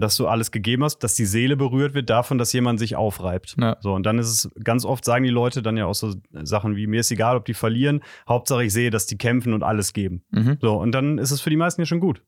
dass 0.00 0.16
du 0.16 0.26
alles 0.26 0.50
gegeben 0.50 0.84
hast, 0.84 0.98
dass 0.98 1.14
die 1.14 1.24
Seele 1.24 1.56
berührt 1.56 1.94
wird 1.94 2.10
davon, 2.10 2.38
dass 2.38 2.52
jemand 2.52 2.78
sich 2.78 2.96
aufreibt. 2.96 3.56
Ja. 3.60 3.76
So, 3.80 3.94
und 3.94 4.04
dann 4.04 4.18
ist 4.18 4.28
es 4.28 4.50
ganz 4.62 4.84
oft, 4.84 5.04
sagen 5.04 5.24
die 5.24 5.30
Leute 5.30 5.62
dann 5.62 5.76
ja 5.76 5.86
auch 5.86 5.94
so 5.94 6.14
Sachen 6.32 6.76
wie, 6.76 6.86
mir 6.86 7.00
ist 7.00 7.10
egal, 7.10 7.36
ob 7.36 7.44
die 7.44 7.54
verlieren, 7.54 8.00
Hauptsache 8.28 8.64
ich 8.64 8.72
sehe, 8.72 8.90
dass 8.90 9.06
die 9.06 9.18
kämpfen 9.18 9.52
und 9.52 9.62
alles 9.62 9.92
geben. 9.92 10.22
Mhm. 10.30 10.58
So, 10.60 10.76
und 10.76 10.92
dann 10.92 11.18
ist 11.18 11.30
es 11.30 11.40
für 11.40 11.50
die 11.50 11.56
meisten 11.56 11.80
ja 11.80 11.86
schon 11.86 12.00
gut. 12.00 12.22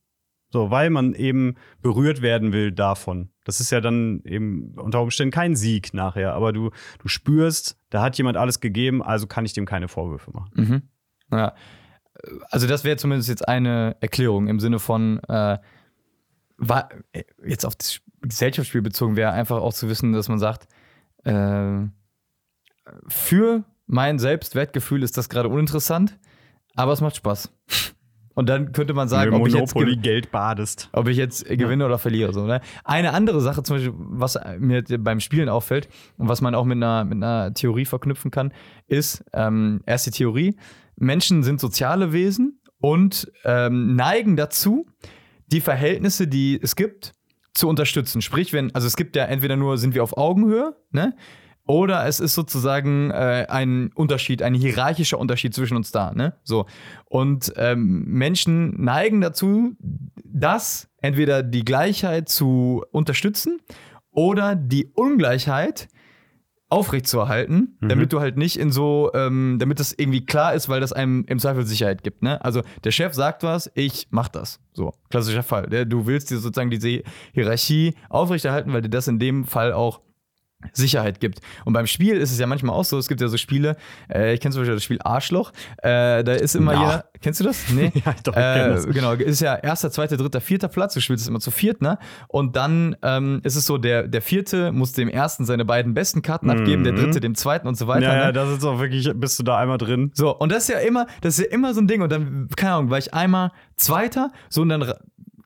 So, 0.53 0.71
weil 0.71 0.91
man 0.91 1.15
eben 1.15 1.55
berührt 1.81 2.23
werden 2.23 2.53
will 2.53 2.73
davon. 2.73 3.31
Das 3.45 3.61
ist 3.61 3.71
ja 3.71 3.81
dann 3.81 4.21
eben 4.25 4.75
unter 4.77 5.01
Umständen 5.01 5.31
kein 5.31 5.55
Sieg 5.55 5.95
nachher, 5.95 6.35
aber 6.35 6.53
du, 6.53 6.71
du 7.01 7.09
spürst, 7.09 7.79
da 7.91 8.03
hat 8.03 8.19
jemand 8.19 8.37
alles 8.37 8.59
gegeben, 8.59 9.03
also 9.03 9.29
kann 9.29 9.45
ich 9.45 9.53
dem 9.53 9.65
keine 9.65 9.87
Vorwürfe 9.87 10.33
machen. 10.33 10.51
Mhm. 10.55 10.83
Ja. 11.31 11.55
Also 12.51 12.67
das 12.67 12.83
wäre 12.83 12.97
zumindest 12.97 13.29
jetzt 13.29 13.47
eine 13.47 13.97
Erklärung 14.01 14.49
im 14.49 14.59
Sinne 14.59 14.81
von, 14.81 15.21
äh, 15.29 15.59
war, 16.61 16.91
äh, 17.13 17.25
jetzt 17.45 17.65
auf 17.67 17.75
das 17.75 18.01
Gesellschaftsspiel 18.21 18.83
bezogen 18.83 19.17
wäre 19.17 19.33
einfach 19.33 19.57
auch 19.57 19.73
zu 19.73 19.89
wissen, 19.89 20.13
dass 20.13 20.29
man 20.29 20.39
sagt, 20.39 20.69
äh, 21.25 21.87
für 23.09 23.65
mein 23.87 24.19
Selbstwertgefühl 24.19 25.03
ist 25.03 25.17
das 25.17 25.29
gerade 25.29 25.49
uninteressant, 25.49 26.19
aber 26.77 26.93
es 26.93 27.01
macht 27.01 27.17
Spaß. 27.17 27.53
Und 28.35 28.49
dann 28.49 28.73
könnte 28.73 28.95
man 28.95 29.09
sagen, 29.09 29.35
ob 29.35 29.47
ich, 29.49 29.55
jetzt, 29.55 29.75
Geld 30.03 30.31
badest. 30.31 30.89
ob 30.93 31.09
ich 31.09 31.17
jetzt 31.17 31.45
gewinne 31.47 31.85
oder 31.85 31.99
verliere. 31.99 32.33
So, 32.33 32.47
ne? 32.47 32.61
Eine 32.85 33.13
andere 33.13 33.41
Sache, 33.41 33.63
zum 33.63 33.77
Beispiel, 33.77 33.93
was 33.97 34.39
mir 34.59 34.85
beim 34.99 35.21
Spielen 35.21 35.49
auffällt 35.49 35.89
und 36.17 36.29
was 36.29 36.41
man 36.41 36.55
auch 36.55 36.65
mit 36.65 36.77
einer, 36.77 37.05
mit 37.05 37.17
einer 37.17 37.53
Theorie 37.53 37.85
verknüpfen 37.85 38.31
kann, 38.31 38.53
ist, 38.87 39.25
ähm, 39.33 39.83
erste 39.85 40.11
Theorie, 40.13 40.57
Menschen 40.97 41.43
sind 41.43 41.61
soziale 41.61 42.13
Wesen 42.13 42.61
und 42.79 43.31
ähm, 43.45 43.97
neigen 43.97 44.37
dazu, 44.37 44.87
die 45.53 45.61
Verhältnisse, 45.61 46.27
die 46.29 46.59
es 46.63 46.77
gibt, 46.77 47.13
zu 47.55 47.69
unterstützen. 47.69 48.23
Sprich, 48.23 48.53
wenn, 48.53 48.75
also 48.75 48.87
es 48.87 48.97
gibt 48.97 49.17
ja 49.17 49.25
entweder 49.25 49.57
nur, 49.57 49.79
sind 49.79 49.95
wir 49.95 50.03
auf 50.03 50.17
Augenhöhe, 50.17 50.77
ne? 50.91 51.15
Oder 51.67 52.05
es 52.07 52.19
ist 52.19 52.35
sozusagen 52.35 53.11
äh, 53.11 53.47
ein 53.49 53.93
Unterschied, 53.95 54.43
ein 54.43 54.55
hierarchischer 54.55 55.19
Unterschied 55.19 55.55
zwischen 55.55 55.77
uns 55.77 55.93
da, 55.93 56.13
ne? 56.13 56.35
So. 56.43 56.67
Und 57.05 57.53
ähm, 57.57 58.05
Menschen 58.07 58.83
neigen 58.83 59.21
dazu, 59.21 59.77
das 60.25 60.89
entweder 61.01 61.43
die 61.43 61.65
Gleichheit 61.65 62.29
zu 62.29 62.85
unterstützen 62.91 63.61
oder 64.11 64.57
die 64.57 64.91
Ungleichheit 64.95 65.89
aufrechtzuerhalten, 66.71 67.77
damit 67.81 68.13
du 68.13 68.21
halt 68.21 68.37
nicht 68.37 68.57
in 68.57 68.71
so, 68.71 69.11
ähm, 69.13 69.57
damit 69.59 69.81
das 69.81 69.93
irgendwie 69.93 70.25
klar 70.25 70.55
ist, 70.55 70.69
weil 70.69 70.81
das 70.81 70.93
einem 70.93 71.25
im 71.27 71.39
Zweifel 71.41 71.67
Sicherheit 71.67 72.03
gibt. 72.05 72.23
Ne? 72.23 72.43
Also 72.45 72.63
der 72.85 72.93
Chef 72.93 73.13
sagt 73.13 73.43
was, 73.43 73.71
ich 73.75 74.07
mach 74.11 74.29
das. 74.29 74.61
So, 74.73 74.95
klassischer 75.11 75.43
Fall. 75.43 75.67
Du 75.87 76.07
willst 76.07 76.31
dir 76.31 76.39
sozusagen 76.39 76.71
diese 76.71 77.03
Hierarchie 77.35 77.95
aufrechterhalten, 78.09 78.73
weil 78.73 78.83
dir 78.83 78.89
das 78.89 79.09
in 79.09 79.19
dem 79.19 79.45
Fall 79.45 79.73
auch 79.73 80.01
Sicherheit 80.73 81.21
gibt. 81.21 81.41
Und 81.65 81.73
beim 81.73 81.87
Spiel 81.87 82.17
ist 82.17 82.31
es 82.33 82.39
ja 82.39 82.47
manchmal 82.47 82.75
auch 82.75 82.85
so, 82.85 82.99
es 82.99 83.09
gibt 83.09 83.21
ja 83.21 83.29
so 83.29 83.37
Spiele, 83.37 83.77
äh, 84.13 84.35
ich 84.35 84.41
kenne 84.41 84.53
zum 84.53 84.63
Beispiel 84.63 84.75
das 84.75 84.85
Spiel 84.85 84.99
Arschloch, 85.03 85.53
äh, 85.79 86.23
da 86.23 86.33
ist 86.33 86.55
immer 86.55 86.73
Na. 86.75 86.81
jeder, 86.81 87.05
kennst 87.21 87.41
du 87.41 87.45
das? 87.45 87.71
Nee? 87.73 87.93
Ja, 88.05 88.15
doch, 88.23 88.33
ich 88.35 88.39
äh, 88.43 88.69
das. 88.69 88.87
Genau, 88.87 89.13
ist 89.13 89.41
ja 89.41 89.55
erster, 89.57 89.91
zweiter, 89.91 90.17
dritter, 90.17 90.41
vierter 90.41 90.69
Platz, 90.69 90.95
du 90.95 91.01
spielst 91.01 91.23
es 91.23 91.29
immer 91.29 91.41
zu 91.41 91.51
viert, 91.51 91.83
ne? 91.83 91.99
Und 92.29 92.57
dann 92.57 92.97
ähm, 93.03 93.41
ist 93.45 93.57
es 93.57 93.65
so, 93.67 93.79
der, 93.79 94.07
der 94.09 94.23
vierte 94.23 94.73
muss 94.73 94.93
dem 94.93 95.09
ersten 95.09 95.45
seine 95.45 95.65
beiden 95.65 95.95
besten 95.95 96.23
Karten 96.23 96.51
abgeben, 96.51 96.85
der 96.85 96.93
Mhm. 96.93 96.97
dritte 96.97 97.21
dem 97.21 97.35
zweiten 97.35 97.67
und 97.69 97.77
so 97.77 97.87
weiter. 97.87 98.07
Ja, 98.07 98.15
ne? 98.15 98.21
ja, 98.21 98.33
das 98.33 98.51
ist 98.51 98.65
auch 98.65 98.79
wirklich, 98.81 99.11
bist 99.15 99.39
du 99.39 99.43
da 99.43 99.59
einmal 99.59 99.79
drin? 99.79 100.11
So, 100.15 100.37
und 100.37 100.51
das 100.53 100.65
ist 100.65 100.69
ja 100.69 100.79
immer, 100.79 101.07
das 101.21 101.39
ist 101.39 101.45
ja 101.47 101.51
immer 101.53 101.75
so 101.75 101.81
ein 101.81 101.87
Ding. 101.89 102.03
Und 102.03 102.11
dann, 102.13 102.49
keine 102.57 102.75
Ahnung, 102.75 102.91
war 102.91 102.99
ich 102.99 103.13
einmal 103.15 103.53
Zweiter, 103.77 104.31
so 104.49 104.63
und 104.63 104.69
dann, 104.71 104.93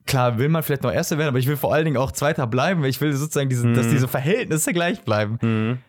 klar, 0.07 0.39
will 0.39 0.49
man 0.49 0.63
vielleicht 0.63 0.83
noch 0.83 0.93
Erster 0.93 1.19
werden, 1.19 1.29
aber 1.29 1.39
ich 1.39 1.47
will 1.47 1.57
vor 1.57 1.73
allen 1.73 1.85
Dingen 1.85 1.97
auch 1.97 2.13
Zweiter 2.13 2.47
bleiben, 2.47 2.83
weil 2.83 2.91
ich 2.91 3.01
will 3.01 3.13
sozusagen, 3.13 3.49
diese, 3.49 3.73
dass 3.73 3.89
diese 3.89 4.09
Verhältnisse 4.09 4.73
gleich 4.73 5.03
bleiben. 5.03 5.83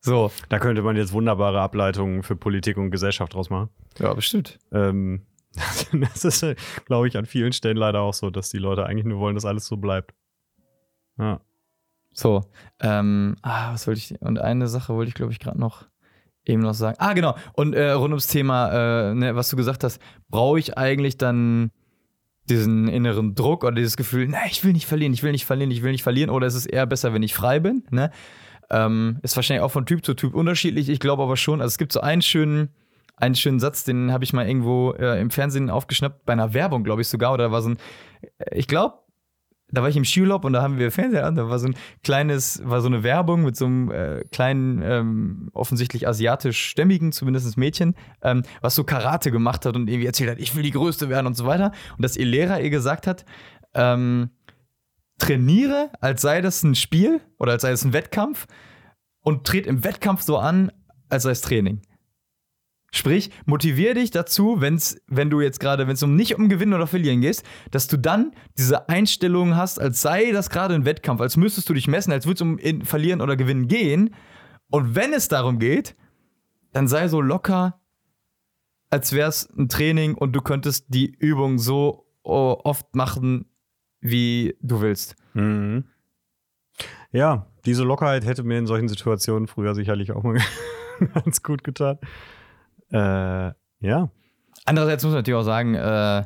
So, 0.00 0.30
Da 0.48 0.58
könnte 0.58 0.82
man 0.82 0.96
jetzt 0.96 1.12
wunderbare 1.12 1.60
Ableitungen 1.60 2.22
für 2.22 2.36
Politik 2.36 2.76
und 2.76 2.90
Gesellschaft 2.90 3.34
draus 3.34 3.50
machen. 3.50 3.68
ja, 3.98 4.14
bestimmt. 4.14 4.58
Ähm, 4.72 5.26
das 5.92 6.24
ist, 6.24 6.44
glaube 6.86 7.08
ich, 7.08 7.16
an 7.16 7.26
vielen 7.26 7.52
Stellen 7.52 7.76
leider 7.76 8.00
auch 8.00 8.14
so, 8.14 8.30
dass 8.30 8.50
die 8.50 8.58
Leute 8.58 8.86
eigentlich 8.86 9.06
nur 9.06 9.18
wollen, 9.18 9.34
dass 9.34 9.44
alles 9.44 9.66
so 9.66 9.76
bleibt. 9.76 10.14
Ja. 11.18 11.40
So, 12.12 12.44
ähm, 12.80 13.36
ah, 13.42 13.72
was 13.72 13.86
wollte 13.86 13.98
ich, 13.98 14.20
und 14.20 14.38
eine 14.38 14.68
Sache 14.68 14.94
wollte 14.94 15.08
ich, 15.08 15.14
glaube 15.14 15.32
ich, 15.32 15.38
gerade 15.38 15.58
noch 15.58 15.86
eben 16.44 16.62
noch 16.62 16.74
sagen. 16.74 16.96
Ah, 16.98 17.12
genau, 17.12 17.36
und 17.52 17.74
äh, 17.74 17.90
rund 17.90 18.12
ums 18.12 18.26
Thema, 18.26 19.10
äh, 19.10 19.14
ne, 19.14 19.36
was 19.36 19.50
du 19.50 19.56
gesagt 19.56 19.84
hast, 19.84 20.00
brauche 20.28 20.58
ich 20.58 20.78
eigentlich 20.78 21.18
dann 21.18 21.70
diesen 22.50 22.88
inneren 22.88 23.34
Druck 23.34 23.64
oder 23.64 23.74
dieses 23.74 23.96
Gefühl, 23.96 24.26
na, 24.28 24.38
ich 24.50 24.64
will 24.64 24.72
nicht 24.72 24.86
verlieren, 24.86 25.12
ich 25.12 25.22
will 25.22 25.32
nicht 25.32 25.44
verlieren, 25.44 25.70
ich 25.70 25.82
will 25.82 25.92
nicht 25.92 26.02
verlieren, 26.02 26.30
oder 26.30 26.46
ist 26.46 26.54
es 26.54 26.66
eher 26.66 26.86
besser, 26.86 27.12
wenn 27.14 27.22
ich 27.22 27.34
frei 27.34 27.60
bin, 27.60 27.84
ne? 27.90 28.10
Ähm, 28.70 29.18
ist 29.22 29.34
wahrscheinlich 29.34 29.62
auch 29.62 29.70
von 29.70 29.86
Typ 29.86 30.04
zu 30.04 30.12
Typ 30.12 30.34
unterschiedlich. 30.34 30.90
Ich 30.90 31.00
glaube 31.00 31.22
aber 31.22 31.38
schon, 31.38 31.62
also 31.62 31.72
es 31.72 31.78
gibt 31.78 31.90
so 31.90 32.00
einen 32.00 32.20
schönen, 32.20 32.68
einen 33.16 33.34
schönen 33.34 33.60
Satz, 33.60 33.84
den 33.84 34.12
habe 34.12 34.24
ich 34.24 34.34
mal 34.34 34.46
irgendwo 34.46 34.92
äh, 34.92 35.18
im 35.20 35.30
Fernsehen 35.30 35.70
aufgeschnappt, 35.70 36.26
bei 36.26 36.34
einer 36.34 36.52
Werbung, 36.52 36.84
glaube 36.84 37.00
ich 37.00 37.08
sogar, 37.08 37.32
oder 37.32 37.50
war 37.50 37.62
so 37.62 37.70
ein, 37.70 37.78
ich 38.52 38.66
glaube, 38.66 38.98
da 39.70 39.82
war 39.82 39.88
ich 39.88 39.96
im 39.96 40.04
Skiurlaub 40.04 40.44
und 40.44 40.54
da 40.54 40.62
haben 40.62 40.78
wir 40.78 40.90
Fernseher 40.90 41.26
an, 41.26 41.34
da 41.34 41.48
war 41.48 41.58
so 41.58 41.66
ein 41.66 41.76
kleines, 42.02 42.62
war 42.64 42.80
so 42.80 42.86
eine 42.86 43.02
Werbung 43.02 43.44
mit 43.44 43.56
so 43.56 43.66
einem 43.66 43.90
äh, 43.90 44.24
kleinen, 44.32 44.82
ähm, 44.82 45.50
offensichtlich 45.52 46.08
asiatisch-stämmigen, 46.08 47.12
zumindest 47.12 47.56
Mädchen, 47.58 47.94
ähm, 48.22 48.42
was 48.60 48.74
so 48.74 48.84
Karate 48.84 49.30
gemacht 49.30 49.66
hat 49.66 49.76
und 49.76 49.88
irgendwie 49.88 50.06
erzählt 50.06 50.30
hat, 50.30 50.38
ich 50.38 50.54
will 50.54 50.62
die 50.62 50.70
Größte 50.70 51.08
werden 51.08 51.26
und 51.26 51.36
so 51.36 51.44
weiter. 51.44 51.72
Und 51.96 52.02
dass 52.02 52.16
ihr 52.16 52.26
Lehrer 52.26 52.60
ihr 52.60 52.70
gesagt 52.70 53.06
hat, 53.06 53.24
ähm, 53.74 54.30
trainiere, 55.18 55.90
als 56.00 56.22
sei 56.22 56.40
das 56.40 56.62
ein 56.62 56.74
Spiel 56.74 57.20
oder 57.38 57.52
als 57.52 57.62
sei 57.62 57.70
es 57.70 57.84
ein 57.84 57.92
Wettkampf 57.92 58.46
und 59.20 59.46
tritt 59.46 59.66
im 59.66 59.84
Wettkampf 59.84 60.22
so 60.22 60.38
an, 60.38 60.72
als 61.10 61.24
sei 61.24 61.30
es 61.30 61.40
Training. 61.42 61.82
Sprich, 62.90 63.30
motivier 63.44 63.92
dich 63.94 64.10
dazu, 64.10 64.60
wenn's, 64.60 64.98
wenn 65.06 65.28
du 65.28 65.42
jetzt 65.42 65.60
gerade, 65.60 65.86
wenn 65.86 65.94
es 65.94 66.02
um 66.02 66.16
nicht 66.16 66.36
um 66.36 66.48
Gewinnen 66.48 66.72
oder 66.72 66.86
Verlieren 66.86 67.20
geht, 67.20 67.42
dass 67.70 67.86
du 67.86 67.98
dann 67.98 68.32
diese 68.56 68.88
Einstellung 68.88 69.56
hast, 69.56 69.78
als 69.78 70.00
sei 70.00 70.32
das 70.32 70.48
gerade 70.48 70.74
ein 70.74 70.86
Wettkampf, 70.86 71.20
als 71.20 71.36
müsstest 71.36 71.68
du 71.68 71.74
dich 71.74 71.86
messen, 71.86 72.12
als 72.12 72.24
würde 72.24 72.36
es 72.36 72.42
um 72.42 72.56
in 72.56 72.84
Verlieren 72.84 73.20
oder 73.20 73.36
Gewinnen 73.36 73.68
gehen. 73.68 74.14
Und 74.70 74.94
wenn 74.94 75.12
es 75.12 75.28
darum 75.28 75.58
geht, 75.58 75.96
dann 76.72 76.88
sei 76.88 77.08
so 77.08 77.20
locker, 77.20 77.80
als 78.90 79.12
wäre 79.12 79.28
es 79.28 79.48
ein 79.50 79.68
Training 79.68 80.14
und 80.14 80.32
du 80.32 80.40
könntest 80.40 80.86
die 80.88 81.14
Übung 81.18 81.58
so 81.58 82.06
oft 82.22 82.94
machen, 82.94 83.46
wie 84.00 84.56
du 84.60 84.80
willst. 84.80 85.16
Mhm. 85.34 85.84
Ja, 87.10 87.46
diese 87.64 87.84
Lockerheit 87.84 88.24
hätte 88.24 88.44
mir 88.44 88.58
in 88.58 88.66
solchen 88.66 88.88
Situationen 88.88 89.46
früher 89.46 89.74
sicherlich 89.74 90.12
auch 90.12 90.22
mal 90.22 90.38
ganz 91.14 91.42
gut 91.42 91.64
getan. 91.64 91.98
Äh, 92.92 93.52
ja. 93.80 94.10
Andererseits 94.64 95.04
muss 95.04 95.12
man 95.12 95.20
natürlich 95.20 95.40
auch 95.40 95.44
sagen, 95.44 95.74
äh, 95.74 96.24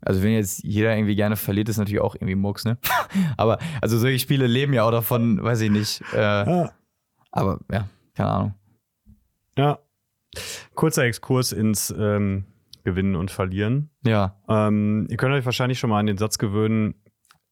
also 0.00 0.22
wenn 0.22 0.32
jetzt 0.32 0.62
jeder 0.64 0.94
irgendwie 0.94 1.16
gerne 1.16 1.36
verliert, 1.36 1.68
ist 1.68 1.78
natürlich 1.78 2.00
auch 2.00 2.14
irgendwie 2.14 2.34
Murks, 2.34 2.64
ne? 2.64 2.76
aber 3.36 3.58
also 3.80 3.98
solche 3.98 4.18
Spiele 4.18 4.46
leben 4.46 4.72
ja 4.72 4.84
auch 4.84 4.90
davon, 4.90 5.42
weiß 5.42 5.60
ich 5.62 5.70
nicht. 5.70 6.02
Äh, 6.12 6.18
ja. 6.20 6.72
aber 7.30 7.60
ja, 7.72 7.88
keine 8.14 8.28
Ahnung. 8.28 8.54
Ja. 9.56 9.78
Kurzer 10.74 11.04
Exkurs 11.04 11.52
ins 11.52 11.94
ähm, 11.96 12.44
Gewinnen 12.82 13.16
und 13.16 13.30
Verlieren. 13.30 13.90
Ja. 14.04 14.36
Ähm, 14.48 15.06
ihr 15.08 15.16
könnt 15.16 15.34
euch 15.34 15.44
wahrscheinlich 15.44 15.78
schon 15.78 15.90
mal 15.90 16.00
an 16.00 16.06
den 16.06 16.18
Satz 16.18 16.38
gewöhnen, 16.38 16.94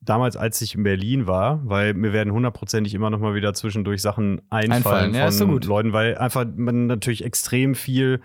damals, 0.03 0.37
als 0.37 0.61
ich 0.61 0.75
in 0.75 0.83
Berlin 0.83 1.27
war, 1.27 1.61
weil 1.65 1.95
mir 1.95 2.13
werden 2.13 2.33
hundertprozentig 2.33 2.93
immer 2.95 3.09
noch 3.09 3.21
mal 3.21 3.35
wieder 3.35 3.55
zwischendurch 3.55 4.03
Sachen 4.03 4.43
einfallen, 4.51 4.73
Einfallen, 4.73 5.15
ja, 5.15 5.31
so 5.31 5.47
von 5.47 5.55
gut. 5.55 5.65
Leuten, 5.65 5.93
weil 5.93 6.19
einfach 6.19 6.45
man 6.57 6.87
natürlich 6.87 7.25
extrem 7.25 7.75
viel 7.75 8.21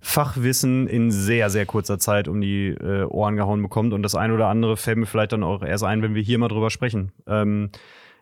Fachwissen 0.00 0.86
in 0.86 1.10
sehr, 1.10 1.50
sehr 1.50 1.66
kurzer 1.66 1.98
Zeit 1.98 2.28
um 2.28 2.40
die 2.40 2.68
äh, 2.68 3.04
Ohren 3.04 3.36
gehauen 3.36 3.62
bekommt. 3.62 3.92
Und 3.92 4.02
das 4.02 4.14
ein 4.14 4.30
oder 4.30 4.48
andere 4.48 4.76
fällt 4.76 4.98
mir 4.98 5.06
vielleicht 5.06 5.32
dann 5.32 5.42
auch 5.42 5.62
erst 5.62 5.84
ein, 5.84 6.02
wenn 6.02 6.14
wir 6.14 6.22
hier 6.22 6.38
mal 6.38 6.48
drüber 6.48 6.70
sprechen. 6.70 7.12
Ähm, 7.26 7.70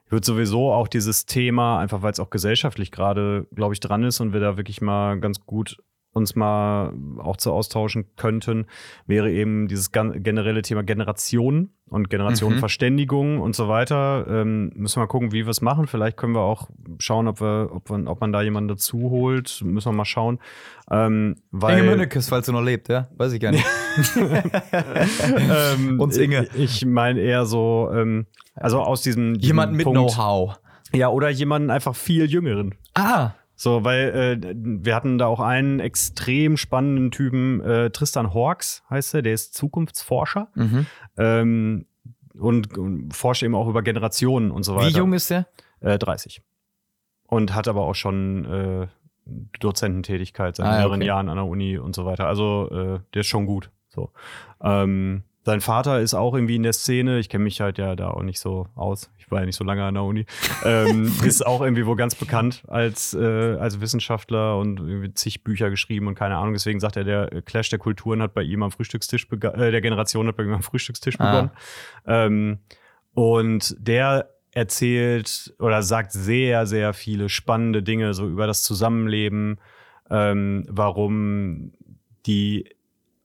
würde 0.09 0.27
sowieso 0.27 0.73
auch 0.73 0.89
dieses 0.89 1.27
Thema, 1.27 1.79
einfach 1.79 2.03
weil 2.03 2.13
es 2.13 2.21
auch 2.21 2.31
gesellschaftlich 2.31 2.91
gerade, 2.91 3.47
glaube 3.55 3.75
ich, 3.75 3.81
dran 3.81 4.05
ist 4.05 4.21
und 4.21 4.33
wir 4.33 4.41
da 4.41 4.57
wirklich 4.57 4.81
mal 4.81 5.19
ganz 5.19 5.45
gut 5.45 5.79
uns 6.15 6.37
mal 6.37 6.95
auch 7.19 7.37
zu 7.37 7.53
austauschen 7.53 8.07
könnten, 8.17 8.67
wäre 9.07 9.31
eben 9.31 9.69
dieses 9.69 9.93
generelle 9.93 10.63
Thema 10.63 10.83
Generation 10.83 11.71
und 11.91 12.09
Generationenverständigung 12.09 13.41
und 13.41 13.55
so 13.55 13.69
weiter. 13.69 14.27
Ähm, 14.29 14.73
müssen 14.75 14.97
wir 14.97 15.03
mal 15.03 15.07
gucken, 15.09 15.33
wie 15.33 15.45
wir 15.45 15.51
es 15.51 15.61
machen. 15.61 15.87
Vielleicht 15.87 16.17
können 16.17 16.35
wir 16.35 16.41
auch 16.41 16.71
schauen, 16.99 17.29
ob, 17.29 17.41
wir, 17.41 17.71
ob, 17.73 17.91
wir, 17.91 18.09
ob 18.09 18.21
man 18.21 18.33
da 18.33 18.43
jemanden 18.43 18.69
dazu 18.69 19.11
holt. 19.11 19.61
Müssen 19.65 19.93
wir 19.93 19.97
mal 19.97 20.05
schauen. 20.05 20.39
Ähm, 20.91 21.37
weil, 21.51 21.79
Inge 21.79 21.91
Mönnekes, 21.91 22.29
falls 22.29 22.47
du 22.47 22.53
noch 22.53 22.63
lebt, 22.63 22.89
ja? 22.89 23.09
Weiß 23.17 23.33
ich 23.33 23.41
gar 23.41 23.51
nicht. 23.53 23.67
ähm, 24.73 26.01
Uns 26.01 26.17
Inge. 26.17 26.49
Ich, 26.55 26.83
ich 26.83 26.87
meine 26.87 27.21
eher 27.21 27.45
so, 27.45 27.91
ähm, 27.93 28.27
also 28.55 28.81
aus 28.81 29.03
diesem, 29.03 29.35
diesem 29.35 29.49
Jemand 29.49 29.73
mit 29.75 29.87
Know-how. 29.87 30.59
Ja, 30.93 31.09
oder 31.09 31.29
jemanden 31.29 31.71
einfach 31.71 31.97
viel 31.97 32.27
jüngeren. 32.27 32.75
Ah, 32.95 33.33
So, 33.57 33.85
weil 33.85 34.41
äh, 34.43 34.55
wir 34.57 34.95
hatten 34.95 35.19
da 35.19 35.27
auch 35.27 35.41
einen 35.41 35.81
extrem 35.81 36.57
spannenden 36.57 37.11
Typen, 37.11 37.61
äh, 37.61 37.91
Tristan 37.91 38.35
Hawks 38.35 38.83
heißt 38.91 39.15
er, 39.15 39.23
der 39.23 39.35
ist 39.35 39.55
Zukunftsforscher 39.55 40.49
mhm. 40.55 40.87
ähm, 41.17 41.87
und, 42.35 42.77
und 42.77 43.15
forscht 43.15 43.43
eben 43.45 43.55
auch 43.55 43.69
über 43.69 43.83
Generationen 43.83 44.51
und 44.51 44.65
so 44.65 44.75
weiter. 44.75 44.89
wie 44.89 44.99
jung 44.99 45.13
ist 45.13 45.31
der? 45.31 45.47
Äh, 45.81 45.99
30. 45.99 46.43
Und 47.27 47.55
hat 47.55 47.69
aber 47.69 47.83
auch 47.83 47.95
schon 47.95 48.45
äh, 48.45 48.87
Dozententätigkeit 49.61 50.57
seit 50.57 50.67
Ah, 50.67 50.79
mehreren 50.79 51.01
okay. 51.01 51.07
Jahren 51.07 51.29
an 51.29 51.37
der 51.37 51.47
Uni 51.47 51.79
und 51.79 51.95
so 51.95 52.05
weiter. 52.05 52.27
Also 52.27 52.69
äh, 52.71 53.01
der 53.15 53.21
ist 53.21 53.29
schon 53.29 53.47
gut. 53.47 53.71
So. 53.89 54.11
Ähm, 54.61 55.23
sein 55.45 55.61
Vater 55.61 56.01
ist 56.01 56.15
auch 56.15 56.35
irgendwie 56.35 56.57
in 56.57 56.63
der 56.63 56.73
Szene. 56.73 57.19
Ich 57.19 57.29
kenne 57.29 57.45
mich 57.45 57.61
halt 57.61 57.77
ja 57.79 57.95
da 57.97 58.11
auch 58.11 58.23
nicht 58.23 58.41
so 58.41 58.67
aus. 58.75 59.11
Ich 59.19 59.31
war 59.31 59.41
ja 59.41 59.47
nicht 59.47 59.57
so 59.57 59.65
lange 59.65 59.85
an 59.85 59.95
der 59.95 60.03
Uni. 60.03 60.25
ähm, 60.65 61.13
ist 61.25 61.45
auch 61.47 61.61
irgendwie 61.61 61.85
wohl 61.87 61.97
ganz 61.97 62.15
bekannt 62.15 62.63
als, 62.67 63.13
äh, 63.15 63.57
als 63.59 63.81
Wissenschaftler 63.81 64.59
und 64.59 64.81
irgendwie 64.81 65.13
zig 65.13 65.45
Bücher 65.45 65.69
geschrieben 65.71 66.07
und 66.07 66.15
keine 66.15 66.37
Ahnung. 66.37 66.55
Deswegen 66.55 66.81
sagt 66.81 66.97
er, 66.97 67.05
der 67.05 67.43
Clash 67.43 67.69
der 67.71 67.79
Kulturen 67.79 68.23
hat 68.23 68.33
bei 68.35 68.43
ihm 68.43 68.63
am 68.63 68.71
Frühstückstisch 68.71 69.29
begonnen, 69.29 69.61
äh, 69.61 69.71
der 69.71 69.81
Generation 69.83 70.27
hat 70.29 70.37
bei 70.37 70.45
ihm 70.45 70.53
am 70.55 70.63
Frühstückstisch 70.63 71.17
Ah. 71.21 71.31
begonnen. 71.31 71.51
Ähm, 72.07 72.59
und 73.13 73.77
der 73.79 74.31
erzählt 74.53 75.55
oder 75.59 75.83
sagt 75.83 76.13
sehr, 76.13 76.67
sehr 76.67 76.93
viele 76.95 77.29
spannende 77.29 77.83
Dinge 77.83 78.15
so 78.15 78.27
über 78.29 78.47
das 78.47 78.63
Zusammenleben, 78.63 79.59
ähm, 80.11 80.65
warum 80.69 81.73
die 82.27 82.69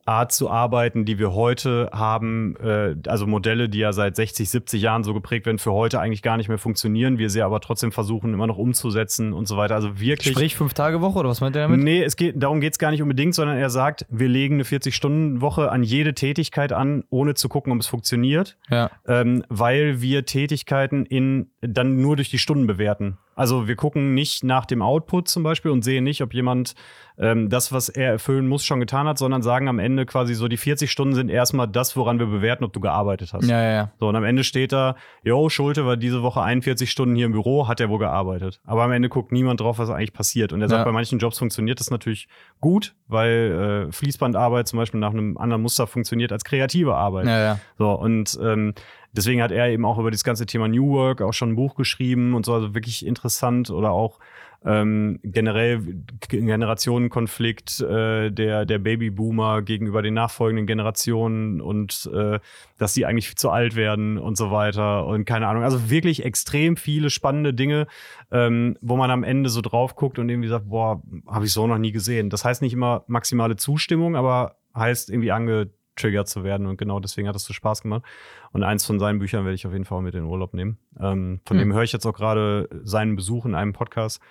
Art 0.09 0.31
zu 0.31 0.49
arbeiten, 0.49 1.05
die 1.05 1.19
wir 1.19 1.33
heute 1.33 1.89
haben, 1.93 2.55
äh, 2.57 2.95
also 3.07 3.27
Modelle, 3.27 3.69
die 3.69 3.77
ja 3.77 3.93
seit 3.93 4.15
60, 4.15 4.49
70 4.49 4.81
Jahren 4.81 5.03
so 5.03 5.13
geprägt 5.13 5.45
werden, 5.45 5.59
für 5.59 5.71
heute 5.71 5.99
eigentlich 5.99 6.23
gar 6.23 6.35
nicht 6.35 6.49
mehr 6.49 6.57
funktionieren, 6.57 7.19
wir 7.19 7.29
sie 7.29 7.43
aber 7.43 7.59
trotzdem 7.59 7.91
versuchen, 7.91 8.33
immer 8.33 8.47
noch 8.47 8.57
umzusetzen 8.57 9.33
und 9.33 9.47
so 9.47 9.55
weiter. 9.55 9.75
Also 9.75 9.99
wirklich. 9.99 10.33
Sprich 10.33 10.55
Fünf-Tage-Woche 10.55 11.19
oder 11.19 11.29
was 11.29 11.41
meint 11.41 11.55
er 11.55 11.63
damit? 11.67 11.81
Nee, 11.81 12.01
es 12.01 12.15
geht, 12.15 12.41
darum 12.41 12.59
geht 12.59 12.73
es 12.73 12.79
gar 12.79 12.89
nicht 12.89 13.03
unbedingt, 13.03 13.35
sondern 13.35 13.57
er 13.57 13.69
sagt, 13.69 14.07
wir 14.09 14.27
legen 14.27 14.55
eine 14.55 14.63
40-Stunden-Woche 14.63 15.71
an 15.71 15.83
jede 15.83 16.15
Tätigkeit 16.15 16.73
an, 16.73 17.03
ohne 17.11 17.35
zu 17.35 17.47
gucken, 17.47 17.71
ob 17.71 17.79
es 17.79 17.87
funktioniert. 17.87 18.57
Ja. 18.71 18.89
Ähm, 19.07 19.43
weil 19.47 20.01
wir 20.01 20.25
Tätigkeiten 20.25 21.05
in, 21.05 21.51
dann 21.61 22.01
nur 22.01 22.15
durch 22.15 22.31
die 22.31 22.39
Stunden 22.39 22.65
bewerten. 22.65 23.19
Also 23.39 23.69
wir 23.69 23.77
gucken 23.77 24.15
nicht 24.15 24.43
nach 24.43 24.65
dem 24.65 24.81
Output 24.81 25.29
zum 25.29 25.43
Beispiel 25.43 25.71
und 25.71 25.81
sehen 25.81 26.03
nicht, 26.03 26.21
ob 26.21 26.33
jemand 26.33 26.73
ähm, 27.19 27.49
das, 27.49 27.71
was 27.73 27.89
er 27.89 28.11
erfüllen 28.13 28.47
muss, 28.47 28.63
schon 28.63 28.79
getan 28.79 29.05
hat, 29.07 29.17
sondern 29.17 29.41
sagen 29.41 29.67
am 29.67 29.77
Ende 29.77 30.05
quasi 30.05 30.33
so, 30.33 30.47
die 30.47 30.55
40 30.57 30.89
Stunden 30.89 31.13
sind 31.15 31.29
erstmal 31.29 31.67
das, 31.67 31.97
woran 31.97 32.17
wir 32.17 32.27
bewerten, 32.27 32.63
ob 32.63 32.71
du 32.71 32.79
gearbeitet 32.79 33.33
hast. 33.33 33.45
Ja, 33.47 33.61
ja, 33.61 33.71
ja. 33.71 33.91
So, 33.99 34.07
und 34.07 34.15
am 34.15 34.23
Ende 34.23 34.43
steht 34.45 34.71
da, 34.71 34.95
yo, 35.23 35.49
Schulte 35.49 35.85
war 35.85 35.97
diese 35.97 36.23
Woche 36.23 36.41
41 36.41 36.89
Stunden 36.89 37.15
hier 37.15 37.25
im 37.25 37.33
Büro, 37.33 37.67
hat 37.67 37.81
er 37.81 37.89
wohl 37.89 37.99
gearbeitet. 37.99 38.61
Aber 38.65 38.83
am 38.83 38.91
Ende 38.93 39.09
guckt 39.09 39.31
niemand 39.33 39.59
drauf, 39.59 39.79
was 39.79 39.89
eigentlich 39.89 40.13
passiert. 40.13 40.53
Und 40.53 40.61
er 40.61 40.69
sagt, 40.69 40.79
Ja. 40.79 40.85
bei 40.85 40.91
manchen 40.93 41.19
Jobs 41.19 41.37
funktioniert 41.39 41.79
das 41.81 41.91
natürlich 41.91 42.29
gut, 42.61 42.95
weil 43.07 43.87
äh, 43.89 43.91
Fließbandarbeit 43.91 44.67
zum 44.69 44.77
Beispiel 44.79 44.99
nach 45.01 45.11
einem 45.11 45.37
anderen 45.37 45.61
Muster 45.61 45.87
funktioniert 45.87 46.31
als 46.31 46.45
kreative 46.45 46.95
Arbeit. 46.95 47.25
Ja, 47.27 47.39
ja. 47.39 47.59
So, 47.77 47.91
und 47.91 48.39
ähm, 48.41 48.73
deswegen 49.11 49.41
hat 49.41 49.51
er 49.51 49.67
eben 49.69 49.85
auch 49.85 49.97
über 49.97 50.11
das 50.11 50.23
ganze 50.23 50.45
Thema 50.45 50.67
New 50.69 50.89
Work 50.93 51.21
auch 51.21 51.33
schon 51.33 51.49
ein 51.49 51.55
Buch 51.55 51.75
geschrieben 51.75 52.33
und 52.33 52.45
so, 52.45 52.53
also 52.53 52.73
wirklich 52.73 53.05
interessant 53.05 53.69
oder 53.71 53.91
auch 53.91 54.19
ähm, 54.65 55.19
generell 55.23 56.03
Generationenkonflikt 56.27 57.79
äh, 57.81 58.31
der, 58.31 58.65
der 58.65 58.79
Babyboomer 58.79 59.61
gegenüber 59.61 60.01
den 60.01 60.13
nachfolgenden 60.13 60.67
Generationen 60.67 61.61
und 61.61 62.09
äh, 62.13 62.39
dass 62.77 62.93
die 62.93 63.05
eigentlich 63.05 63.27
viel 63.27 63.37
zu 63.37 63.49
alt 63.49 63.75
werden 63.75 64.17
und 64.17 64.37
so 64.37 64.51
weiter 64.51 65.05
und 65.05 65.25
keine 65.25 65.47
Ahnung. 65.47 65.63
Also 65.63 65.89
wirklich 65.89 66.25
extrem 66.25 66.75
viele 66.77 67.09
spannende 67.09 67.53
Dinge, 67.53 67.87
ähm, 68.31 68.77
wo 68.81 68.97
man 68.97 69.11
am 69.11 69.23
Ende 69.23 69.49
so 69.49 69.61
drauf 69.61 69.95
guckt 69.95 70.19
und 70.19 70.29
irgendwie 70.29 70.49
sagt, 70.49 70.69
boah, 70.69 71.01
habe 71.27 71.45
ich 71.45 71.53
so 71.53 71.65
noch 71.67 71.77
nie 71.77 71.91
gesehen. 71.91 72.29
Das 72.29 72.43
heißt 72.45 72.61
nicht 72.61 72.73
immer 72.73 73.03
maximale 73.07 73.55
Zustimmung, 73.55 74.15
aber 74.15 74.57
heißt 74.75 75.09
irgendwie 75.09 75.31
angetriggert 75.31 76.27
zu 76.27 76.43
werden 76.43 76.67
und 76.67 76.77
genau 76.77 76.99
deswegen 76.99 77.27
hat 77.27 77.35
es 77.35 77.45
so 77.45 77.53
Spaß 77.53 77.81
gemacht. 77.81 78.03
Und 78.51 78.63
eins 78.63 78.85
von 78.85 78.99
seinen 78.99 79.19
Büchern 79.19 79.45
werde 79.45 79.55
ich 79.55 79.65
auf 79.65 79.73
jeden 79.73 79.85
Fall 79.85 80.01
mit 80.01 80.15
in 80.15 80.23
den 80.23 80.29
Urlaub 80.29 80.53
nehmen. 80.53 80.77
Ähm, 80.99 81.39
von 81.45 81.57
Hm. 81.57 81.69
dem 81.69 81.73
höre 81.73 81.83
ich 81.83 81.91
jetzt 81.93 82.05
auch 82.05 82.13
gerade 82.13 82.67
seinen 82.83 83.15
Besuch 83.15 83.45
in 83.45 83.55
einem 83.55 83.73
Podcast. 83.73 84.21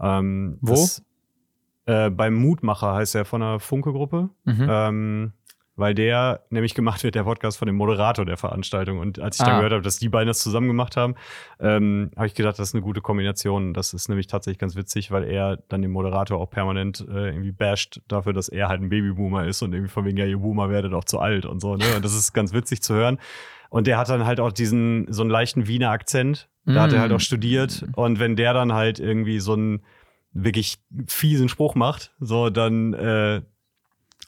Ähm, 0.00 0.58
Wo? 0.60 0.72
Das, 0.72 1.02
äh, 1.86 2.10
beim 2.10 2.34
Mutmacher 2.34 2.94
heißt 2.94 3.14
er 3.14 3.24
von 3.24 3.40
der 3.40 3.60
Funke-Gruppe. 3.60 4.30
Mhm. 4.44 4.66
Ähm, 4.68 5.32
weil 5.78 5.94
der 5.94 6.40
nämlich 6.48 6.74
gemacht 6.74 7.04
wird, 7.04 7.16
der 7.16 7.24
Podcast 7.24 7.58
von 7.58 7.66
dem 7.66 7.76
Moderator 7.76 8.24
der 8.24 8.38
Veranstaltung. 8.38 8.98
Und 8.98 9.18
als 9.18 9.38
ich 9.38 9.44
dann 9.44 9.56
Ah. 9.56 9.56
gehört 9.58 9.72
habe, 9.74 9.82
dass 9.82 9.98
die 9.98 10.08
beiden 10.08 10.26
das 10.26 10.38
zusammen 10.38 10.68
gemacht 10.68 10.96
haben, 10.96 11.16
ähm, 11.60 12.10
habe 12.16 12.26
ich 12.28 12.34
gedacht, 12.34 12.58
das 12.58 12.68
ist 12.68 12.74
eine 12.74 12.80
gute 12.82 13.02
Kombination. 13.02 13.74
Das 13.74 13.92
ist 13.92 14.08
nämlich 14.08 14.26
tatsächlich 14.26 14.58
ganz 14.58 14.74
witzig, 14.74 15.10
weil 15.10 15.24
er 15.24 15.58
dann 15.68 15.82
den 15.82 15.90
Moderator 15.90 16.40
auch 16.40 16.48
permanent 16.48 17.06
äh, 17.10 17.28
irgendwie 17.28 17.52
basht 17.52 18.00
dafür, 18.08 18.32
dass 18.32 18.48
er 18.48 18.68
halt 18.68 18.80
ein 18.80 18.88
Babyboomer 18.88 19.44
ist 19.46 19.60
und 19.60 19.74
irgendwie 19.74 19.90
von 19.90 20.06
wegen, 20.06 20.16
ja, 20.16 20.24
ihr 20.24 20.38
Boomer 20.38 20.70
werdet 20.70 20.94
auch 20.94 21.04
zu 21.04 21.18
alt 21.20 21.44
und 21.44 21.60
so. 21.60 21.76
Ne? 21.76 21.84
Und 21.94 22.02
das 22.06 22.14
ist 22.14 22.32
ganz 22.32 22.54
witzig 22.54 22.80
zu 22.82 22.94
hören. 22.94 23.18
Und 23.76 23.86
der 23.86 23.98
hat 23.98 24.08
dann 24.08 24.24
halt 24.24 24.40
auch 24.40 24.52
diesen, 24.52 25.06
so 25.12 25.22
einen 25.22 25.30
leichten 25.30 25.66
Wiener 25.66 25.90
Akzent. 25.90 26.48
Da 26.64 26.82
hat 26.82 26.92
er 26.92 27.00
halt 27.00 27.12
Mm. 27.12 27.16
auch 27.16 27.20
studiert. 27.20 27.84
Und 27.94 28.18
wenn 28.18 28.34
der 28.36 28.54
dann 28.54 28.72
halt 28.72 28.98
irgendwie 28.98 29.38
so 29.38 29.52
einen 29.52 29.82
wirklich 30.32 30.78
fiesen 31.06 31.48
Spruch 31.48 31.74
macht, 31.74 32.12
so 32.18 32.48
dann 32.50 32.94
äh, 32.94 33.42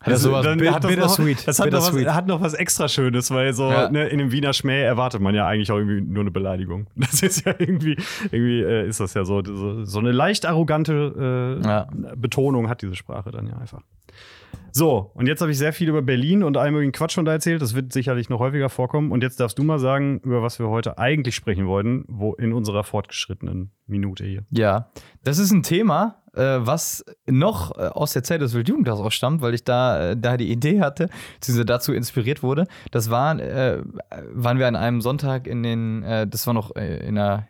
Hat 0.01 0.07
er 0.07 0.17
sowas 0.19 0.45
dann 0.45 0.61
hat 0.61 0.75
das 0.77 0.83
noch, 0.85 0.89
bittersweet. 0.91 1.49
das 1.49 1.59
hat 1.59 1.67
noch, 1.73 1.79
was, 1.79 1.87
Bittersweet. 1.91 2.15
hat 2.15 2.27
noch 2.29 2.41
was 2.41 2.55
extra 2.55 2.89
Schönes, 2.89 3.31
weil 3.33 3.53
so 3.55 3.69
Ja. 3.71 3.91
ne, 3.91 4.07
in 4.09 4.19
dem 4.19 4.31
Wiener 4.33 4.53
Schmäh 4.53 4.83
erwartet 4.83 5.21
man 5.21 5.35
ja 5.35 5.47
eigentlich 5.49 5.73
auch 5.73 5.79
irgendwie 5.79 6.01
nur 6.03 6.21
eine 6.23 6.31
Beleidigung. 6.31 6.87
Das 6.97 7.23
ist 7.23 7.45
ja 7.47 7.55
irgendwie, 7.59 7.97
irgendwie 8.31 8.61
äh, 8.63 8.87
ist 8.87 9.01
das 9.01 9.15
ja 9.15 9.25
so, 9.25 9.43
so, 9.45 9.85
so 9.85 9.99
eine 9.99 10.13
leicht 10.13 10.47
arrogante 10.47 11.59
äh, 11.63 11.67
Ja. 11.67 11.89
Betonung 12.17 12.69
hat 12.69 12.83
diese 12.83 12.95
Sprache 12.95 13.31
dann 13.33 13.47
ja 13.49 13.57
einfach. 13.59 13.83
So, 14.73 15.11
und 15.15 15.27
jetzt 15.27 15.41
habe 15.41 15.51
ich 15.51 15.59
sehr 15.59 15.73
viel 15.73 15.89
über 15.89 16.03
Berlin 16.03 16.45
und 16.45 16.57
all 16.57 16.71
möglichen 16.71 16.93
Quatsch 16.93 17.13
schon 17.13 17.25
da 17.25 17.33
erzählt. 17.33 17.63
Das 17.63 17.75
wird 17.75 17.93
sicherlich 17.93 18.29
noch 18.29 18.39
häufiger 18.39 18.69
vorkommen. 18.69 19.11
Und 19.11 19.23
jetzt 19.23 19.41
darfst 19.41 19.59
du 19.59 19.65
mal 19.65 19.79
sagen, 19.79 20.21
über 20.23 20.43
was 20.43 20.59
wir 20.59 20.69
heute 20.69 20.99
eigentlich 20.99 21.35
sprechen 21.35 21.67
wollten, 21.67 22.05
wo 22.07 22.35
in 22.35 22.53
unserer 22.53 22.85
fortgeschrittenen 22.85 23.73
Minute 23.87 24.25
hier. 24.25 24.45
Ja, 24.51 24.91
das 25.25 25.39
ist 25.39 25.51
ein 25.51 25.63
Thema, 25.63 26.23
äh, 26.35 26.59
was 26.61 27.05
noch 27.27 27.77
äh, 27.77 27.89
aus 27.89 28.13
der 28.13 28.23
Zeit 28.23 28.41
des 28.41 28.55
Wildjugendtags 28.55 29.01
auch 29.01 29.11
stammt, 29.11 29.41
weil 29.41 29.55
ich 29.55 29.65
da, 29.65 30.11
äh, 30.11 30.17
da 30.17 30.37
die 30.37 30.51
Idee 30.51 30.81
hatte, 30.81 31.09
beziehungsweise 31.35 31.65
dazu 31.65 31.93
inspiriert 31.93 32.43
wurde. 32.43 32.67
Das 32.93 33.11
war, 33.11 33.39
äh, 33.41 33.83
waren 34.33 34.59
wir 34.59 34.69
an 34.69 34.77
einem 34.77 35.01
Sonntag 35.01 35.47
in 35.47 35.63
den, 35.63 36.03
äh, 36.05 36.27
das 36.27 36.47
war 36.47 36.55
noch 36.55 36.77
in 36.77 37.19
einer, 37.19 37.49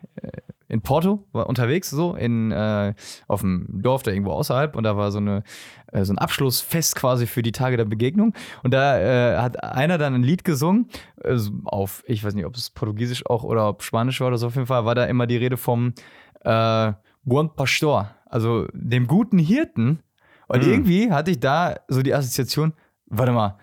in 0.69 0.81
Porto, 0.81 1.27
war 1.31 1.47
unterwegs 1.47 1.89
so, 1.89 2.15
in, 2.15 2.51
äh, 2.51 2.93
auf 3.27 3.41
dem 3.41 3.81
Dorf 3.81 4.03
da 4.03 4.11
irgendwo 4.11 4.31
außerhalb 4.31 4.75
und 4.75 4.83
da 4.83 4.95
war 4.95 5.11
so, 5.11 5.17
eine, 5.17 5.43
äh, 5.91 6.05
so 6.05 6.13
ein 6.13 6.17
Abschlussfest 6.17 6.95
quasi 6.95 7.27
für 7.27 7.41
die 7.41 7.51
Tage 7.51 7.75
der 7.75 7.85
Begegnung 7.85 8.33
und 8.63 8.73
da 8.73 8.99
äh, 8.99 9.37
hat 9.37 9.63
einer 9.63 9.97
dann 9.97 10.13
ein 10.13 10.23
Lied 10.23 10.45
gesungen 10.45 10.87
äh, 11.23 11.37
auf, 11.65 12.03
ich 12.07 12.23
weiß 12.23 12.35
nicht, 12.35 12.45
ob 12.45 12.55
es 12.55 12.69
Portugiesisch 12.69 13.25
auch 13.25 13.43
oder 13.43 13.67
ob 13.67 13.83
Spanisch 13.83 14.21
war 14.21 14.27
oder 14.27 14.37
so, 14.37 14.47
auf 14.47 14.55
jeden 14.55 14.67
Fall 14.67 14.85
war 14.85 14.95
da 14.95 15.05
immer 15.05 15.27
die 15.27 15.37
Rede 15.37 15.57
vom 15.57 15.93
äh, 16.41 16.93
Buen 17.23 17.49
Pastor, 17.55 18.15
also 18.25 18.67
dem 18.73 19.07
guten 19.07 19.39
Hirten. 19.39 19.99
Und 20.47 20.63
Hm. 20.63 20.71
irgendwie 20.71 21.11
hatte 21.11 21.31
ich 21.31 21.39
da 21.39 21.75
so 21.87 22.01
die 22.01 22.13
Assoziation, 22.13 22.73
warte 23.07 23.31
mal, 23.31 23.57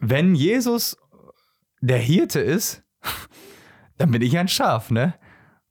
wenn 0.00 0.34
Jesus 0.34 0.96
der 1.80 1.98
Hirte 1.98 2.40
ist, 2.40 2.82
dann 3.98 4.10
bin 4.10 4.22
ich 4.22 4.36
ein 4.38 4.48
Schaf, 4.48 4.90
ne? 4.90 5.14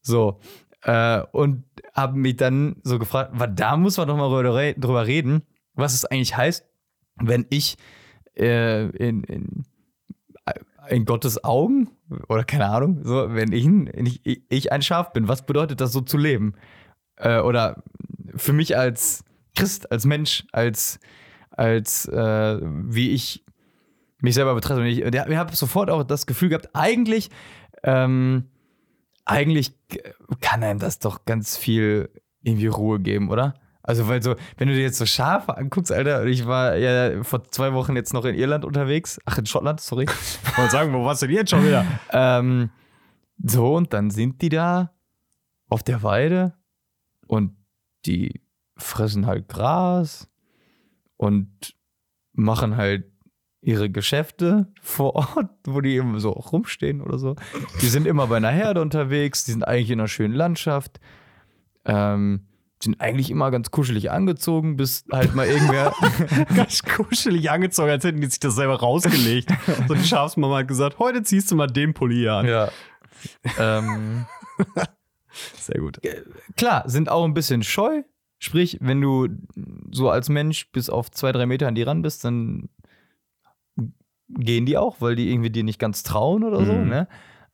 So. 0.01 0.39
Äh, 0.83 1.21
und 1.31 1.63
habe 1.93 2.17
mich 2.17 2.37
dann 2.37 2.77
so 2.83 2.97
gefragt, 2.97 3.31
weil 3.33 3.49
da 3.53 3.77
muss 3.77 3.97
man 3.97 4.07
doch 4.07 4.17
mal 4.17 4.29
drüber 4.29 4.55
re- 4.55 4.73
drüber 4.73 5.05
reden, 5.05 5.43
was 5.73 5.93
es 5.93 6.05
eigentlich 6.05 6.35
heißt, 6.35 6.65
wenn 7.17 7.45
ich 7.49 7.77
äh, 8.35 8.87
in, 8.89 9.23
in, 9.25 9.63
in 10.89 11.05
Gottes 11.05 11.43
Augen 11.43 11.89
oder 12.29 12.43
keine 12.43 12.67
Ahnung, 12.67 13.01
so, 13.03 13.33
wenn 13.33 13.51
ich, 13.51 13.67
ich, 14.25 14.41
ich 14.49 14.71
ein 14.71 14.81
Schaf 14.81 15.13
bin, 15.13 15.27
was 15.27 15.45
bedeutet 15.45 15.81
das 15.81 15.91
so 15.91 16.01
zu 16.01 16.17
leben? 16.17 16.55
Äh, 17.17 17.41
oder 17.41 17.83
für 18.35 18.53
mich 18.53 18.75
als 18.75 19.23
Christ, 19.55 19.91
als 19.91 20.05
Mensch, 20.05 20.45
als, 20.51 20.99
als 21.51 22.07
äh, 22.07 22.59
wie 22.61 23.11
ich 23.11 23.45
mich 24.19 24.33
selber 24.33 24.55
betrachte. 24.55 24.81
Und 24.81 24.87
ich, 24.87 24.99
ich 25.01 25.37
habe 25.37 25.55
sofort 25.55 25.89
auch 25.89 26.03
das 26.03 26.25
Gefühl 26.25 26.49
gehabt, 26.49 26.69
eigentlich, 26.73 27.29
ähm, 27.83 28.50
eigentlich 29.25 29.73
kann 30.39 30.63
einem 30.63 30.79
das 30.79 30.99
doch 30.99 31.25
ganz 31.25 31.57
viel 31.57 32.09
irgendwie 32.43 32.67
Ruhe 32.67 32.99
geben, 32.99 33.29
oder? 33.29 33.55
Also, 33.83 34.07
weil 34.07 34.21
so, 34.21 34.35
wenn 34.57 34.67
du 34.67 34.75
dir 34.75 34.81
jetzt 34.83 34.99
so 34.99 35.05
Schafe 35.05 35.57
anguckst, 35.57 35.91
Alter, 35.91 36.25
ich 36.25 36.45
war 36.45 36.75
ja 36.75 37.23
vor 37.23 37.43
zwei 37.45 37.73
Wochen 37.73 37.95
jetzt 37.95 38.13
noch 38.13 38.25
in 38.25 38.35
Irland 38.35 38.63
unterwegs, 38.63 39.19
ach, 39.25 39.37
in 39.39 39.45
Schottland, 39.45 39.81
sorry. 39.81 40.05
Und 40.57 40.71
sagen, 40.71 40.93
wo 40.93 41.03
warst 41.03 41.23
du 41.23 41.27
denn 41.27 41.35
jetzt 41.35 41.49
schon 41.49 41.65
wieder? 41.65 41.85
Ähm, 42.13 42.69
so, 43.43 43.75
und 43.75 43.93
dann 43.93 44.11
sind 44.11 44.41
die 44.43 44.49
da 44.49 44.91
auf 45.67 45.81
der 45.81 46.03
Weide 46.03 46.53
und 47.25 47.55
die 48.05 48.41
fressen 48.77 49.25
halt 49.25 49.47
Gras 49.47 50.29
und 51.17 51.75
machen 52.33 52.77
halt 52.77 53.10
ihre 53.61 53.89
Geschäfte 53.89 54.67
vor 54.81 55.15
Ort, 55.15 55.49
wo 55.65 55.81
die 55.81 55.95
eben 55.95 56.19
so 56.19 56.31
rumstehen 56.31 57.01
oder 57.01 57.19
so. 57.19 57.35
Die 57.81 57.87
sind 57.87 58.07
immer 58.07 58.27
bei 58.27 58.37
einer 58.37 58.49
Herde 58.49 58.81
unterwegs, 58.81 59.43
die 59.43 59.51
sind 59.51 59.67
eigentlich 59.67 59.91
in 59.91 59.99
einer 59.99 60.07
schönen 60.07 60.33
Landschaft. 60.33 60.99
Ähm, 61.85 62.47
sind 62.83 62.99
eigentlich 62.99 63.29
immer 63.29 63.51
ganz 63.51 63.69
kuschelig 63.69 64.09
angezogen, 64.09 64.75
bis 64.75 65.05
halt 65.11 65.35
mal 65.35 65.45
irgendwer 65.45 65.93
Ganz 66.55 66.81
kuschelig 66.81 67.51
angezogen, 67.51 67.91
als 67.91 68.03
hätten 68.03 68.21
die 68.21 68.27
sich 68.27 68.39
das 68.39 68.55
selber 68.55 68.79
rausgelegt. 68.79 69.51
So 69.87 69.93
die 69.93 70.03
Schafsmama 70.03 70.57
hat 70.59 70.67
gesagt, 70.67 70.97
heute 70.97 71.21
ziehst 71.21 71.51
du 71.51 71.55
mal 71.55 71.67
den 71.67 71.93
Pulli 71.93 72.15
hier 72.15 72.33
an. 72.33 72.47
ja. 72.47 72.71
ähm, 73.59 74.25
Sehr 75.59 75.79
gut. 75.79 75.99
klar, 76.57 76.89
sind 76.89 77.09
auch 77.09 77.23
ein 77.23 77.33
bisschen 77.33 77.63
scheu. 77.63 78.01
Sprich, 78.39 78.79
wenn 78.81 78.99
du 78.99 79.27
so 79.91 80.09
als 80.09 80.29
Mensch 80.29 80.71
bis 80.71 80.89
auf 80.89 81.11
zwei, 81.11 81.31
drei 81.31 81.45
Meter 81.45 81.67
an 81.67 81.75
die 81.75 81.83
ran 81.83 82.01
bist, 82.01 82.25
dann 82.25 82.69
gehen 84.37 84.65
die 84.65 84.77
auch, 84.77 85.01
weil 85.01 85.15
die 85.15 85.31
irgendwie 85.31 85.49
dir 85.49 85.63
nicht 85.63 85.79
ganz 85.79 86.03
trauen 86.03 86.43
oder 86.43 86.65
so, 86.65 86.73
Mhm. 86.73 86.89
ne? 86.89 87.07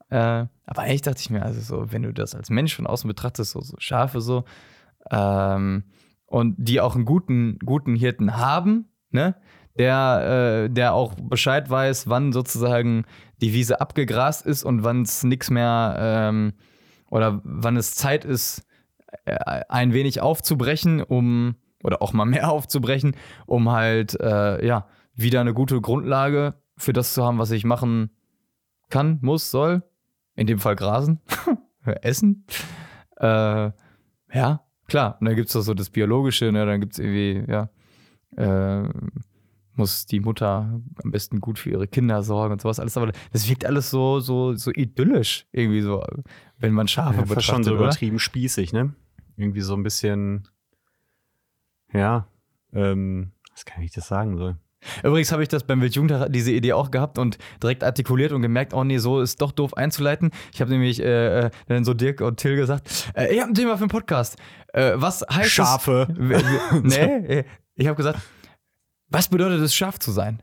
Äh, 0.10 0.46
aber 0.66 0.82
eigentlich 0.84 1.02
dachte 1.02 1.20
ich 1.20 1.30
mir, 1.30 1.44
also 1.44 1.60
so, 1.60 1.92
wenn 1.92 2.04
du 2.04 2.14
das 2.14 2.34
als 2.34 2.50
Mensch 2.50 2.76
von 2.76 2.88
außen 2.88 3.08
betrachtest, 3.08 3.52
so, 3.52 3.62
so 3.62 3.76
Schafe 3.80 4.22
so, 4.22 4.46
ähm, 5.12 5.84
und 6.26 6.56
die 6.58 6.82
auch 6.82 6.96
einen 6.96 7.06
guten, 7.06 7.58
guten 7.60 7.96
Hirten 7.96 8.38
haben, 8.38 8.90
ne? 9.12 9.36
Der, 9.78 10.64
äh, 10.66 10.70
der 10.74 10.94
auch 10.96 11.14
Bescheid 11.22 11.70
weiß, 11.70 12.10
wann 12.10 12.34
sozusagen 12.34 13.06
die 13.42 13.54
Wiese 13.54 13.80
abgegrast 13.80 14.46
ist 14.46 14.64
und 14.64 14.84
wann 14.84 15.04
es 15.04 15.24
nichts 15.24 15.52
mehr 15.52 15.96
ähm, 16.00 16.54
oder 17.12 17.42
wann 17.44 17.78
es 17.78 17.94
Zeit 17.94 18.26
ist, 18.26 18.64
äh, 19.26 19.36
ein 19.70 19.94
wenig 19.94 20.20
aufzubrechen, 20.20 21.04
um 21.04 21.56
oder 21.84 22.02
auch 22.02 22.12
mal 22.12 22.26
mehr 22.26 22.50
aufzubrechen, 22.52 23.16
um 23.46 23.72
halt, 23.72 24.20
äh, 24.20 24.66
ja, 24.66 24.88
wieder 25.14 25.42
eine 25.42 25.54
gute 25.54 25.80
Grundlage 25.80 26.56
für 26.78 26.94
das 26.94 27.14
zu 27.14 27.26
haben, 27.26 27.40
was 27.40 27.52
ich 27.52 27.66
machen 27.66 28.12
kann, 28.90 29.20
muss, 29.22 29.52
soll. 29.52 29.84
In 30.36 30.48
dem 30.48 30.60
Fall 30.60 30.76
grasen, 30.76 31.20
essen. 32.02 32.46
Äh, 33.18 33.72
ja, 34.34 34.62
klar. 34.88 35.18
Und 35.20 35.26
dann 35.26 35.36
gibt 35.36 35.54
es 35.54 35.66
so 35.66 35.74
das 35.74 35.90
Biologische, 35.90 36.52
ne? 36.52 36.66
dann 36.66 36.80
gibt 36.80 36.94
es 36.94 37.00
irgendwie, 37.00 37.52
ja, 37.52 37.70
äh, 38.36 38.88
muss 39.78 40.06
die 40.06 40.20
Mutter 40.20 40.80
am 41.04 41.12
besten 41.12 41.40
gut 41.40 41.60
für 41.60 41.70
ihre 41.72 41.88
Kinder 41.88 42.24
sorgen 42.24 42.54
und 42.54 42.62
sowas 42.62 42.80
alles. 42.80 42.98
Aber 42.98 43.12
das 43.32 43.50
wirkt 43.50 43.66
alles 43.66 43.90
so, 43.90 44.20
so, 44.20 44.54
so 44.54 44.72
idyllisch, 44.72 45.48
irgendwie 45.52 45.82
so, 45.82 46.04
wenn 46.58 46.74
man 46.74 46.88
Schafe 46.88 47.18
ja, 47.18 47.22
betrachtet. 47.22 47.44
schon 47.44 47.64
so 47.64 47.76
übertrieben 47.76 48.20
spießig, 48.20 48.74
ne? 48.74 48.94
Irgendwie 49.36 49.62
so 49.62 49.76
ein 49.76 49.84
bisschen, 49.84 50.48
ja, 51.94 52.28
ähm, 52.74 53.32
was 53.52 53.66
kann 53.66 53.84
ich 53.84 53.92
das 53.92 54.08
sagen 54.08 54.38
soll? 54.38 54.58
Übrigens 55.04 55.32
habe 55.32 55.44
ich 55.44 55.50
das 55.50 55.64
beim 55.64 55.82
Weltjugendtag 55.82 56.32
diese 56.32 56.52
Idee 56.52 56.74
auch 56.74 56.92
gehabt 56.92 57.18
und 57.18 57.38
direkt 57.62 57.84
artikuliert 57.84 58.32
und 58.32 58.42
gemerkt, 58.42 58.74
oh 58.74 58.84
nee, 58.84 58.98
so 58.98 59.22
ist 59.22 59.42
doch 59.42 59.52
doof 59.52 59.76
einzuleiten. 59.76 60.32
Ich 60.54 60.62
habe 60.62 60.72
nämlich 60.72 61.02
äh, 61.02 61.46
äh, 61.46 61.50
dann 61.68 61.84
so 61.84 61.94
Dirk 61.94 62.22
und 62.22 62.38
Till 62.38 62.56
gesagt, 62.56 63.12
äh, 63.16 63.34
ich 63.34 63.42
habe 63.42 63.52
ein 63.52 63.56
Thema 63.56 63.78
für 63.78 63.84
einen 63.84 63.90
Podcast. 63.90 64.38
Äh, 64.74 64.94
was 64.96 65.26
heißt 65.30 65.50
Schafe. 65.50 66.08
Es, 66.18 66.98
nee, 66.98 67.40
äh, 67.40 67.44
ich 67.76 67.88
habe 67.88 67.96
gesagt, 67.96 68.20
was 69.10 69.28
bedeutet 69.30 69.62
es, 69.62 69.74
scharf 69.74 70.00
zu 70.00 70.12
sein? 70.12 70.42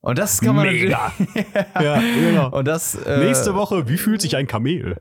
Und 0.00 0.18
das 0.18 0.40
kann 0.40 0.56
man 0.56 0.66
Mega. 0.66 1.12
ja, 1.80 2.00
genau. 2.00 2.50
Und 2.50 2.66
das 2.66 2.96
äh, 2.96 3.18
nächste 3.18 3.54
Woche, 3.54 3.88
wie 3.88 3.96
fühlt 3.96 4.20
sich 4.20 4.36
ein 4.36 4.48
Kamel? 4.48 4.98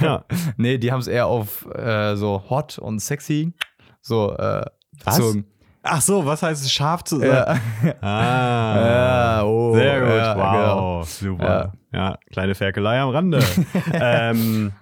ja. 0.00 0.24
nee, 0.56 0.76
die 0.76 0.90
haben 0.90 0.98
es 0.98 1.06
eher 1.06 1.28
auf 1.28 1.66
äh, 1.72 2.16
so 2.16 2.42
hot 2.50 2.78
und 2.78 2.98
sexy 2.98 3.52
so 4.00 4.36
äh, 4.36 4.64
bezogen. 5.04 5.46
Ach 5.82 6.00
so, 6.00 6.26
was 6.26 6.42
heißt 6.42 6.62
es, 6.62 6.72
scharf 6.72 7.04
zu 7.04 7.18
sein? 7.18 7.28
Ja. 7.28 7.60
Ah, 8.02 8.80
ja, 8.80 9.44
oh, 9.44 9.74
sehr 9.74 10.00
gut, 10.00 10.08
ja, 10.10 10.36
wow, 10.36 10.52
genau. 10.52 11.02
super. 11.04 11.72
Ja. 11.92 12.18
kleine 12.30 12.54
Ferkelei 12.54 13.00
am 13.00 13.10
Rande. 13.10 13.40
ähm, 13.92 14.72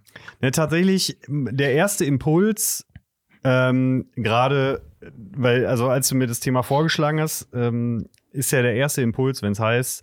ja, 0.41 0.51
tatsächlich, 0.51 1.19
der 1.29 1.73
erste 1.73 2.05
Impuls, 2.05 2.87
ähm, 3.45 4.07
gerade, 4.17 4.83
weil, 5.37 5.67
also 5.67 5.89
als 5.89 6.09
du 6.09 6.17
mir 6.17 6.27
das 6.27 6.41
Thema 6.41 6.63
vorgeschlagen 6.63 7.21
hast, 7.21 7.49
ähm, 7.55 8.09
ist 8.33 8.51
ja 8.51 8.63
der 8.63 8.75
erste 8.75 9.03
Impuls, 9.03 9.43
wenn 9.43 9.53
es 9.53 9.61
heißt, 9.61 10.03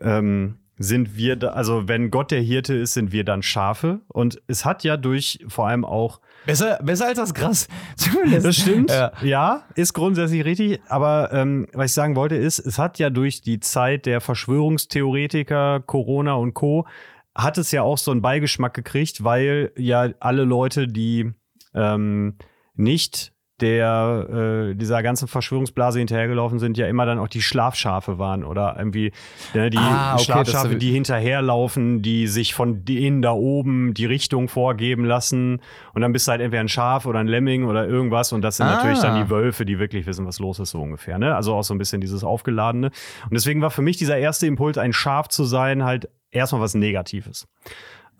ähm, 0.00 0.58
sind 0.78 1.16
wir, 1.16 1.36
da, 1.36 1.48
also 1.48 1.88
wenn 1.88 2.10
Gott 2.10 2.30
der 2.30 2.40
Hirte 2.40 2.74
ist, 2.74 2.94
sind 2.94 3.12
wir 3.12 3.24
dann 3.24 3.42
Schafe. 3.42 4.00
Und 4.08 4.40
es 4.46 4.64
hat 4.64 4.84
ja 4.84 4.96
durch 4.96 5.44
vor 5.48 5.68
allem 5.68 5.84
auch 5.84 6.20
Besser, 6.46 6.78
besser 6.82 7.06
als 7.06 7.18
das 7.18 7.34
Gras. 7.34 7.68
Zumindest. 7.96 8.46
Das 8.46 8.56
stimmt. 8.56 8.90
Ja. 8.90 9.12
ja. 9.22 9.64
ist 9.74 9.92
grundsätzlich 9.92 10.44
richtig. 10.44 10.80
Aber 10.88 11.30
ähm, 11.32 11.66
was 11.72 11.86
ich 11.86 11.94
sagen 11.94 12.16
wollte, 12.16 12.36
ist, 12.36 12.58
es 12.58 12.78
hat 12.78 12.98
ja 12.98 13.10
durch 13.10 13.42
die 13.42 13.60
Zeit 13.60 14.06
der 14.06 14.20
Verschwörungstheoretiker, 14.20 15.80
Corona 15.80 16.34
und 16.34 16.54
Co., 16.54 16.86
hat 17.34 17.56
es 17.56 17.70
ja 17.70 17.82
auch 17.82 17.96
so 17.96 18.10
einen 18.10 18.20
Beigeschmack 18.20 18.74
gekriegt, 18.74 19.24
weil 19.24 19.72
ja 19.76 20.10
alle 20.20 20.44
Leute, 20.44 20.86
die 20.86 21.32
ähm, 21.74 22.36
nicht 22.74 23.32
der 23.62 24.70
äh, 24.72 24.74
dieser 24.74 25.02
ganzen 25.02 25.28
Verschwörungsblase 25.28 25.98
hinterhergelaufen 25.98 26.58
sind, 26.58 26.76
ja 26.76 26.86
immer 26.86 27.06
dann 27.06 27.18
auch 27.18 27.28
die 27.28 27.40
Schlafschafe 27.40 28.18
waren 28.18 28.44
oder 28.44 28.76
irgendwie 28.78 29.12
ne, 29.54 29.70
die 29.70 29.78
ah, 29.78 30.14
okay, 30.14 30.24
Schlafschafe, 30.24 30.76
die 30.76 30.90
hinterherlaufen, 30.90 32.02
die 32.02 32.26
sich 32.26 32.54
von 32.54 32.84
denen 32.84 33.22
da 33.22 33.32
oben 33.32 33.94
die 33.94 34.06
Richtung 34.06 34.48
vorgeben 34.48 35.04
lassen 35.04 35.60
und 35.94 36.02
dann 36.02 36.12
bist 36.12 36.26
du 36.26 36.32
halt 36.32 36.40
entweder 36.40 36.60
ein 36.60 36.68
Schaf 36.68 37.06
oder 37.06 37.20
ein 37.20 37.28
Lemming 37.28 37.64
oder 37.64 37.86
irgendwas 37.86 38.32
und 38.32 38.42
das 38.42 38.58
sind 38.58 38.66
ah. 38.66 38.76
natürlich 38.76 38.98
dann 38.98 39.24
die 39.24 39.30
Wölfe, 39.30 39.64
die 39.64 39.78
wirklich 39.78 40.06
wissen, 40.06 40.26
was 40.26 40.38
los 40.38 40.58
ist 40.58 40.70
so 40.70 40.80
ungefähr. 40.82 41.18
Ne? 41.18 41.34
Also 41.34 41.54
auch 41.54 41.62
so 41.62 41.72
ein 41.72 41.78
bisschen 41.78 42.00
dieses 42.00 42.24
Aufgeladene. 42.24 42.88
Und 42.88 43.32
deswegen 43.32 43.62
war 43.62 43.70
für 43.70 43.82
mich 43.82 43.96
dieser 43.96 44.18
erste 44.18 44.46
Impuls, 44.46 44.76
ein 44.76 44.92
Schaf 44.92 45.28
zu 45.28 45.44
sein, 45.44 45.84
halt 45.84 46.08
erstmal 46.30 46.60
was 46.60 46.74
Negatives. 46.74 47.46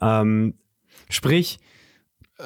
Ähm, 0.01 0.55
Sprich, 1.09 1.59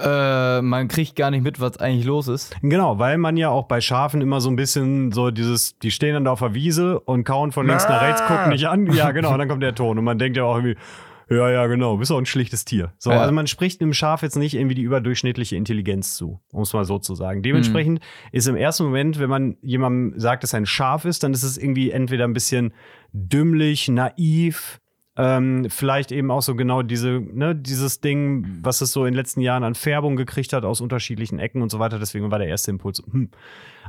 äh, 0.02 0.62
man 0.62 0.88
kriegt 0.88 1.16
gar 1.16 1.32
nicht 1.32 1.44
mit, 1.44 1.60
was 1.60 1.78
eigentlich 1.78 2.06
los 2.06 2.28
ist. 2.28 2.56
Genau, 2.62 3.00
weil 3.00 3.18
man 3.18 3.38
ja 3.38 3.50
auch 3.50 3.68
bei 3.68 3.82
Schafen 3.82 4.22
immer 4.22 4.42
so 4.42 4.50
ein 4.50 4.56
bisschen 4.56 5.12
so 5.12 5.32
dieses, 5.32 5.78
die 5.80 5.92
stehen 5.92 6.14
dann 6.14 6.26
da 6.26 6.32
auf 6.32 6.40
der 6.40 6.54
Wiese 6.54 7.00
und 7.00 7.24
kauen 7.24 7.52
von 7.52 7.68
links 7.68 7.88
nach 7.88 8.02
rechts, 8.02 8.22
gucken 8.26 8.50
nicht 8.50 8.68
an. 8.68 8.92
Ja, 8.94 9.12
genau, 9.12 9.34
und 9.34 9.40
dann 9.40 9.48
kommt 9.48 9.64
der 9.64 9.76
Ton. 9.76 9.98
Und 9.98 10.04
man 10.04 10.20
denkt 10.20 10.38
ja 10.38 10.44
auch 10.44 10.56
irgendwie, 10.56 10.78
ja, 11.30 11.50
ja, 11.50 11.68
genau, 11.68 11.98
bist 11.98 12.12
auch 12.12 12.18
ein 12.18 12.26
schlichtes 12.26 12.64
Tier. 12.64 12.94
So, 12.98 13.12
ja. 13.12 13.20
also 13.20 13.34
man 13.34 13.48
spricht 13.48 13.82
einem 13.82 13.94
Schaf 13.94 14.22
jetzt 14.22 14.38
nicht 14.38 14.54
irgendwie 14.54 14.76
die 14.76 14.84
überdurchschnittliche 14.84 15.58
Intelligenz 15.58 16.16
zu, 16.16 16.40
um 16.54 16.62
es 16.62 16.72
mal 16.72 16.86
so 16.86 17.00
zu 17.00 17.16
sagen. 17.16 17.44
Dementsprechend 17.44 18.00
mhm. 18.00 18.30
ist 18.32 18.48
im 18.48 18.56
ersten 18.56 18.86
Moment, 18.86 19.20
wenn 19.20 19.30
man 19.30 19.58
jemandem 19.62 20.18
sagt, 20.20 20.44
dass 20.44 20.54
er 20.54 20.62
ein 20.62 20.66
Schaf 20.66 21.04
ist, 21.04 21.24
dann 21.24 21.34
ist 21.34 21.44
es 21.44 21.58
irgendwie 21.58 21.92
entweder 21.92 22.24
ein 22.24 22.34
bisschen 22.34 22.74
dümmlich, 23.12 23.90
naiv, 23.90 24.80
ähm, 25.18 25.68
vielleicht 25.70 26.12
eben 26.12 26.30
auch 26.30 26.44
so 26.44 26.56
genau 26.56 26.84
diese, 26.84 27.20
ne, 27.20 27.56
dieses 27.56 28.02
Ding, 28.02 28.60
was 28.62 28.82
es 28.82 28.92
so 28.92 29.06
in 29.06 29.14
den 29.14 29.18
letzten 29.18 29.42
Jahren 29.42 29.64
an 29.64 29.74
Färbung 29.74 30.16
gekriegt 30.16 30.54
hat 30.54 30.64
aus 30.64 30.80
unterschiedlichen 30.80 31.40
Ecken 31.40 31.64
und 31.64 31.72
so 31.72 31.80
weiter. 31.80 31.98
Deswegen 31.98 32.30
war 32.30 32.38
der 32.38 32.48
erste 32.48 32.70
Impuls, 32.70 33.02
hm, 33.10 33.32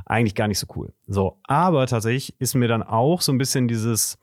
eigentlich 0.05 0.33
gar 0.33 0.47
nicht 0.47 0.57
so 0.57 0.65
cool. 0.75 0.91
So, 1.05 1.39
aber 1.43 1.85
tatsächlich 1.85 2.39
ist 2.39 2.55
mir 2.55 2.67
dann 2.67 2.81
auch 2.81 3.21
so 3.21 3.31
ein 3.31 3.37
bisschen 3.37 3.67
dieses 3.67 4.17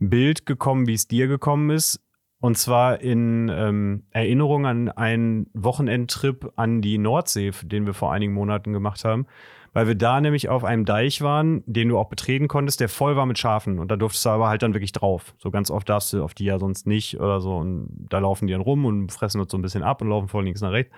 Bild 0.00 0.46
gekommen, 0.46 0.88
wie 0.88 0.94
es 0.94 1.06
dir 1.06 1.28
gekommen 1.28 1.70
ist. 1.70 2.00
Und 2.40 2.58
zwar 2.58 3.00
in 3.00 3.48
ähm, 3.52 4.04
Erinnerung 4.10 4.66
an 4.66 4.88
einen 4.88 5.50
Wochenendtrip 5.54 6.52
an 6.56 6.82
die 6.82 6.98
Nordsee, 6.98 7.52
den 7.62 7.86
wir 7.86 7.94
vor 7.94 8.12
einigen 8.12 8.32
Monaten 8.32 8.72
gemacht 8.72 9.04
haben 9.04 9.26
weil 9.72 9.86
wir 9.86 9.94
da 9.94 10.20
nämlich 10.20 10.48
auf 10.48 10.64
einem 10.64 10.84
Deich 10.84 11.22
waren, 11.22 11.62
den 11.66 11.88
du 11.88 11.98
auch 11.98 12.08
betreten 12.08 12.48
konntest, 12.48 12.80
der 12.80 12.88
voll 12.88 13.16
war 13.16 13.26
mit 13.26 13.38
Schafen. 13.38 13.78
Und 13.78 13.90
da 13.90 13.96
durftest 13.96 14.24
du 14.24 14.30
aber 14.30 14.48
halt 14.48 14.62
dann 14.62 14.74
wirklich 14.74 14.92
drauf. 14.92 15.34
So 15.38 15.50
ganz 15.50 15.70
oft 15.70 15.88
darfst 15.88 16.12
du 16.12 16.22
auf 16.22 16.34
die 16.34 16.44
ja 16.44 16.58
sonst 16.58 16.86
nicht 16.86 17.20
oder 17.20 17.40
so. 17.40 17.56
Und 17.56 17.88
da 18.08 18.18
laufen 18.18 18.46
die 18.46 18.52
dann 18.52 18.62
rum 18.62 18.84
und 18.84 19.12
fressen 19.12 19.40
uns 19.40 19.50
so 19.50 19.58
ein 19.58 19.62
bisschen 19.62 19.82
ab 19.82 20.02
und 20.02 20.08
laufen 20.08 20.28
von 20.28 20.44
links 20.44 20.60
nach 20.60 20.72
rechts. 20.72 20.92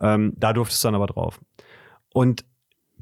Ähm, 0.00 0.32
da 0.36 0.52
durftest 0.52 0.82
du 0.82 0.88
dann 0.88 0.94
aber 0.94 1.06
drauf. 1.06 1.40
Und 2.12 2.44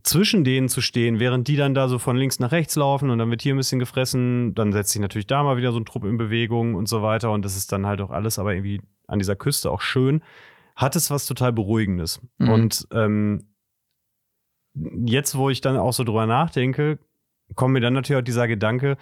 zwischen 0.02 0.44
denen 0.44 0.68
zu 0.68 0.80
stehen, 0.80 1.18
während 1.18 1.48
die 1.48 1.56
dann 1.56 1.74
da 1.74 1.88
so 1.88 1.98
von 1.98 2.16
links 2.16 2.38
nach 2.38 2.52
rechts 2.52 2.76
laufen 2.76 3.10
und 3.10 3.18
dann 3.18 3.30
wird 3.30 3.42
hier 3.42 3.54
ein 3.54 3.58
bisschen 3.58 3.80
gefressen, 3.80 4.54
dann 4.54 4.72
setzt 4.72 4.92
sich 4.92 5.00
natürlich 5.00 5.26
da 5.26 5.42
mal 5.42 5.56
wieder 5.56 5.72
so 5.72 5.80
ein 5.80 5.84
Trupp 5.84 6.04
in 6.04 6.16
Bewegung 6.16 6.76
und 6.76 6.88
so 6.88 7.02
weiter 7.02 7.32
und 7.32 7.44
das 7.44 7.56
ist 7.56 7.72
dann 7.72 7.86
halt 7.86 8.00
auch 8.00 8.10
alles, 8.10 8.38
aber 8.38 8.54
irgendwie 8.54 8.80
an 9.08 9.18
dieser 9.18 9.34
Küste 9.34 9.70
auch 9.70 9.80
schön, 9.80 10.22
hat 10.76 10.94
es 10.94 11.10
was 11.10 11.26
total 11.26 11.52
Beruhigendes. 11.52 12.20
Mhm. 12.38 12.48
Und 12.48 12.88
ähm, 12.92 13.48
jetzt, 15.04 15.36
wo 15.36 15.50
ich 15.50 15.60
dann 15.60 15.76
auch 15.76 15.92
so 15.92 16.04
drüber 16.04 16.26
nachdenke, 16.26 16.98
kommt 17.54 17.72
mir 17.72 17.80
dann 17.80 17.94
natürlich 17.94 18.20
auch 18.20 18.24
dieser 18.24 18.48
Gedanke, 18.48 18.96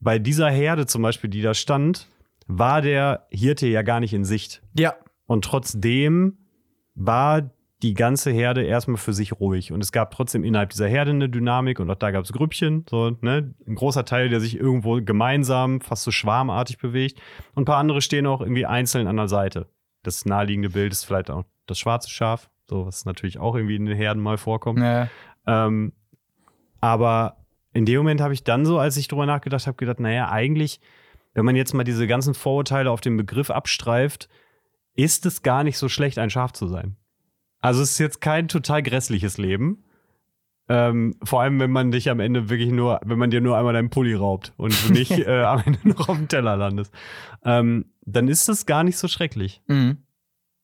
bei 0.00 0.18
dieser 0.18 0.50
Herde 0.50 0.86
zum 0.86 1.02
Beispiel, 1.02 1.30
die 1.30 1.42
da 1.42 1.54
stand, 1.54 2.08
war 2.46 2.82
der 2.82 3.26
Hirte 3.30 3.66
ja 3.66 3.82
gar 3.82 4.00
nicht 4.00 4.12
in 4.12 4.24
Sicht. 4.24 4.62
Ja. 4.78 4.94
Und 5.26 5.44
trotzdem 5.44 6.38
war 6.94 7.50
die 7.82 7.94
ganze 7.94 8.30
Herde 8.30 8.62
erstmal 8.62 8.96
für 8.96 9.12
sich 9.12 9.38
ruhig. 9.38 9.72
Und 9.72 9.82
es 9.82 9.92
gab 9.92 10.10
trotzdem 10.10 10.44
innerhalb 10.44 10.70
dieser 10.70 10.88
Herde 10.88 11.10
eine 11.10 11.28
Dynamik 11.28 11.78
und 11.78 11.90
auch 11.90 11.96
da 11.96 12.10
gab 12.10 12.24
es 12.24 12.32
Grüppchen, 12.32 12.86
so, 12.88 13.10
ne? 13.20 13.54
Ein 13.66 13.74
großer 13.74 14.04
Teil, 14.04 14.28
der 14.28 14.40
sich 14.40 14.56
irgendwo 14.56 15.00
gemeinsam, 15.02 15.80
fast 15.80 16.04
so 16.04 16.10
schwarmartig 16.10 16.78
bewegt. 16.78 17.20
Und 17.54 17.62
ein 17.62 17.66
paar 17.66 17.78
andere 17.78 18.00
stehen 18.00 18.26
auch 18.26 18.40
irgendwie 18.40 18.66
einzeln 18.66 19.06
an 19.06 19.16
der 19.16 19.28
Seite. 19.28 19.68
Das 20.02 20.24
naheliegende 20.24 20.70
Bild 20.70 20.92
ist 20.92 21.04
vielleicht 21.04 21.30
auch 21.30 21.44
das 21.66 21.78
schwarze 21.78 22.08
Schaf, 22.08 22.48
so, 22.68 22.86
was 22.86 23.04
natürlich 23.04 23.38
auch 23.38 23.54
irgendwie 23.54 23.76
in 23.76 23.86
den 23.86 23.96
Herden 23.96 24.22
mal 24.22 24.38
vorkommt. 24.38 24.80
Ja. 24.80 25.08
Ähm, 25.46 25.92
aber 26.80 27.36
in 27.72 27.84
dem 27.84 27.98
Moment 27.98 28.20
habe 28.20 28.34
ich 28.34 28.44
dann 28.44 28.66
so, 28.66 28.78
als 28.78 28.96
ich 28.96 29.08
drüber 29.08 29.26
nachgedacht 29.26 29.66
habe, 29.66 29.76
gedacht, 29.76 30.00
naja, 30.00 30.30
eigentlich, 30.30 30.80
wenn 31.34 31.44
man 31.44 31.56
jetzt 31.56 31.74
mal 31.74 31.84
diese 31.84 32.06
ganzen 32.06 32.34
Vorurteile 32.34 32.90
auf 32.90 33.00
den 33.00 33.16
Begriff 33.16 33.50
abstreift, 33.50 34.28
ist 34.94 35.26
es 35.26 35.42
gar 35.42 35.62
nicht 35.62 35.78
so 35.78 35.88
schlecht, 35.88 36.18
ein 36.18 36.30
Schaf 36.30 36.52
zu 36.52 36.66
sein. 36.66 36.96
Also 37.60 37.82
es 37.82 37.92
ist 37.92 37.98
jetzt 37.98 38.20
kein 38.20 38.48
total 38.48 38.82
grässliches 38.82 39.38
Leben. 39.38 39.84
Ähm, 40.68 41.14
vor 41.22 41.42
allem, 41.42 41.60
wenn 41.60 41.70
man 41.70 41.92
dich 41.92 42.10
am 42.10 42.18
Ende 42.18 42.48
wirklich 42.48 42.72
nur, 42.72 43.00
wenn 43.04 43.18
man 43.18 43.30
dir 43.30 43.40
nur 43.40 43.56
einmal 43.56 43.74
deinen 43.74 43.90
Pulli 43.90 44.14
raubt 44.14 44.52
und 44.56 44.74
du 44.84 44.92
nicht 44.92 45.12
äh, 45.26 45.42
am 45.42 45.62
Ende 45.64 45.88
noch 45.88 46.08
auf 46.08 46.16
dem 46.16 46.26
Teller 46.26 46.56
landest, 46.56 46.92
ähm, 47.44 47.92
dann 48.04 48.26
ist 48.26 48.48
das 48.48 48.66
gar 48.66 48.82
nicht 48.82 48.98
so 48.98 49.06
schrecklich. 49.06 49.62
Mhm 49.68 49.98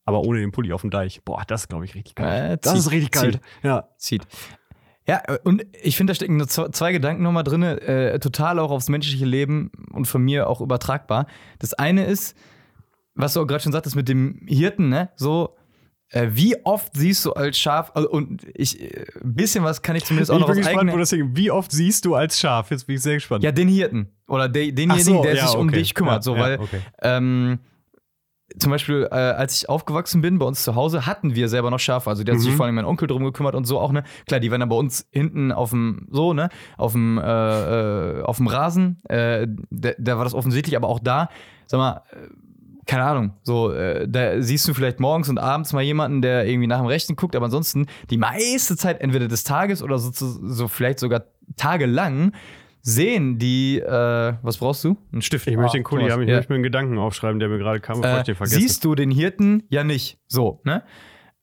aber 0.05 0.21
ohne 0.21 0.39
den 0.39 0.51
Pulli 0.51 0.73
auf 0.73 0.81
dem 0.81 0.89
Deich. 0.89 1.23
Boah, 1.23 1.43
das 1.47 1.61
ist, 1.61 1.67
glaube 1.69 1.85
ich, 1.85 1.95
richtig 1.95 2.15
geil. 2.15 2.53
Äh, 2.53 2.57
das 2.61 2.77
ist 2.77 2.91
richtig 2.91 3.11
geil. 3.11 3.39
Ja. 3.61 3.89
Zieht. 3.97 4.23
Ja, 5.07 5.21
und 5.43 5.65
ich 5.81 5.97
finde, 5.97 6.11
da 6.11 6.15
stecken 6.15 6.37
nur 6.37 6.47
zwei 6.47 6.93
Gedanken 6.93 7.23
nochmal 7.23 7.43
drin, 7.43 7.61
äh, 7.61 8.17
total 8.19 8.57
auch 8.59 8.71
aufs 8.71 8.87
menschliche 8.87 9.25
Leben 9.25 9.69
und 9.91 10.05
von 10.05 10.21
mir 10.21 10.47
auch 10.47 10.61
übertragbar. 10.61 11.27
Das 11.59 11.73
eine 11.73 12.05
ist, 12.05 12.37
was 13.13 13.33
du 13.33 13.41
auch 13.41 13.45
gerade 13.45 13.61
schon 13.61 13.73
sagtest 13.73 13.97
mit 13.97 14.07
dem 14.07 14.45
Hirten, 14.47 14.87
ne? 14.87 15.09
So, 15.17 15.57
äh, 16.09 16.29
wie 16.31 16.55
oft 16.65 16.95
siehst 16.95 17.25
du 17.25 17.33
als 17.33 17.57
Schaf, 17.57 17.91
also, 17.95 18.09
und 18.09 18.45
ich, 18.53 18.79
ein 18.79 18.87
äh, 18.87 19.05
bisschen 19.23 19.63
was 19.65 19.81
kann 19.81 19.95
ich 19.97 20.05
zumindest 20.05 20.31
auch 20.31 20.35
ich 20.35 20.41
noch 20.41 20.49
aus 20.49 20.55
gespannt, 20.55 20.89
eigene... 20.89 20.97
Deswegen, 20.97 21.35
wie 21.35 21.51
oft 21.51 21.71
siehst 21.71 22.05
du 22.05 22.15
als 22.15 22.39
Schaf? 22.39 22.71
Jetzt 22.71 22.87
bin 22.87 22.95
ich 22.95 23.01
sehr 23.01 23.15
gespannt. 23.15 23.43
Ja, 23.43 23.51
den 23.51 23.67
Hirten. 23.67 24.09
Oder 24.27 24.47
de, 24.47 24.71
denjenigen, 24.71 25.03
so, 25.03 25.21
der 25.21 25.35
ja, 25.35 25.41
sich 25.41 25.49
okay. 25.49 25.59
um 25.59 25.71
dich 25.71 25.93
kümmert. 25.95 26.17
Ja, 26.17 26.21
so, 26.21 26.37
weil, 26.37 26.59
okay. 26.59 26.79
ähm, 27.01 27.59
zum 28.59 28.71
Beispiel, 28.71 29.07
äh, 29.11 29.15
als 29.15 29.57
ich 29.57 29.69
aufgewachsen 29.69 30.21
bin, 30.21 30.39
bei 30.39 30.45
uns 30.45 30.63
zu 30.63 30.75
Hause, 30.75 31.05
hatten 31.05 31.35
wir 31.35 31.49
selber 31.49 31.71
noch 31.71 31.79
Schafe. 31.79 32.09
Also 32.09 32.23
der 32.23 32.35
hat 32.35 32.41
sich 32.41 32.51
Mhm. 32.51 32.55
vor 32.57 32.65
allem 32.65 32.75
mein 32.75 32.85
Onkel 32.85 33.07
drum 33.07 33.23
gekümmert 33.23 33.55
und 33.55 33.65
so 33.65 33.79
auch, 33.79 33.91
ne? 33.91 34.03
Klar, 34.27 34.39
die 34.39 34.51
waren 34.51 34.59
dann 34.59 34.69
bei 34.69 34.75
uns 34.75 35.07
hinten 35.11 35.51
auf 35.51 35.71
dem, 35.71 36.07
so, 36.11 36.33
ne? 36.33 36.49
Auf 36.77 36.91
dem, 36.93 37.17
äh, 37.17 37.21
äh, 38.19 38.21
auf 38.23 38.37
dem 38.37 38.47
Rasen. 38.47 39.01
Äh, 39.09 39.47
da, 39.69 39.91
da 39.97 40.17
war 40.17 40.23
das 40.23 40.33
offensichtlich, 40.33 40.75
aber 40.75 40.87
auch 40.87 40.99
da, 40.99 41.29
sag 41.65 41.77
mal, 41.79 42.01
äh, 42.11 42.29
keine 42.85 43.03
Ahnung, 43.05 43.31
so, 43.43 43.71
äh, 43.71 44.07
da 44.09 44.41
siehst 44.41 44.67
du 44.67 44.73
vielleicht 44.73 44.99
morgens 44.99 45.29
und 45.29 45.37
abends 45.37 45.71
mal 45.71 45.81
jemanden, 45.83 46.21
der 46.21 46.45
irgendwie 46.45 46.67
nach 46.67 46.79
dem 46.79 46.87
Rechten 46.87 47.15
guckt, 47.15 47.33
aber 47.35 47.45
ansonsten 47.45 47.85
die 48.09 48.17
meiste 48.17 48.75
Zeit 48.75 48.99
entweder 48.99 49.29
des 49.29 49.45
Tages 49.45 49.81
oder 49.81 49.97
so, 49.99 50.11
so 50.13 50.67
vielleicht 50.67 50.99
sogar 50.99 51.23
tagelang 51.55 52.33
sehen 52.85 53.39
die, 53.39 53.79
äh, 53.79 54.33
was 54.41 54.57
brauchst 54.57 54.83
du? 54.83 54.97
Ein 55.13 55.21
Stift. 55.21 55.47
Ich 55.47 55.55
möchte 55.57 55.77
den 55.77 55.85
Ah, 55.85 55.89
Kuli 55.89 56.09
haben, 56.09 56.21
ich 56.21 56.29
ja. 56.29 56.35
möchte 56.35 56.51
mir 56.51 56.55
einen 56.55 56.63
Gedanken 56.63 56.97
aufschreiben, 56.97 57.39
der 57.39 57.47
mir 57.49 57.57
gerade 57.57 57.79
kam, 57.79 58.01
bevor 58.01 58.17
ich 58.17 58.21
Äh, 58.21 58.23
den 58.25 58.35
vergesse. 58.35 58.59
siehst 58.59 58.83
du 58.85 58.93
den 58.93 59.09
Hirten 59.09 59.63
ja 59.69 59.83
nicht. 59.83 60.19
So, 60.27 60.59
ne? 60.65 60.83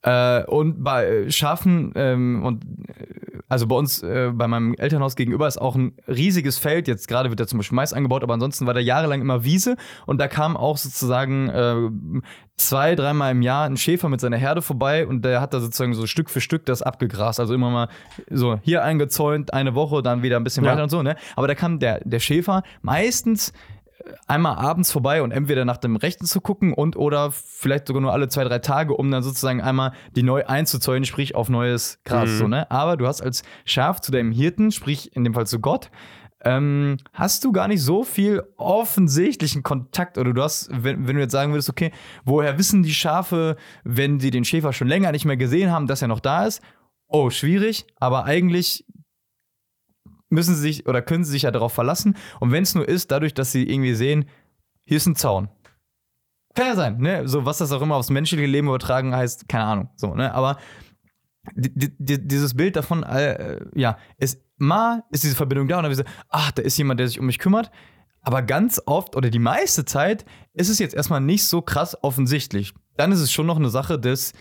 Äh, 0.03 0.44
und 0.44 0.82
bei 0.82 1.07
äh, 1.07 1.30
Schafen 1.30 1.92
ähm, 1.94 2.42
und 2.44 2.64
äh, 2.88 3.05
also 3.48 3.66
bei 3.66 3.74
uns, 3.74 4.03
äh, 4.03 4.30
bei 4.32 4.46
meinem 4.46 4.74
Elternhaus 4.74 5.16
gegenüber 5.16 5.46
ist 5.48 5.61
auch 5.61 5.74
ein 5.74 5.92
riesiges 6.07 6.57
Feld. 6.57 6.86
Jetzt 6.88 7.09
gerade 7.09 7.30
wird 7.30 7.40
da 7.40 7.46
zum 7.46 7.59
Beispiel 7.59 7.74
Mais 7.76 7.92
angebaut, 7.92 8.22
aber 8.22 8.32
ansonsten 8.34 8.66
war 8.66 8.74
da 8.74 8.80
jahrelang 8.80 9.20
immer 9.20 9.44
Wiese 9.44 9.76
und 10.07 10.18
da 10.20 10.28
kam 10.28 10.57
auch 10.57 10.76
sozusagen 10.76 11.48
äh, 11.48 12.20
zwei, 12.57 12.94
dreimal 12.94 13.32
im 13.32 13.42
Jahr 13.42 13.66
ein 13.66 13.76
Schäfer 13.76 14.09
mit 14.09 14.20
seiner 14.20 14.36
Herde 14.36 14.62
vorbei 14.62 15.07
und 15.07 15.24
der 15.24 15.40
hat 15.40 15.53
da 15.53 15.61
sozusagen 15.61 15.94
so 15.94 16.07
Stück 16.07 16.30
für 16.30 16.40
Stück 16.40 16.64
das 16.64 16.80
abgegrast. 16.80 17.40
Also 17.40 17.53
immer 17.53 17.70
mal 17.70 17.88
so 18.30 18.59
hier 18.62 18.84
eingezäunt, 18.84 19.53
eine 19.53 19.74
Woche, 19.74 20.01
dann 20.01 20.22
wieder 20.22 20.36
ein 20.36 20.44
bisschen 20.44 20.64
Ja. 20.64 20.72
weiter 20.72 20.84
und 20.84 20.90
so, 20.90 21.03
ne? 21.03 21.16
Aber 21.36 21.48
da 21.48 21.55
kam 21.55 21.78
der, 21.80 22.01
der 22.05 22.20
Schäfer 22.20 22.62
meistens 22.82 23.53
einmal 24.26 24.57
abends 24.57 24.90
vorbei 24.90 25.22
und 25.22 25.32
entweder 25.32 25.64
nach 25.64 25.76
dem 25.76 25.96
Rechten 25.96 26.26
zu 26.26 26.40
gucken 26.40 26.72
und 26.72 26.96
oder 26.96 27.30
vielleicht 27.32 27.86
sogar 27.86 28.01
nur 28.01 28.12
alle 28.12 28.28
zwei, 28.28 28.44
drei 28.44 28.59
Tage, 28.59 28.94
um 28.94 29.11
dann 29.11 29.22
sozusagen 29.22 29.61
einmal 29.61 29.92
die 30.16 30.22
neu 30.22 30.44
einzuzäunen, 30.44 31.05
sprich 31.05 31.34
auf 31.34 31.48
neues 31.48 32.01
Gras. 32.05 32.30
Mhm. 32.30 32.38
So, 32.38 32.48
ne? 32.48 32.70
Aber 32.70 32.96
du 32.96 33.07
hast 33.07 33.20
als 33.20 33.42
Schaf 33.64 34.01
zu 34.01 34.12
deinem 34.12 34.32
Hirten, 34.32 34.72
sprich 34.72 35.14
in 35.14 35.24
dem 35.24 35.34
Fall 35.34 35.46
zu 35.46 35.61
Gott, 35.61 35.90
ähm, 36.42 36.96
hast 37.12 37.44
du 37.44 37.53
gar 37.53 37.68
nicht 37.68 37.82
so 37.82 38.03
viel 38.03 38.42
offensichtlichen 38.57 39.62
Kontakt 39.62 40.16
oder 40.16 40.32
du 40.32 40.42
hast, 40.42 40.70
wenn, 40.72 41.07
wenn 41.07 41.16
du 41.16 41.22
jetzt 41.22 41.32
sagen 41.32 41.53
würdest, 41.53 41.68
okay, 41.68 41.92
woher 42.24 42.57
wissen 42.59 42.82
die 42.82 42.94
Schafe, 42.94 43.57
wenn 43.84 44.20
sie 44.20 44.30
den 44.30 44.44
Schäfer 44.44 44.72
schon 44.72 44.88
länger 44.88 45.12
nicht 45.12 45.26
mehr 45.26 45.36
gesehen 45.36 45.70
haben, 45.70 45.86
dass 45.86 46.03
er 46.03 46.09
noch 46.09 46.20
da 46.20 46.46
ist? 46.46 46.62
Oh, 47.09 47.28
schwierig, 47.28 47.86
aber 47.96 48.24
eigentlich 48.24 48.86
müssen 50.31 50.55
sie 50.55 50.61
sich 50.62 50.87
oder 50.87 51.03
können 51.03 51.24
sie 51.24 51.33
sich 51.33 51.43
ja 51.43 51.51
darauf 51.51 51.72
verlassen. 51.72 52.16
Und 52.41 52.53
wenn 52.53 52.62
es 52.62 52.74
nur 52.74 52.89
ist, 52.89 53.11
dadurch, 53.11 53.35
dass 53.35 53.53
sie 53.53 53.68
irgendwie 53.68 53.95
sehen, 53.95 54.24
hier 54.85 54.97
ist 54.97 55.07
ein 55.07 55.16
Zaun. 55.16 55.49
Kann 56.55 56.66
ja 56.66 56.74
sein, 56.76 56.99
ne? 56.99 57.28
So, 57.28 57.45
was 57.45 57.59
das 57.59 57.70
auch 57.72 57.83
immer 57.83 57.97
aufs 57.97 58.11
menschliche 58.11 58.47
Leben 58.47 58.66
übertragen 58.68 59.14
heißt, 59.14 59.49
keine 59.49 59.64
Ahnung. 59.64 59.91
So, 59.97 60.14
ne? 60.14 60.35
Aber 60.35 60.59
di- 61.55 61.72
di- 61.74 61.97
di- 61.99 62.26
dieses 62.26 62.55
Bild 62.55 62.74
davon, 62.76 63.03
äh, 63.05 63.61
ja, 63.74 63.99
ist 64.18 64.41
mal 64.57 65.05
ist 65.11 65.22
diese 65.24 65.37
Verbindung 65.37 65.68
da 65.68 65.76
und 65.76 65.85
dann 65.85 65.91
wir 65.91 65.97
so, 65.97 66.03
ach, 66.28 66.51
da 66.53 66.62
ist 66.62 66.76
jemand, 66.76 66.99
der 67.01 67.09
sich 67.09 67.20
um 67.20 67.26
mich 67.26 67.39
kümmert. 67.39 67.70
Aber 68.22 68.43
ganz 68.43 68.83
oft 68.85 69.16
oder 69.16 69.31
die 69.31 69.39
meiste 69.39 69.85
Zeit 69.85 70.24
ist 70.53 70.68
es 70.68 70.78
jetzt 70.78 70.95
erstmal 70.95 71.20
nicht 71.20 71.47
so 71.47 71.62
krass 71.62 71.97
offensichtlich. 72.03 72.74
Dann 72.97 73.12
ist 73.12 73.20
es 73.20 73.33
schon 73.33 73.47
noch 73.47 73.57
eine 73.57 73.70
Sache 73.70 73.99
des, 73.99 74.33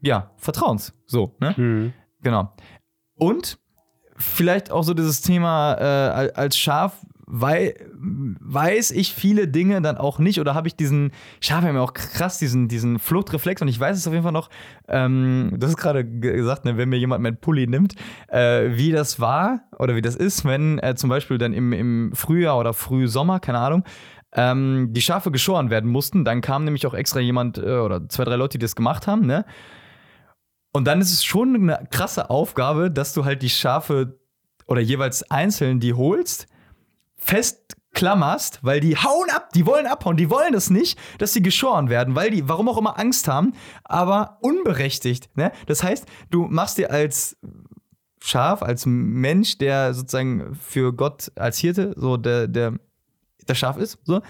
ja, 0.00 0.32
Vertrauens. 0.36 0.94
So, 1.06 1.36
ne? 1.40 1.54
Mhm. 1.56 1.92
Genau. 2.22 2.54
Und 3.14 3.58
vielleicht 4.18 4.70
auch 4.70 4.82
so 4.82 4.94
dieses 4.94 5.20
Thema 5.22 5.74
äh, 5.74 5.82
al- 5.84 6.30
als 6.32 6.56
Schaf, 6.58 6.94
weil 7.30 7.74
weiß 8.00 8.90
ich 8.92 9.12
viele 9.12 9.48
Dinge 9.48 9.82
dann 9.82 9.98
auch 9.98 10.18
nicht 10.18 10.40
oder 10.40 10.54
habe 10.54 10.66
ich 10.66 10.76
diesen 10.76 11.10
Schafe 11.40 11.66
haben 11.68 11.74
ja 11.74 11.82
auch 11.82 11.92
krass 11.92 12.38
diesen 12.38 12.68
diesen 12.68 12.98
Fluchtreflex 12.98 13.60
und 13.60 13.68
ich 13.68 13.78
weiß 13.78 13.98
es 13.98 14.06
auf 14.06 14.14
jeden 14.14 14.22
Fall 14.22 14.32
noch 14.32 14.48
ähm, 14.88 15.52
du 15.58 15.66
hast 15.66 15.76
gerade 15.76 16.06
ge- 16.06 16.36
gesagt 16.36 16.64
ne, 16.64 16.78
wenn 16.78 16.88
mir 16.88 16.96
jemand 16.98 17.22
meinen 17.22 17.36
Pulli 17.36 17.66
nimmt 17.66 17.96
äh, 18.28 18.70
wie 18.78 18.92
das 18.92 19.20
war 19.20 19.60
oder 19.78 19.94
wie 19.94 20.00
das 20.00 20.16
ist 20.16 20.46
wenn 20.46 20.78
äh, 20.78 20.94
zum 20.94 21.10
Beispiel 21.10 21.36
dann 21.36 21.52
im, 21.52 21.74
im 21.74 22.12
Frühjahr 22.14 22.56
oder 22.58 22.72
Frühsommer 22.72 23.40
keine 23.40 23.58
Ahnung 23.58 23.84
ähm, 24.32 24.88
die 24.92 25.02
Schafe 25.02 25.30
geschoren 25.30 25.68
werden 25.68 25.90
mussten 25.90 26.24
dann 26.24 26.40
kam 26.40 26.64
nämlich 26.64 26.86
auch 26.86 26.94
extra 26.94 27.20
jemand 27.20 27.58
äh, 27.58 27.76
oder 27.76 28.08
zwei 28.08 28.24
drei 28.24 28.36
Leute 28.36 28.56
die 28.56 28.64
das 28.64 28.74
gemacht 28.74 29.06
haben 29.06 29.26
ne 29.26 29.44
und 30.78 30.84
dann 30.84 31.00
ist 31.00 31.12
es 31.12 31.24
schon 31.24 31.56
eine 31.56 31.88
krasse 31.90 32.30
Aufgabe, 32.30 32.88
dass 32.88 33.12
du 33.12 33.24
halt 33.24 33.42
die 33.42 33.50
Schafe 33.50 34.16
oder 34.68 34.80
jeweils 34.80 35.28
einzeln 35.28 35.80
die 35.80 35.92
holst, 35.92 36.46
festklammerst, 37.16 38.60
weil 38.62 38.78
die 38.78 38.96
hauen 38.96 39.28
ab, 39.30 39.52
die 39.54 39.66
wollen 39.66 39.88
abhauen, 39.88 40.16
die 40.16 40.30
wollen 40.30 40.52
das 40.52 40.70
nicht, 40.70 40.96
dass 41.18 41.32
sie 41.32 41.42
geschoren 41.42 41.88
werden, 41.88 42.14
weil 42.14 42.30
die, 42.30 42.48
warum 42.48 42.68
auch 42.68 42.78
immer, 42.78 42.96
Angst 42.96 43.26
haben, 43.26 43.54
aber 43.82 44.38
unberechtigt. 44.40 45.36
Ne? 45.36 45.50
Das 45.66 45.82
heißt, 45.82 46.06
du 46.30 46.46
machst 46.46 46.78
dir 46.78 46.92
als 46.92 47.36
Schaf, 48.22 48.62
als 48.62 48.86
Mensch, 48.86 49.58
der 49.58 49.94
sozusagen 49.94 50.54
für 50.54 50.92
Gott 50.92 51.32
als 51.34 51.58
Hirte, 51.58 51.92
so 51.96 52.16
der, 52.16 52.46
der, 52.46 52.74
der 53.48 53.54
Schaf 53.56 53.78
ist, 53.78 53.98
so. 54.04 54.22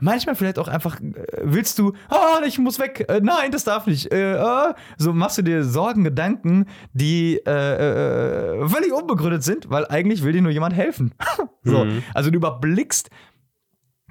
Manchmal 0.00 0.34
vielleicht 0.34 0.58
auch 0.58 0.68
einfach, 0.68 1.00
äh, 1.00 1.24
willst 1.42 1.78
du, 1.78 1.92
ah, 2.08 2.40
ich 2.46 2.58
muss 2.58 2.78
weg, 2.78 3.06
äh, 3.08 3.20
nein, 3.22 3.50
das 3.50 3.64
darf 3.64 3.86
nicht. 3.86 4.12
Äh, 4.12 4.34
äh, 4.34 4.74
so 4.98 5.12
machst 5.12 5.38
du 5.38 5.42
dir 5.42 5.64
Sorgen, 5.64 6.04
Gedanken, 6.04 6.66
die 6.92 7.40
äh, 7.46 7.50
äh, 7.50 8.68
völlig 8.68 8.92
unbegründet 8.92 9.42
sind, 9.42 9.70
weil 9.70 9.86
eigentlich 9.86 10.22
will 10.22 10.32
dir 10.32 10.42
nur 10.42 10.52
jemand 10.52 10.74
helfen. 10.74 11.14
so. 11.62 11.84
Mhm. 11.84 12.02
Also 12.14 12.30
du 12.30 12.36
überblickst 12.36 13.10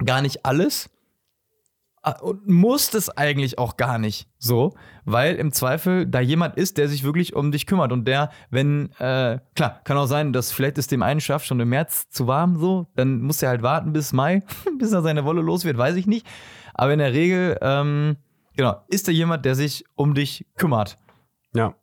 gar 0.04 0.22
nicht 0.22 0.46
alles 0.46 0.90
und 2.22 2.48
musst 2.48 2.96
es 2.96 3.10
eigentlich 3.10 3.58
auch 3.58 3.78
gar 3.78 3.98
nicht 3.98 4.28
so, 4.38 4.74
weil 5.06 5.36
im 5.36 5.52
Zweifel 5.52 6.06
da 6.06 6.20
jemand 6.20 6.56
ist, 6.56 6.78
der 6.78 6.88
sich 6.88 7.04
wirklich 7.04 7.36
um 7.36 7.52
dich 7.52 7.66
kümmert 7.66 7.92
und 7.92 8.06
der, 8.06 8.30
wenn, 8.50 8.92
äh, 9.00 9.40
klar, 9.56 9.82
kann 9.84 9.98
auch 9.98 10.06
sein, 10.06 10.34
dass 10.34 10.52
vielleicht 10.52 10.78
ist 10.78 10.92
dem 10.92 11.04
einen 11.04 11.22
Schaf 11.22 11.44
schon 11.44 11.60
im 11.60 11.70
März 11.70 12.10
zu 12.10 12.28
warm 12.28 12.58
so, 12.58 12.88
dann 12.96 13.22
muss 13.22 13.42
er 13.42 13.50
halt 13.50 13.64
warten 13.64 13.94
bis 13.94 14.14
Mai, 14.14 14.44
bis 14.80 14.92
er 14.92 15.02
seine 15.02 15.26
Wolle 15.26 15.42
los 15.42 15.66
wird, 15.66 15.78
weiß 15.78 15.96
ich 15.96 16.08
nicht. 16.08 16.26
Aber 16.74 16.94
in 16.94 17.00
der 17.00 17.14
Regel, 17.14 17.58
ähm, 17.62 18.18
genau, 18.56 18.82
ist 18.88 19.08
da 19.08 19.12
jemand, 19.12 19.46
der 19.46 19.56
sich 19.56 19.86
um 19.96 20.14
dich 20.14 20.46
kümmert. 20.56 20.98
Ja. 21.54 21.76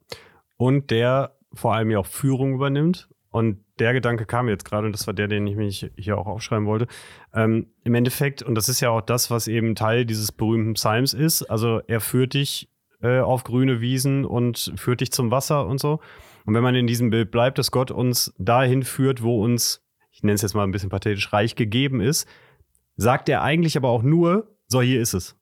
Und 0.56 0.90
der 0.90 1.34
vor 1.54 1.74
allem 1.74 1.90
ja 1.90 1.98
auch 1.98 2.06
Führung 2.06 2.54
übernimmt. 2.54 3.08
Und 3.30 3.61
der 3.78 3.92
Gedanke 3.92 4.26
kam 4.26 4.48
jetzt 4.48 4.64
gerade, 4.64 4.86
und 4.86 4.92
das 4.92 5.06
war 5.06 5.14
der, 5.14 5.28
den 5.28 5.46
ich 5.46 5.56
mich 5.56 5.90
hier 5.96 6.18
auch 6.18 6.26
aufschreiben 6.26 6.66
wollte. 6.66 6.86
Ähm, 7.34 7.66
Im 7.84 7.94
Endeffekt, 7.94 8.42
und 8.42 8.54
das 8.54 8.68
ist 8.68 8.80
ja 8.80 8.90
auch 8.90 9.00
das, 9.00 9.30
was 9.30 9.48
eben 9.48 9.74
Teil 9.74 10.04
dieses 10.04 10.32
berühmten 10.32 10.74
Psalms 10.74 11.14
ist, 11.14 11.42
also 11.42 11.80
er 11.86 12.00
führt 12.00 12.34
dich 12.34 12.68
äh, 13.02 13.20
auf 13.20 13.44
grüne 13.44 13.80
Wiesen 13.80 14.24
und 14.24 14.72
führt 14.76 15.00
dich 15.00 15.12
zum 15.12 15.30
Wasser 15.30 15.66
und 15.66 15.80
so. 15.80 16.00
Und 16.44 16.54
wenn 16.54 16.62
man 16.62 16.74
in 16.74 16.86
diesem 16.86 17.10
Bild 17.10 17.30
bleibt, 17.30 17.58
dass 17.58 17.70
Gott 17.70 17.90
uns 17.90 18.34
dahin 18.38 18.82
führt, 18.82 19.22
wo 19.22 19.42
uns, 19.42 19.82
ich 20.10 20.22
nenne 20.22 20.34
es 20.34 20.42
jetzt 20.42 20.54
mal 20.54 20.64
ein 20.64 20.72
bisschen 20.72 20.90
pathetisch, 20.90 21.32
reich 21.32 21.56
gegeben 21.56 22.00
ist, 22.00 22.28
sagt 22.96 23.28
er 23.28 23.42
eigentlich 23.42 23.76
aber 23.76 23.88
auch 23.88 24.02
nur, 24.02 24.56
so 24.66 24.82
hier 24.82 25.00
ist 25.00 25.14
es. 25.14 25.36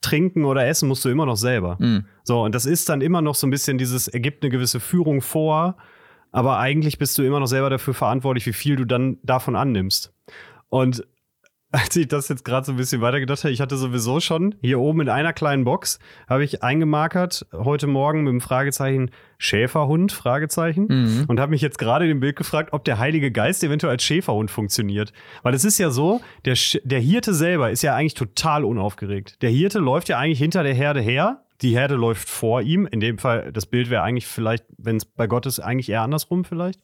Trinken 0.00 0.44
oder 0.44 0.66
essen 0.66 0.88
musst 0.88 1.04
du 1.04 1.08
immer 1.08 1.26
noch 1.26 1.36
selber. 1.36 1.76
Mhm. 1.80 2.06
So, 2.22 2.42
und 2.42 2.54
das 2.54 2.66
ist 2.66 2.88
dann 2.88 3.00
immer 3.00 3.22
noch 3.22 3.34
so 3.34 3.46
ein 3.46 3.50
bisschen 3.50 3.78
dieses, 3.78 4.08
er 4.08 4.20
gibt 4.20 4.42
eine 4.42 4.50
gewisse 4.50 4.80
Führung 4.80 5.20
vor, 5.20 5.76
aber 6.32 6.58
eigentlich 6.58 6.98
bist 6.98 7.16
du 7.18 7.22
immer 7.22 7.40
noch 7.40 7.46
selber 7.46 7.70
dafür 7.70 7.94
verantwortlich, 7.94 8.46
wie 8.46 8.52
viel 8.52 8.76
du 8.76 8.84
dann 8.84 9.18
davon 9.22 9.56
annimmst. 9.56 10.12
Und 10.68 11.06
als 11.72 11.94
ich 11.96 12.08
das 12.08 12.28
jetzt 12.28 12.44
gerade 12.44 12.64
so 12.64 12.72
ein 12.72 12.76
bisschen 12.76 13.02
weitergedacht 13.02 13.42
habe, 13.44 13.52
ich 13.52 13.60
hatte 13.60 13.76
sowieso 13.76 14.20
schon 14.20 14.54
hier 14.62 14.78
oben 14.78 15.00
in 15.02 15.08
einer 15.10 15.32
kleinen 15.32 15.64
Box, 15.64 15.98
habe 16.28 16.44
ich 16.44 16.62
eingemarkert, 16.62 17.44
heute 17.52 17.86
Morgen 17.86 18.22
mit 18.22 18.32
dem 18.32 18.40
Fragezeichen 18.40 19.10
Schäferhund, 19.36 20.12
Fragezeichen, 20.12 20.86
Mhm. 20.88 21.24
und 21.28 21.38
habe 21.40 21.50
mich 21.50 21.60
jetzt 21.60 21.78
gerade 21.78 22.04
in 22.06 22.10
dem 22.10 22.20
Bild 22.20 22.36
gefragt, 22.36 22.72
ob 22.72 22.84
der 22.84 22.98
Heilige 22.98 23.30
Geist 23.30 23.62
eventuell 23.64 23.90
als 23.92 24.04
Schäferhund 24.04 24.50
funktioniert. 24.50 25.12
Weil 25.42 25.54
es 25.54 25.64
ist 25.64 25.76
ja 25.78 25.90
so, 25.90 26.20
der, 26.46 26.56
Sch- 26.56 26.80
der 26.84 27.00
Hirte 27.00 27.34
selber 27.34 27.70
ist 27.70 27.82
ja 27.82 27.94
eigentlich 27.94 28.14
total 28.14 28.64
unaufgeregt. 28.64 29.42
Der 29.42 29.50
Hirte 29.50 29.78
läuft 29.78 30.08
ja 30.08 30.18
eigentlich 30.18 30.38
hinter 30.38 30.62
der 30.62 30.74
Herde 30.74 31.00
her. 31.00 31.42
Die 31.62 31.74
Herde 31.74 31.94
läuft 31.94 32.28
vor 32.28 32.60
ihm. 32.62 32.86
In 32.86 33.00
dem 33.00 33.18
Fall, 33.18 33.50
das 33.52 33.66
Bild 33.66 33.90
wäre 33.90 34.02
eigentlich 34.02 34.26
vielleicht, 34.26 34.64
wenn 34.78 34.96
es 34.96 35.04
bei 35.04 35.26
Gott 35.26 35.46
ist, 35.46 35.60
eigentlich 35.60 35.88
eher 35.88 36.02
andersrum 36.02 36.44
vielleicht. 36.44 36.80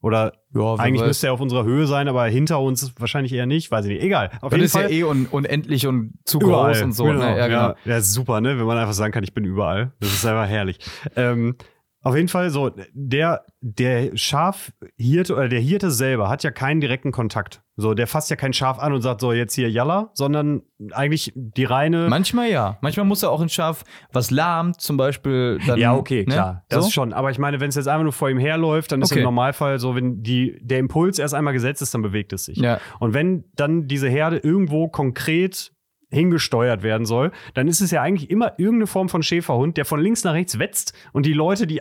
Oder 0.00 0.32
Ja, 0.52 0.74
eigentlich 0.74 1.00
weiß. 1.00 1.06
müsste 1.08 1.28
er 1.28 1.32
auf 1.32 1.40
unserer 1.40 1.62
Höhe 1.64 1.86
sein, 1.86 2.08
aber 2.08 2.24
hinter 2.26 2.58
uns 2.60 2.92
wahrscheinlich 2.98 3.32
eher 3.32 3.46
nicht. 3.46 3.70
Weiß 3.70 3.84
ich 3.86 3.92
nicht. 3.92 4.02
Egal. 4.02 4.30
Auf 4.40 4.50
Das 4.50 4.52
jeden 4.56 4.64
ist 4.64 4.72
Fall. 4.72 4.90
ja 4.92 4.98
eh 4.98 5.04
un 5.04 5.26
unendlich 5.30 5.86
und 5.86 6.14
zu 6.24 6.40
Überall. 6.40 6.72
groß 6.72 6.82
und 6.82 6.92
so. 6.92 7.04
Genau. 7.04 7.20
Ne? 7.20 7.38
Ja, 7.38 7.46
genau. 7.46 7.68
Ja, 7.68 7.76
ja, 7.84 8.00
super, 8.00 8.40
ne? 8.40 8.58
Wenn 8.58 8.66
man 8.66 8.78
einfach 8.78 8.94
sagen 8.94 9.12
kann, 9.12 9.22
ich 9.22 9.32
bin 9.32 9.44
überall. 9.44 9.92
Das 10.00 10.12
ist 10.12 10.26
einfach 10.26 10.48
herrlich. 10.48 10.78
Ähm, 11.14 11.54
auf 12.02 12.16
jeden 12.16 12.28
Fall 12.28 12.50
so, 12.50 12.70
der, 12.92 13.44
der 13.60 14.16
Schafhirte 14.16 15.34
oder 15.34 15.48
der 15.48 15.60
Hirte 15.60 15.90
selber 15.90 16.28
hat 16.28 16.42
ja 16.42 16.50
keinen 16.50 16.80
direkten 16.80 17.12
Kontakt. 17.12 17.62
So, 17.76 17.94
der 17.94 18.06
fasst 18.06 18.28
ja 18.28 18.36
kein 18.36 18.52
Schaf 18.52 18.78
an 18.78 18.92
und 18.92 19.00
sagt 19.02 19.20
so, 19.20 19.32
jetzt 19.32 19.54
hier 19.54 19.70
Jalla, 19.70 20.10
sondern 20.12 20.62
eigentlich 20.92 21.32
die 21.34 21.64
reine. 21.64 22.08
Manchmal 22.08 22.50
ja. 22.50 22.76
Manchmal 22.82 23.06
muss 23.06 23.22
er 23.22 23.30
auch 23.30 23.40
ein 23.40 23.48
Schaf, 23.48 23.84
was 24.12 24.30
lahmt, 24.30 24.80
zum 24.80 24.96
Beispiel. 24.96 25.58
Dann, 25.66 25.78
ja, 25.78 25.94
okay, 25.94 26.24
ne? 26.26 26.34
klar. 26.34 26.64
Das 26.68 26.84
so? 26.86 26.90
schon. 26.90 27.12
Aber 27.12 27.30
ich 27.30 27.38
meine, 27.38 27.60
wenn 27.60 27.70
es 27.70 27.76
jetzt 27.76 27.88
einfach 27.88 28.02
nur 28.02 28.12
vor 28.12 28.28
ihm 28.28 28.38
herläuft, 28.38 28.92
dann 28.92 29.00
ist 29.00 29.10
Okay. 29.12 29.20
im 29.20 29.24
Normalfall 29.24 29.78
so, 29.78 29.94
wenn 29.94 30.22
die, 30.22 30.58
der 30.60 30.80
Impuls 30.80 31.18
erst 31.18 31.34
einmal 31.34 31.54
gesetzt 31.54 31.80
ist, 31.82 31.94
dann 31.94 32.02
bewegt 32.02 32.32
es 32.32 32.44
sich. 32.44 32.58
Ja. 32.58 32.78
Und 32.98 33.14
wenn 33.14 33.44
dann 33.54 33.86
diese 33.86 34.08
Herde 34.08 34.36
irgendwo 34.38 34.88
konkret 34.88 35.71
hingesteuert 36.12 36.82
werden 36.82 37.06
soll, 37.06 37.32
dann 37.54 37.68
ist 37.68 37.80
es 37.80 37.90
ja 37.90 38.02
eigentlich 38.02 38.30
immer 38.30 38.52
irgendeine 38.58 38.86
Form 38.86 39.08
von 39.08 39.22
Schäferhund, 39.22 39.76
der 39.76 39.84
von 39.84 40.00
links 40.00 40.24
nach 40.24 40.34
rechts 40.34 40.58
wetzt 40.58 40.92
und 41.12 41.26
die 41.26 41.32
Leute, 41.32 41.66
die, 41.66 41.80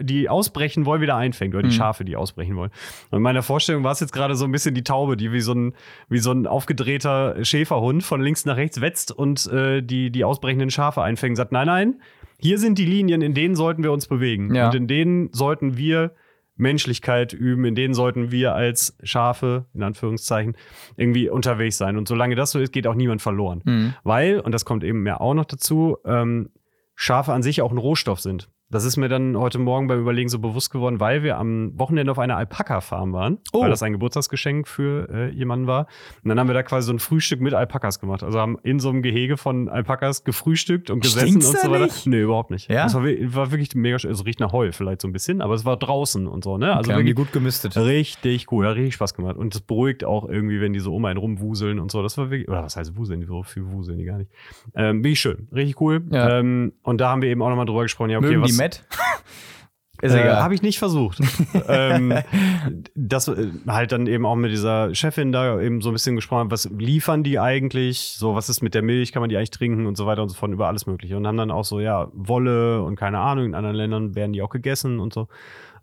die 0.00 0.28
ausbrechen 0.28 0.86
wollen, 0.86 1.00
wieder 1.00 1.16
einfängt 1.16 1.54
oder 1.54 1.62
die 1.62 1.74
mhm. 1.74 1.78
Schafe, 1.78 2.04
die 2.04 2.16
ausbrechen 2.16 2.56
wollen. 2.56 2.70
Und 3.10 3.16
in 3.16 3.22
meiner 3.22 3.42
Vorstellung 3.42 3.82
war 3.82 3.92
es 3.92 4.00
jetzt 4.00 4.12
gerade 4.12 4.34
so 4.34 4.44
ein 4.44 4.52
bisschen 4.52 4.74
die 4.74 4.84
Taube, 4.84 5.16
die 5.16 5.32
wie 5.32 5.40
so 5.40 5.54
ein, 5.54 5.74
wie 6.08 6.18
so 6.18 6.30
ein 6.30 6.46
aufgedrehter 6.46 7.44
Schäferhund 7.44 8.02
von 8.02 8.20
links 8.20 8.44
nach 8.44 8.56
rechts 8.56 8.80
wetzt 8.80 9.10
und 9.10 9.46
äh, 9.50 9.82
die, 9.82 10.10
die 10.10 10.24
ausbrechenden 10.24 10.70
Schafe 10.70 11.02
einfängt 11.02 11.32
und 11.32 11.36
sagt, 11.36 11.52
nein, 11.52 11.66
nein, 11.66 12.00
hier 12.38 12.58
sind 12.58 12.78
die 12.78 12.84
Linien, 12.84 13.22
in 13.22 13.34
denen 13.34 13.54
sollten 13.54 13.82
wir 13.82 13.92
uns 13.92 14.06
bewegen. 14.06 14.54
Ja. 14.54 14.66
Und 14.66 14.74
in 14.74 14.86
denen 14.88 15.32
sollten 15.32 15.76
wir 15.76 16.12
Menschlichkeit 16.62 17.32
üben, 17.32 17.64
in 17.66 17.74
denen 17.74 17.92
sollten 17.92 18.30
wir 18.30 18.54
als 18.54 18.96
Schafe, 19.02 19.66
in 19.74 19.82
Anführungszeichen, 19.82 20.56
irgendwie 20.96 21.28
unterwegs 21.28 21.76
sein. 21.76 21.96
Und 21.98 22.08
solange 22.08 22.34
das 22.34 22.52
so 22.52 22.58
ist, 22.58 22.72
geht 22.72 22.86
auch 22.86 22.94
niemand 22.94 23.20
verloren. 23.20 23.60
Mhm. 23.64 23.94
Weil, 24.04 24.40
und 24.40 24.52
das 24.52 24.64
kommt 24.64 24.84
eben 24.84 25.02
mehr 25.02 25.20
auch 25.20 25.34
noch 25.34 25.44
dazu, 25.44 25.98
ähm, 26.06 26.50
Schafe 26.94 27.32
an 27.32 27.42
sich 27.42 27.60
auch 27.62 27.72
ein 27.72 27.78
Rohstoff 27.78 28.20
sind. 28.20 28.48
Das 28.72 28.86
ist 28.86 28.96
mir 28.96 29.10
dann 29.10 29.36
heute 29.36 29.58
Morgen 29.58 29.86
beim 29.86 30.00
Überlegen 30.00 30.30
so 30.30 30.38
bewusst 30.38 30.70
geworden, 30.70 30.98
weil 30.98 31.22
wir 31.22 31.36
am 31.36 31.78
Wochenende 31.78 32.10
auf 32.10 32.18
einer 32.18 32.38
Alpaka-Farm 32.38 33.12
waren, 33.12 33.38
oh. 33.52 33.60
weil 33.60 33.68
das 33.68 33.82
ein 33.82 33.92
Geburtstagsgeschenk 33.92 34.66
für 34.66 35.10
äh, 35.12 35.28
jemanden 35.30 35.66
war. 35.66 35.88
Und 36.24 36.30
dann 36.30 36.40
haben 36.40 36.46
wir 36.46 36.54
da 36.54 36.62
quasi 36.62 36.86
so 36.86 36.92
ein 36.94 36.98
Frühstück 36.98 37.42
mit 37.42 37.52
Alpakas 37.52 38.00
gemacht. 38.00 38.22
Also 38.22 38.40
haben 38.40 38.56
in 38.62 38.80
so 38.80 38.88
einem 38.88 39.02
Gehege 39.02 39.36
von 39.36 39.68
Alpakas 39.68 40.24
gefrühstückt 40.24 40.88
und 40.88 41.00
gesessen 41.00 41.28
Stinkt's 41.28 41.50
und 41.50 41.58
so 41.58 41.70
weiter. 41.70 41.84
Nicht? 41.84 42.06
Nee, 42.06 42.22
überhaupt 42.22 42.50
nicht. 42.50 42.70
Ja? 42.70 42.84
Das 42.84 42.94
war, 42.94 43.02
war 43.02 43.50
wirklich 43.50 43.74
mega 43.74 43.98
schön. 43.98 44.10
Also 44.10 44.24
riecht 44.24 44.40
nach 44.40 44.52
Heu 44.52 44.72
vielleicht 44.72 45.02
so 45.02 45.08
ein 45.08 45.12
bisschen, 45.12 45.42
aber 45.42 45.52
es 45.52 45.66
war 45.66 45.76
draußen 45.76 46.26
und 46.26 46.42
so, 46.42 46.56
ne? 46.56 46.74
Also 46.74 46.92
okay, 46.92 47.00
wirklich 47.00 47.14
gut 47.14 47.32
gemistet. 47.32 47.76
Richtig 47.76 48.50
cool, 48.52 48.66
hat 48.66 48.76
richtig 48.76 48.94
Spaß 48.94 49.12
gemacht. 49.12 49.36
Und 49.36 49.54
das 49.54 49.60
beruhigt 49.60 50.02
auch 50.02 50.26
irgendwie, 50.26 50.62
wenn 50.62 50.72
die 50.72 50.80
so 50.80 50.94
um 50.94 51.04
einen 51.04 51.18
rumwuseln 51.18 51.78
und 51.78 51.90
so. 51.90 52.02
Das 52.02 52.16
war 52.16 52.30
wirklich, 52.30 52.48
oder 52.48 52.62
was 52.62 52.76
heißt 52.76 52.96
wuseln? 52.96 53.22
So 53.26 53.42
viel 53.42 53.70
wuseln 53.70 53.98
die 53.98 54.04
gar 54.04 54.16
nicht. 54.16 54.30
Ähm, 54.74 55.04
wie 55.04 55.14
schön. 55.14 55.48
Richtig 55.52 55.78
cool. 55.82 56.02
Ja. 56.10 56.38
Ähm, 56.38 56.72
und 56.82 57.02
da 57.02 57.10
haben 57.10 57.20
wir 57.20 57.28
eben 57.28 57.42
auch 57.42 57.50
nochmal 57.50 57.66
drüber 57.66 57.82
gesprochen. 57.82 58.08
Ja, 58.08 58.16
okay, 58.16 58.28
Mögen 58.28 58.42
was, 58.42 58.50
die 58.50 58.61
Matt? 58.62 58.84
Ist 60.02 60.14
egal. 60.14 60.38
Äh, 60.38 60.42
Habe 60.42 60.54
ich 60.54 60.62
nicht 60.62 60.80
versucht. 60.80 61.20
ähm, 61.68 62.12
das 62.96 63.28
äh, 63.28 63.52
halt 63.68 63.92
dann 63.92 64.08
eben 64.08 64.26
auch 64.26 64.34
mit 64.34 64.50
dieser 64.50 64.92
Chefin 64.96 65.30
da 65.30 65.60
eben 65.60 65.80
so 65.80 65.90
ein 65.90 65.92
bisschen 65.92 66.16
gesprochen, 66.16 66.50
was 66.50 66.68
liefern 66.76 67.22
die 67.22 67.38
eigentlich? 67.38 68.16
So, 68.18 68.34
was 68.34 68.48
ist 68.48 68.62
mit 68.62 68.74
der 68.74 68.82
Milch? 68.82 69.12
Kann 69.12 69.20
man 69.20 69.28
die 69.30 69.36
eigentlich 69.36 69.50
trinken 69.50 69.86
und 69.86 69.96
so 69.96 70.04
weiter 70.04 70.22
und 70.22 70.28
so 70.28 70.34
fort 70.34 70.50
über 70.50 70.66
alles 70.66 70.86
Mögliche. 70.86 71.16
Und 71.16 71.24
haben 71.24 71.36
dann 71.36 71.52
auch 71.52 71.64
so, 71.64 71.78
ja, 71.78 72.08
Wolle 72.14 72.82
und 72.82 72.96
keine 72.96 73.20
Ahnung, 73.20 73.44
in 73.44 73.54
anderen 73.54 73.76
Ländern 73.76 74.14
werden 74.16 74.32
die 74.32 74.42
auch 74.42 74.50
gegessen 74.50 74.98
und 74.98 75.12
so. 75.12 75.28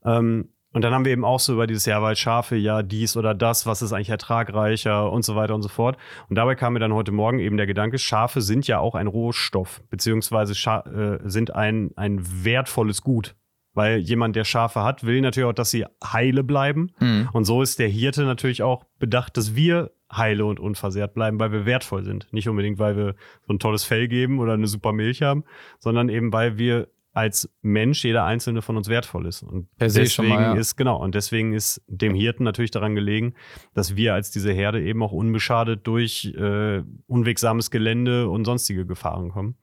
Ähm, 0.04 0.50
und 0.72 0.84
dann 0.84 0.94
haben 0.94 1.04
wir 1.04 1.12
eben 1.12 1.26
auch 1.26 1.40
so 1.40 1.54
über 1.54 1.66
dieses 1.66 1.86
Jahr, 1.86 2.02
weil 2.02 2.16
Schafe, 2.16 2.56
ja, 2.56 2.84
dies 2.84 3.18
oder 3.18 3.34
das, 3.34 3.66
was 3.66 3.82
ist 3.82 3.92
eigentlich 3.92 4.10
ertragreicher 4.10 5.12
und 5.12 5.24
so 5.24 5.36
weiter 5.36 5.56
und 5.56 5.64
so 5.64 5.70
fort. 5.70 5.98
Und 6.30 6.36
dabei 6.36 6.56
kam 6.56 6.74
mir 6.74 6.80
dann 6.80 6.94
heute 6.94 7.12
Morgen 7.12 7.40
eben 7.40 7.58
der 7.58 7.66
Gedanke, 7.66 7.98
Schafe 7.98 8.42
sind 8.42 8.68
ja 8.68 8.80
auch 8.80 8.94
ein 8.94 9.08
Rohstoff, 9.08 9.82
beziehungsweise 9.90 10.54
Scha 10.54 10.82
äh, 10.82 11.20
sind 11.28 11.56
ein, 11.56 11.92
ein 11.96 12.20
wertvolles 12.44 13.02
Gut. 13.02 13.36
Weil 13.74 14.00
jemand, 14.00 14.36
der 14.36 14.44
Schafe 14.44 14.84
hat, 14.84 15.06
will 15.06 15.22
natürlich 15.22 15.48
auch, 15.48 15.54
dass 15.54 15.72
sie 15.72 15.86
heile 16.04 16.44
bleiben. 16.44 16.92
Mhm. 17.00 17.30
Und 17.34 17.46
so 17.46 17.62
ist 17.62 17.80
der 17.80 17.88
Hirte 17.88 18.24
natürlich 18.24 18.62
auch 18.62 18.84
bedacht, 19.00 19.38
dass 19.38 19.56
wir 19.56 19.92
heile 20.12 20.46
und 20.46 20.60
unversehrt 20.60 21.14
bleiben, 21.14 21.40
weil 21.40 21.52
wir 21.52 21.66
wertvoll 21.66 22.04
sind. 22.04 22.28
Nicht 22.32 22.50
unbedingt, 22.50 22.80
weil 22.80 22.98
wir 22.98 23.16
so 23.48 23.54
ein 23.54 23.60
tolles 23.60 23.84
Fell 23.84 24.08
geben 24.08 24.40
oder 24.40 24.54
eine 24.54 24.68
super 24.68 24.92
Milch 24.92 25.22
haben, 25.22 25.44
sondern 25.78 26.10
eben, 26.10 26.34
weil 26.34 26.58
wir 26.58 26.88
als 27.20 27.50
Mensch, 27.62 28.04
jeder 28.04 28.24
einzelne 28.24 28.62
von 28.62 28.78
uns 28.78 28.88
wertvoll 28.88 29.28
ist. 29.28 29.44
Und 29.44 29.68
deswegen 29.80 30.30
mal, 30.30 30.42
ja. 30.42 30.54
ist, 30.54 30.76
genau, 30.76 31.02
und 31.02 31.16
deswegen 31.16 31.54
ist 31.54 31.82
dem 31.88 32.16
Hirten 32.16 32.44
natürlich 32.44 32.72
daran 32.72 32.96
gelegen, 32.96 33.34
dass 33.74 33.96
wir 33.96 34.14
als 34.14 34.32
diese 34.32 34.52
Herde 34.52 34.82
eben 34.82 35.04
auch 35.04 35.12
unbeschadet 35.12 35.86
durch 35.86 36.34
äh, 36.38 36.82
unwegsames 37.08 37.72
Gelände 37.72 38.30
und 38.30 38.46
sonstige 38.46 38.86
Gefahren 38.86 39.32
kommen. 39.32 39.58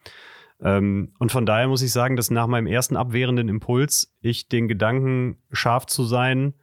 Ähm, 0.60 1.12
und 1.18 1.32
von 1.32 1.46
daher 1.46 1.68
muss 1.68 1.82
ich 1.82 1.92
sagen, 1.92 2.16
dass 2.16 2.30
nach 2.30 2.46
meinem 2.46 2.66
ersten 2.66 2.96
abwehrenden 2.96 3.48
Impuls 3.48 4.14
ich 4.20 4.48
den 4.48 4.68
Gedanken, 4.68 5.38
scharf 5.50 5.86
zu 5.86 6.04
sein, 6.04 6.54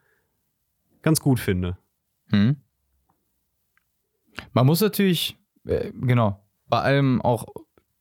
ganz 1.02 1.20
gut 1.20 1.40
finde. 1.40 1.78
Hm. 2.30 2.58
Man 4.54 4.66
muss 4.66 4.82
natürlich, 4.82 5.38
äh, 5.66 5.92
genau, 5.92 6.44
bei 6.68 6.80
allem 6.80 7.22
auch 7.22 7.46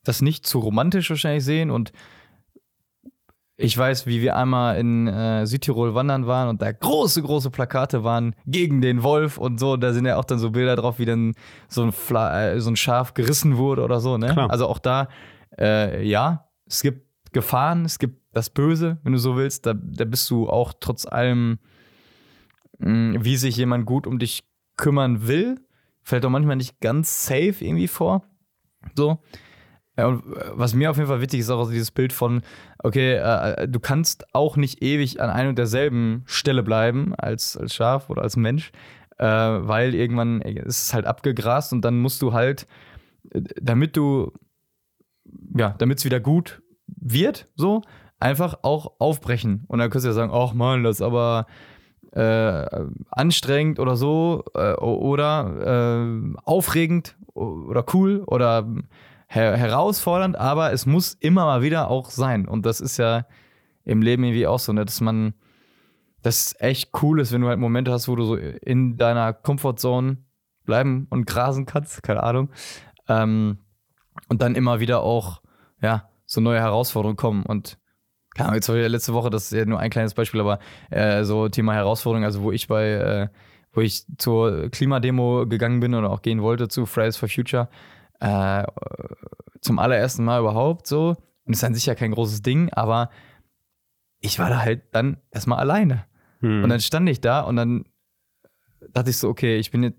das 0.05 0.23
nicht 0.23 0.47
zu 0.47 0.59
romantisch 0.59 1.11
wahrscheinlich 1.11 1.45
sehen 1.45 1.71
und 1.71 1.93
ich 3.57 3.77
weiß, 3.77 4.07
wie 4.07 4.23
wir 4.23 4.37
einmal 4.37 4.79
in 4.79 5.07
äh, 5.07 5.47
Südtirol 5.47 5.95
wandern 5.95 6.27
waren 6.27 6.49
und 6.49 6.63
da 6.63 6.73
große, 6.73 7.23
große 7.23 7.51
Plakate 7.51 8.03
waren 8.03 8.35
gegen 8.47 8.81
den 8.81 9.03
Wolf 9.03 9.39
und 9.39 9.61
so. 9.61 9.77
Da 9.77 9.93
sind 9.93 10.07
ja 10.07 10.17
auch 10.17 10.25
dann 10.25 10.39
so 10.39 10.51
Bilder 10.51 10.75
drauf, 10.75 10.99
wie 10.99 11.05
dann 11.05 11.35
so 11.69 11.83
ein, 11.83 11.93
Fla 11.93 12.53
äh, 12.53 12.61
so 12.61 12.71
ein 12.71 12.77
Schaf 12.77 13.15
gerissen 13.15 13.57
wurde 13.57 13.83
oder 13.83 14.01
so. 14.01 14.19
Ne? 14.19 14.51
Also 14.51 14.67
auch 14.67 14.79
da 14.79 15.09
äh, 15.59 16.07
ja, 16.07 16.49
es 16.67 16.83
gibt 16.83 17.07
Gefahren, 17.33 17.85
es 17.85 17.99
gibt 17.99 18.23
das 18.33 18.51
Böse, 18.51 18.99
wenn 19.03 19.13
du 19.13 19.19
so 19.19 19.37
willst. 19.37 19.67
Da, 19.67 19.75
da 19.75 20.05
bist 20.05 20.29
du 20.31 20.49
auch 20.49 20.73
trotz 20.79 21.07
allem, 21.07 21.59
mh, 22.79 23.15
hm, 23.15 23.25
wie 23.25 23.37
sich 23.37 23.57
jemand 23.57 23.87
gut 23.87 24.07
um 24.07 24.19
dich 24.19 24.45
kümmern 24.77 25.27
will, 25.27 25.61
fällt 26.03 26.25
auch 26.25 26.31
manchmal 26.31 26.57
nicht 26.57 26.81
ganz 26.81 27.27
safe 27.27 27.57
irgendwie 27.61 27.89
vor. 27.89 28.25
So. 28.95 29.23
Ja, 29.97 30.07
und 30.07 30.25
äh, 30.25 30.51
was 30.53 30.75
mir 30.75 30.91
auf 30.91 30.97
jeden 30.97 31.09
Fall 31.09 31.21
wichtig 31.21 31.41
ist, 31.41 31.51
auch 31.51 31.59
also 31.59 31.73
dieses 31.73 31.91
Bild 31.91 32.13
von, 32.13 32.43
okay, 32.79 33.15
äh, 33.15 33.69
du 33.69 33.81
kannst 33.81 34.35
auch 34.35 34.57
nicht 34.57 34.83
ewig 34.83 35.21
an 35.21 35.31
einer 35.31 35.51
und 35.51 35.59
derselben 35.59 36.23
Stelle 36.27 36.63
bleiben 36.63 37.15
als, 37.17 37.57
als 37.57 37.75
Schaf 37.75 38.09
oder 38.09 38.23
als 38.23 38.37
Mensch, 38.37 38.73
äh, 39.19 39.27
weil 39.27 39.95
irgendwann 39.95 40.41
ist 40.41 40.85
es 40.85 40.95
halt 40.95 41.07
abgegrast 41.07 41.73
und 41.73 41.83
dann 41.85 41.99
musst 41.99 42.23
du 42.23 42.33
halt, 42.33 42.67
äh, 43.31 43.43
damit 43.61 43.97
du 43.97 44.33
ja, 45.57 45.75
damit 45.79 45.99
es 45.99 46.05
wieder 46.05 46.21
gut 46.21 46.63
wird, 46.87 47.49
so, 47.57 47.83
einfach 48.21 48.59
auch 48.63 48.93
aufbrechen. 48.99 49.65
Und 49.69 49.79
dann 49.79 49.91
könntest 49.91 50.05
du 50.05 50.11
ja 50.11 50.15
sagen, 50.15 50.33
ach 50.33 50.55
man, 50.55 50.85
das 50.85 50.97
ist 50.97 51.03
aber 51.03 51.47
äh, 52.13 52.87
anstrengend 53.11 53.79
oder 53.79 53.97
so 53.97 54.45
äh, 54.55 54.75
oder 54.75 56.05
äh, 56.05 56.35
aufregend 56.45 57.17
oder 57.35 57.85
cool 57.95 58.23
oder 58.27 58.69
her 59.35 59.57
herausfordernd, 59.57 60.37
aber 60.37 60.73
es 60.73 60.87
muss 60.87 61.15
immer 61.15 61.47
mal 61.47 61.63
wieder 61.63 61.89
auch 61.89 62.11
sein. 62.11 62.47
Und 62.47 62.67
das 62.67 62.81
ist 62.81 62.99
ja 62.99 63.27
im 63.85 64.03
Leben 64.03 64.25
irgendwie 64.25 64.47
auch 64.47 64.59
so, 64.59 64.73
ne, 64.73 64.85
dass 64.85 65.01
man 65.01 65.35
das 66.23 66.55
echt 66.59 66.91
cool 67.03 67.21
ist, 67.21 67.33
wenn 67.33 67.41
du 67.41 67.49
halt 67.49 67.59
Momente 67.59 67.91
hast, 67.91 68.09
wo 68.09 68.15
du 68.15 68.25
so 68.25 68.37
in 68.37 68.97
deiner 68.97 69.33
Comfortzone 69.33 70.19
bleiben 70.65 71.07
und 71.11 71.27
grasen 71.27 71.67
kannst, 71.67 72.03
keine 72.03 72.23
Ahnung. 72.23 72.51
Ähm, 73.09 73.59
und 74.29 74.43
dann 74.43 74.55
immer 74.55 74.81
wieder 74.81 75.03
auch, 75.03 75.43
ja, 75.81 76.09
so 76.27 76.41
neue 76.41 76.61
Herausforderungen 76.61 77.17
kommen. 77.17 77.43
Und 77.45 77.79
keine 78.35 78.49
Ahnung, 78.49 78.57
jetzt 78.57 78.69
war 78.69 78.77
ja 78.77 78.87
letzte 78.87 79.15
Woche, 79.15 79.31
das 79.31 79.51
ist 79.51 79.59
ja 79.59 79.65
nur 79.65 79.81
ein 79.81 79.91
kleines 79.91 80.15
Beispiel, 80.15 80.41
aber 80.41 80.59
äh, 80.91 81.25
so 81.25 81.49
Thema 81.49 81.75
Herausforderungen, 81.75 82.25
also 82.25 82.43
wo 82.43 82.53
ich 82.53 82.69
bei, 82.69 82.91
äh, 82.91 83.29
wo 83.73 83.81
ich 83.81 84.05
zur 84.19 84.69
Klimademo 84.71 85.47
gegangen 85.47 85.81
bin 85.81 85.95
oder 85.95 86.11
auch 86.11 86.23
gehen 86.23 86.43
wollte 86.43 86.69
zu 86.69 86.87
Fridays 86.87 87.17
for 87.17 87.29
Future, 87.29 87.69
äh, 88.23 88.65
zum 89.61 89.79
allerersten 89.79 90.25
Mal 90.25 90.41
überhaupt 90.41 90.87
so. 90.87 91.17
Und 91.45 91.53
ist 91.53 91.65
an 91.65 91.75
sich 91.75 91.87
ja 91.87 91.95
kein 91.95 92.13
großes 92.13 92.43
Ding, 92.43 92.71
aber 92.73 93.11
ich 94.21 94.39
war 94.39 94.49
da 94.49 94.61
halt 94.61 94.83
dann 94.93 95.17
erstmal 95.33 95.59
alleine. 95.59 96.05
Hm. 96.41 96.63
Und 96.63 96.71
dann 96.71 96.81
stand 96.81 97.09
ich 97.09 97.21
da 97.21 97.41
und 97.41 97.57
dann 97.57 97.85
dachte 98.93 99.11
ich 99.11 99.19
so, 99.19 99.29
okay, 99.29 99.59
ich 99.59 99.71
bin 99.71 99.83
jetzt 99.83 99.99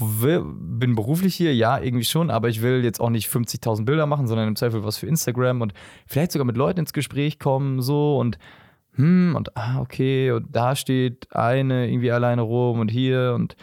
bin 0.00 0.94
beruflich 0.94 1.34
hier, 1.34 1.54
ja, 1.54 1.78
irgendwie 1.78 2.04
schon, 2.04 2.30
aber 2.30 2.48
ich 2.48 2.62
will 2.62 2.82
jetzt 2.82 2.98
auch 2.98 3.10
nicht 3.10 3.30
50.000 3.30 3.84
Bilder 3.84 4.06
machen, 4.06 4.26
sondern 4.26 4.48
im 4.48 4.56
Zweifel 4.56 4.84
was 4.84 4.96
für 4.96 5.06
Instagram 5.06 5.60
und 5.60 5.74
vielleicht 6.06 6.32
sogar 6.32 6.46
mit 6.46 6.56
Leuten 6.56 6.80
ins 6.80 6.94
Gespräch 6.94 7.38
kommen, 7.38 7.82
so 7.82 8.18
und 8.18 8.38
hm, 8.94 9.34
und 9.36 9.54
ah, 9.54 9.80
okay, 9.80 10.30
und 10.30 10.46
da 10.56 10.76
steht 10.76 11.34
eine 11.34 11.90
irgendwie 11.90 12.10
alleine 12.10 12.40
rum 12.40 12.80
und 12.80 12.90
hier 12.90 13.32
und 13.34 13.54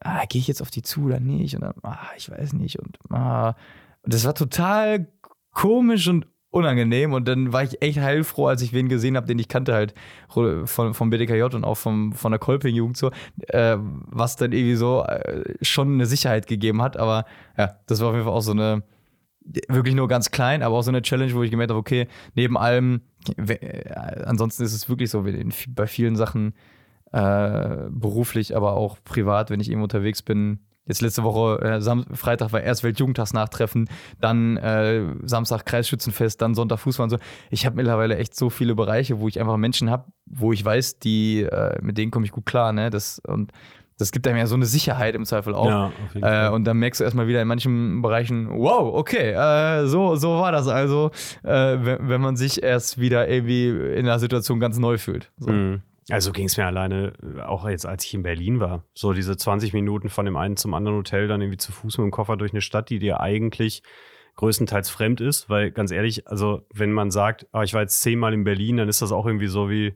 ah, 0.00 0.24
gehe 0.26 0.40
ich 0.40 0.48
jetzt 0.48 0.62
auf 0.62 0.70
die 0.70 0.82
zu 0.82 1.04
oder 1.04 1.20
nicht? 1.20 1.54
Und 1.54 1.62
dann, 1.62 1.74
ah, 1.82 2.08
ich 2.16 2.30
weiß 2.30 2.52
nicht. 2.54 2.78
Und 2.78 2.98
ah, 3.10 3.54
und 4.02 4.14
das 4.14 4.24
war 4.24 4.34
total 4.34 5.08
komisch 5.52 6.08
und 6.08 6.26
unangenehm. 6.50 7.12
Und 7.12 7.28
dann 7.28 7.52
war 7.52 7.62
ich 7.62 7.80
echt 7.80 7.98
heilfroh, 7.98 8.48
als 8.48 8.62
ich 8.62 8.72
wen 8.72 8.88
gesehen 8.88 9.16
habe, 9.16 9.26
den 9.26 9.38
ich 9.38 9.48
kannte 9.48 9.72
halt 9.72 9.94
von, 10.28 10.94
vom 10.94 11.10
BDKJ 11.10 11.42
und 11.54 11.64
auch 11.64 11.76
vom, 11.76 12.12
von 12.12 12.32
der 12.32 12.38
Kolping-Jugend 12.38 12.96
so, 12.96 13.10
äh, 13.48 13.76
was 13.78 14.36
dann 14.36 14.52
irgendwie 14.52 14.74
so 14.74 15.04
äh, 15.04 15.54
schon 15.62 15.94
eine 15.94 16.06
Sicherheit 16.06 16.46
gegeben 16.46 16.82
hat, 16.82 16.96
aber 16.96 17.24
ja, 17.56 17.76
das 17.86 18.00
war 18.00 18.08
auf 18.08 18.14
jeden 18.14 18.24
Fall 18.24 18.34
auch 18.34 18.40
so 18.40 18.52
eine, 18.52 18.82
wirklich 19.68 19.94
nur 19.94 20.08
ganz 20.08 20.30
klein, 20.30 20.62
aber 20.62 20.76
auch 20.76 20.82
so 20.82 20.90
eine 20.90 21.02
Challenge, 21.02 21.34
wo 21.34 21.42
ich 21.42 21.50
gemerkt 21.50 21.70
habe, 21.70 21.78
okay, 21.78 22.08
neben 22.34 22.58
allem, 22.58 23.02
äh, 23.36 23.92
ansonsten 24.24 24.64
ist 24.64 24.72
es 24.72 24.88
wirklich 24.88 25.10
so, 25.10 25.24
bei 25.68 25.86
vielen 25.86 26.16
Sachen 26.16 26.54
äh, 27.12 27.88
beruflich, 27.90 28.56
aber 28.56 28.74
auch 28.74 28.98
privat, 29.04 29.50
wenn 29.50 29.60
ich 29.60 29.68
irgendwo 29.68 29.84
unterwegs 29.84 30.22
bin, 30.22 30.60
Jetzt 30.90 31.02
letzte 31.02 31.22
Woche, 31.22 31.62
äh, 31.62 31.80
Sam 31.80 32.04
Freitag 32.14 32.52
war 32.52 32.62
erst 32.62 32.82
Weltjugendtagsnachtreffen, 32.82 33.88
dann 34.20 34.56
äh, 34.56 35.04
Samstag 35.22 35.64
Kreisschützenfest, 35.64 36.42
dann 36.42 36.56
Sonntag 36.56 36.80
Fußball 36.80 37.04
und 37.04 37.10
so. 37.10 37.18
Ich 37.50 37.64
habe 37.64 37.76
mittlerweile 37.76 38.16
echt 38.16 38.34
so 38.34 38.50
viele 38.50 38.74
Bereiche, 38.74 39.20
wo 39.20 39.28
ich 39.28 39.38
einfach 39.38 39.56
Menschen 39.56 39.88
habe, 39.88 40.06
wo 40.26 40.52
ich 40.52 40.64
weiß, 40.64 40.98
die, 40.98 41.42
äh, 41.42 41.78
mit 41.80 41.96
denen 41.96 42.10
komme 42.10 42.26
ich 42.26 42.32
gut 42.32 42.44
klar, 42.44 42.72
ne? 42.72 42.90
Das, 42.90 43.20
und 43.20 43.52
das 43.98 44.10
gibt 44.10 44.26
einem 44.26 44.38
ja 44.38 44.46
so 44.46 44.56
eine 44.56 44.64
Sicherheit 44.64 45.14
im 45.14 45.24
Zweifel 45.26 45.54
auch. 45.54 45.66
Ja, 45.66 45.92
Äh, 46.48 46.50
und 46.50 46.64
dann 46.64 46.78
merkst 46.78 46.98
du 47.00 47.04
erstmal 47.04 47.28
wieder 47.28 47.40
in 47.40 47.46
manchen 47.46 48.02
Bereichen, 48.02 48.48
wow, 48.50 48.92
okay, 48.92 49.30
äh, 49.30 49.86
so, 49.86 50.16
so 50.16 50.40
war 50.40 50.50
das 50.50 50.66
also, 50.66 51.12
äh, 51.44 51.76
wenn, 51.78 52.08
wenn 52.08 52.20
man 52.20 52.36
sich 52.36 52.64
erst 52.64 52.98
wieder 52.98 53.28
irgendwie 53.28 53.68
in 53.68 54.06
einer 54.06 54.18
Situation 54.18 54.58
ganz 54.58 54.78
neu 54.78 54.98
fühlt. 54.98 55.30
So. 55.38 55.52
Mhm. 55.52 55.82
Also 56.12 56.32
ging 56.32 56.46
es 56.46 56.56
mir 56.56 56.66
alleine, 56.66 57.12
äh, 57.36 57.40
auch 57.40 57.68
jetzt 57.68 57.86
als 57.86 58.04
ich 58.04 58.14
in 58.14 58.22
Berlin 58.22 58.60
war, 58.60 58.84
so 58.94 59.12
diese 59.12 59.36
20 59.36 59.72
Minuten 59.72 60.08
von 60.08 60.24
dem 60.24 60.36
einen 60.36 60.56
zum 60.56 60.74
anderen 60.74 60.98
Hotel, 60.98 61.28
dann 61.28 61.40
irgendwie 61.40 61.58
zu 61.58 61.72
Fuß 61.72 61.98
mit 61.98 62.06
dem 62.06 62.10
Koffer 62.10 62.36
durch 62.36 62.52
eine 62.52 62.60
Stadt, 62.60 62.90
die 62.90 62.98
dir 62.98 63.20
eigentlich 63.20 63.82
größtenteils 64.36 64.88
fremd 64.90 65.20
ist, 65.20 65.50
weil 65.50 65.70
ganz 65.70 65.90
ehrlich, 65.90 66.26
also 66.26 66.66
wenn 66.72 66.92
man 66.92 67.10
sagt, 67.10 67.46
ah, 67.52 67.62
ich 67.62 67.74
war 67.74 67.82
jetzt 67.82 68.00
zehnmal 68.00 68.32
in 68.32 68.44
Berlin, 68.44 68.78
dann 68.78 68.88
ist 68.88 69.02
das 69.02 69.12
auch 69.12 69.26
irgendwie 69.26 69.48
so 69.48 69.68
wie, 69.68 69.94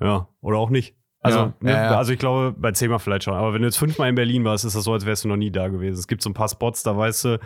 ja, 0.00 0.28
oder 0.40 0.58
auch 0.58 0.70
nicht. 0.70 0.96
Also, 1.20 1.38
Ja, 1.38 1.54
ne, 1.60 1.70
ja, 1.70 1.84
ja. 1.84 1.96
also 1.96 2.12
ich 2.12 2.18
glaube, 2.18 2.54
bei 2.56 2.72
zehnmal 2.72 2.98
vielleicht 2.98 3.24
schon, 3.24 3.34
aber 3.34 3.54
wenn 3.54 3.62
du 3.62 3.66
jetzt 3.66 3.78
fünfmal 3.78 4.08
in 4.08 4.14
Berlin 4.14 4.44
warst, 4.44 4.64
ist 4.64 4.76
das 4.76 4.84
so, 4.84 4.92
als 4.92 5.06
wärst 5.06 5.24
du 5.24 5.28
noch 5.28 5.36
nie 5.36 5.50
da 5.50 5.68
gewesen. 5.68 5.98
Es 5.98 6.06
gibt 6.06 6.22
so 6.22 6.30
ein 6.30 6.34
paar 6.34 6.48
Spots, 6.48 6.82
da 6.82 6.96
weißt 6.96 7.24
du, 7.24 7.38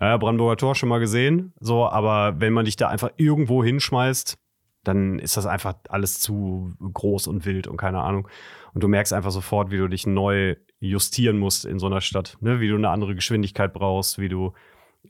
ja, 0.00 0.16
Brandenburger 0.16 0.56
Tor 0.56 0.74
schon 0.74 0.88
mal 0.88 1.00
gesehen, 1.00 1.52
so, 1.60 1.86
aber 1.88 2.40
wenn 2.40 2.52
man 2.52 2.64
dich 2.64 2.76
da 2.76 2.88
einfach 2.88 3.10
irgendwo 3.16 3.62
hinschmeißt, 3.62 4.38
dann 4.84 5.18
ist 5.18 5.36
das 5.36 5.46
einfach 5.46 5.74
alles 5.88 6.20
zu 6.20 6.74
groß 6.80 7.26
und 7.26 7.44
wild 7.46 7.66
und 7.66 7.76
keine 7.76 8.00
Ahnung. 8.00 8.28
Und 8.74 8.82
du 8.82 8.88
merkst 8.88 9.12
einfach 9.12 9.30
sofort, 9.30 9.70
wie 9.70 9.78
du 9.78 9.88
dich 9.88 10.06
neu 10.06 10.56
justieren 10.78 11.38
musst 11.38 11.64
in 11.64 11.78
so 11.78 11.86
einer 11.86 12.00
Stadt, 12.00 12.36
ne? 12.40 12.60
wie 12.60 12.68
du 12.68 12.76
eine 12.76 12.90
andere 12.90 13.14
Geschwindigkeit 13.14 13.72
brauchst, 13.72 14.18
wie 14.18 14.28
du 14.28 14.52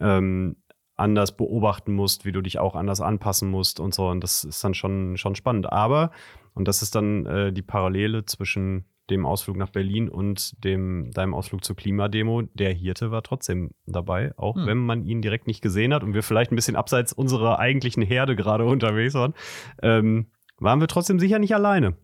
ähm, 0.01 0.57
anders 0.97 1.37
beobachten 1.37 1.93
musst, 1.95 2.25
wie 2.25 2.33
du 2.33 2.41
dich 2.41 2.59
auch 2.59 2.77
anders 2.77 3.01
anpassen 3.01 3.51
musst 3.51 3.81
und 3.81 3.95
so. 3.95 4.09
Und 4.09 4.23
das 4.23 4.45
ist 4.45 4.63
dann 4.63 4.75
schon, 4.75 5.17
schon 5.17 5.35
spannend. 5.35 5.73
Aber, 5.73 6.13
und 6.55 6.69
das 6.69 6.83
ist 6.83 6.95
dann 6.95 7.27
äh, 7.27 7.53
die 7.53 7.63
Parallele 7.63 8.25
zwischen 8.25 8.85
dem 9.11 9.27
Ausflug 9.27 9.57
nach 9.57 9.71
Berlin 9.71 10.09
und 10.09 10.65
dem, 10.65 11.11
deinem 11.13 11.35
Ausflug 11.35 11.65
zur 11.65 11.77
Klimademo, 11.77 12.43
der 12.55 12.73
Hirte 12.73 13.11
war 13.11 13.23
trotzdem 13.23 13.71
dabei, 13.87 14.33
auch 14.37 14.57
Hm. 14.57 14.67
wenn 14.67 14.79
man 14.79 15.05
ihn 15.05 15.21
direkt 15.21 15.47
nicht 15.47 15.61
gesehen 15.61 15.93
hat 15.93 16.03
und 16.03 16.15
wir 16.15 16.23
vielleicht 16.23 16.53
ein 16.53 16.57
bisschen 16.57 16.77
abseits 16.77 17.13
unserer 17.13 17.59
eigentlichen 17.59 18.03
Herde 18.03 18.37
gerade 18.37 18.65
unterwegs 18.65 19.15
waren, 19.15 19.35
ähm, 19.83 20.27
waren 20.59 20.81
wir 20.81 20.89
trotzdem 20.89 21.19
sicher 21.19 21.39
nicht 21.39 21.55
alleine. 21.55 21.97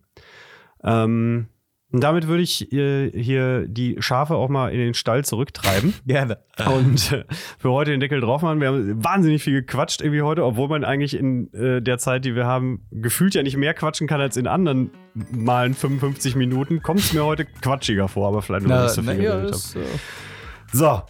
Ähm, 0.83 1.47
und 1.91 2.01
damit 2.01 2.27
würde 2.27 2.43
ich 2.43 2.71
äh, 2.71 3.11
hier 3.11 3.67
die 3.67 3.97
Schafe 3.99 4.35
auch 4.35 4.49
mal 4.49 4.71
in 4.71 4.79
den 4.79 4.93
Stall 4.93 5.25
zurücktreiben 5.25 5.93
Gerne. 6.05 6.37
und 6.73 7.11
äh, 7.11 7.25
für 7.59 7.71
heute 7.71 7.91
den 7.91 7.99
Deckel 7.99 8.21
drauf 8.21 8.41
machen. 8.41 8.61
Wir 8.61 8.67
haben 8.69 9.03
wahnsinnig 9.03 9.43
viel 9.43 9.53
gequatscht 9.61 10.01
irgendwie 10.01 10.21
heute, 10.21 10.45
obwohl 10.45 10.67
man 10.67 10.83
eigentlich 10.83 11.15
in 11.15 11.53
äh, 11.53 11.81
der 11.81 11.97
Zeit, 11.97 12.25
die 12.25 12.35
wir 12.35 12.45
haben, 12.45 12.85
gefühlt 12.91 13.35
ja 13.35 13.43
nicht 13.43 13.57
mehr 13.57 13.73
quatschen 13.73 14.07
kann 14.07 14.21
als 14.21 14.37
in 14.37 14.47
anderen 14.47 14.91
Malen 15.31 15.73
55 15.73 16.35
Minuten. 16.35 16.81
Kommt 16.81 17.01
es 17.01 17.13
mir 17.13 17.25
heute 17.25 17.45
quatschiger 17.45 18.07
vor, 18.07 18.27
aber 18.27 18.41
vielleicht 18.41 18.65
nur, 18.67 18.75
weil 18.75 18.85
ich 18.85 18.91
so 18.91 19.01
viel 19.01 19.21
ja, 19.21 19.35
geredet 19.35 19.53
habe. 19.53 19.85
So, 20.73 21.01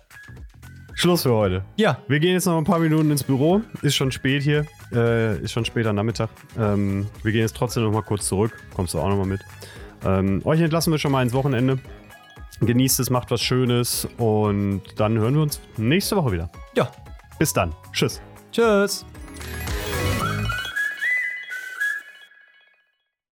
Schluss 0.96 1.24
für 1.24 1.34
heute. 1.34 1.64
ja, 1.78 1.98
Wir 2.08 2.20
gehen 2.20 2.34
jetzt 2.34 2.46
noch 2.46 2.58
ein 2.58 2.64
paar 2.64 2.80
Minuten 2.80 3.12
ins 3.12 3.24
Büro. 3.24 3.62
Ist 3.82 3.96
schon 3.96 4.12
spät 4.12 4.44
hier. 4.44 4.66
Äh, 4.94 5.40
ist 5.42 5.52
schon 5.52 5.66
später 5.66 5.94
Nachmittag. 5.94 6.30
Ähm, 6.60 7.08
wir 7.24 7.32
gehen 7.32 7.42
jetzt 7.42 7.56
trotzdem 7.56 7.84
noch 7.84 7.92
mal 7.92 8.04
kurz 8.04 8.28
zurück. 8.28 8.52
Kommst 8.76 8.94
du 8.94 9.00
auch 9.00 9.10
noch 9.10 9.18
mal 9.18 9.26
mit. 9.26 9.42
Ähm, 10.06 10.42
euch 10.46 10.62
entlassen 10.62 10.92
wir 10.92 10.98
schon 10.98 11.12
mal 11.12 11.24
ins 11.24 11.34
Wochenende. 11.34 11.80
Genießt 12.62 13.00
es, 13.00 13.10
macht 13.10 13.32
was 13.32 13.42
Schönes 13.42 14.08
und 14.18 14.82
dann 14.98 15.18
hören 15.18 15.34
wir 15.34 15.42
uns 15.42 15.60
nächste 15.78 16.16
Woche 16.16 16.32
wieder. 16.32 16.50
ja. 16.76 16.92
Bis 17.40 17.54
dann. 17.54 17.74
Tschüss. 17.92 18.22
Tschüss. 18.52 19.04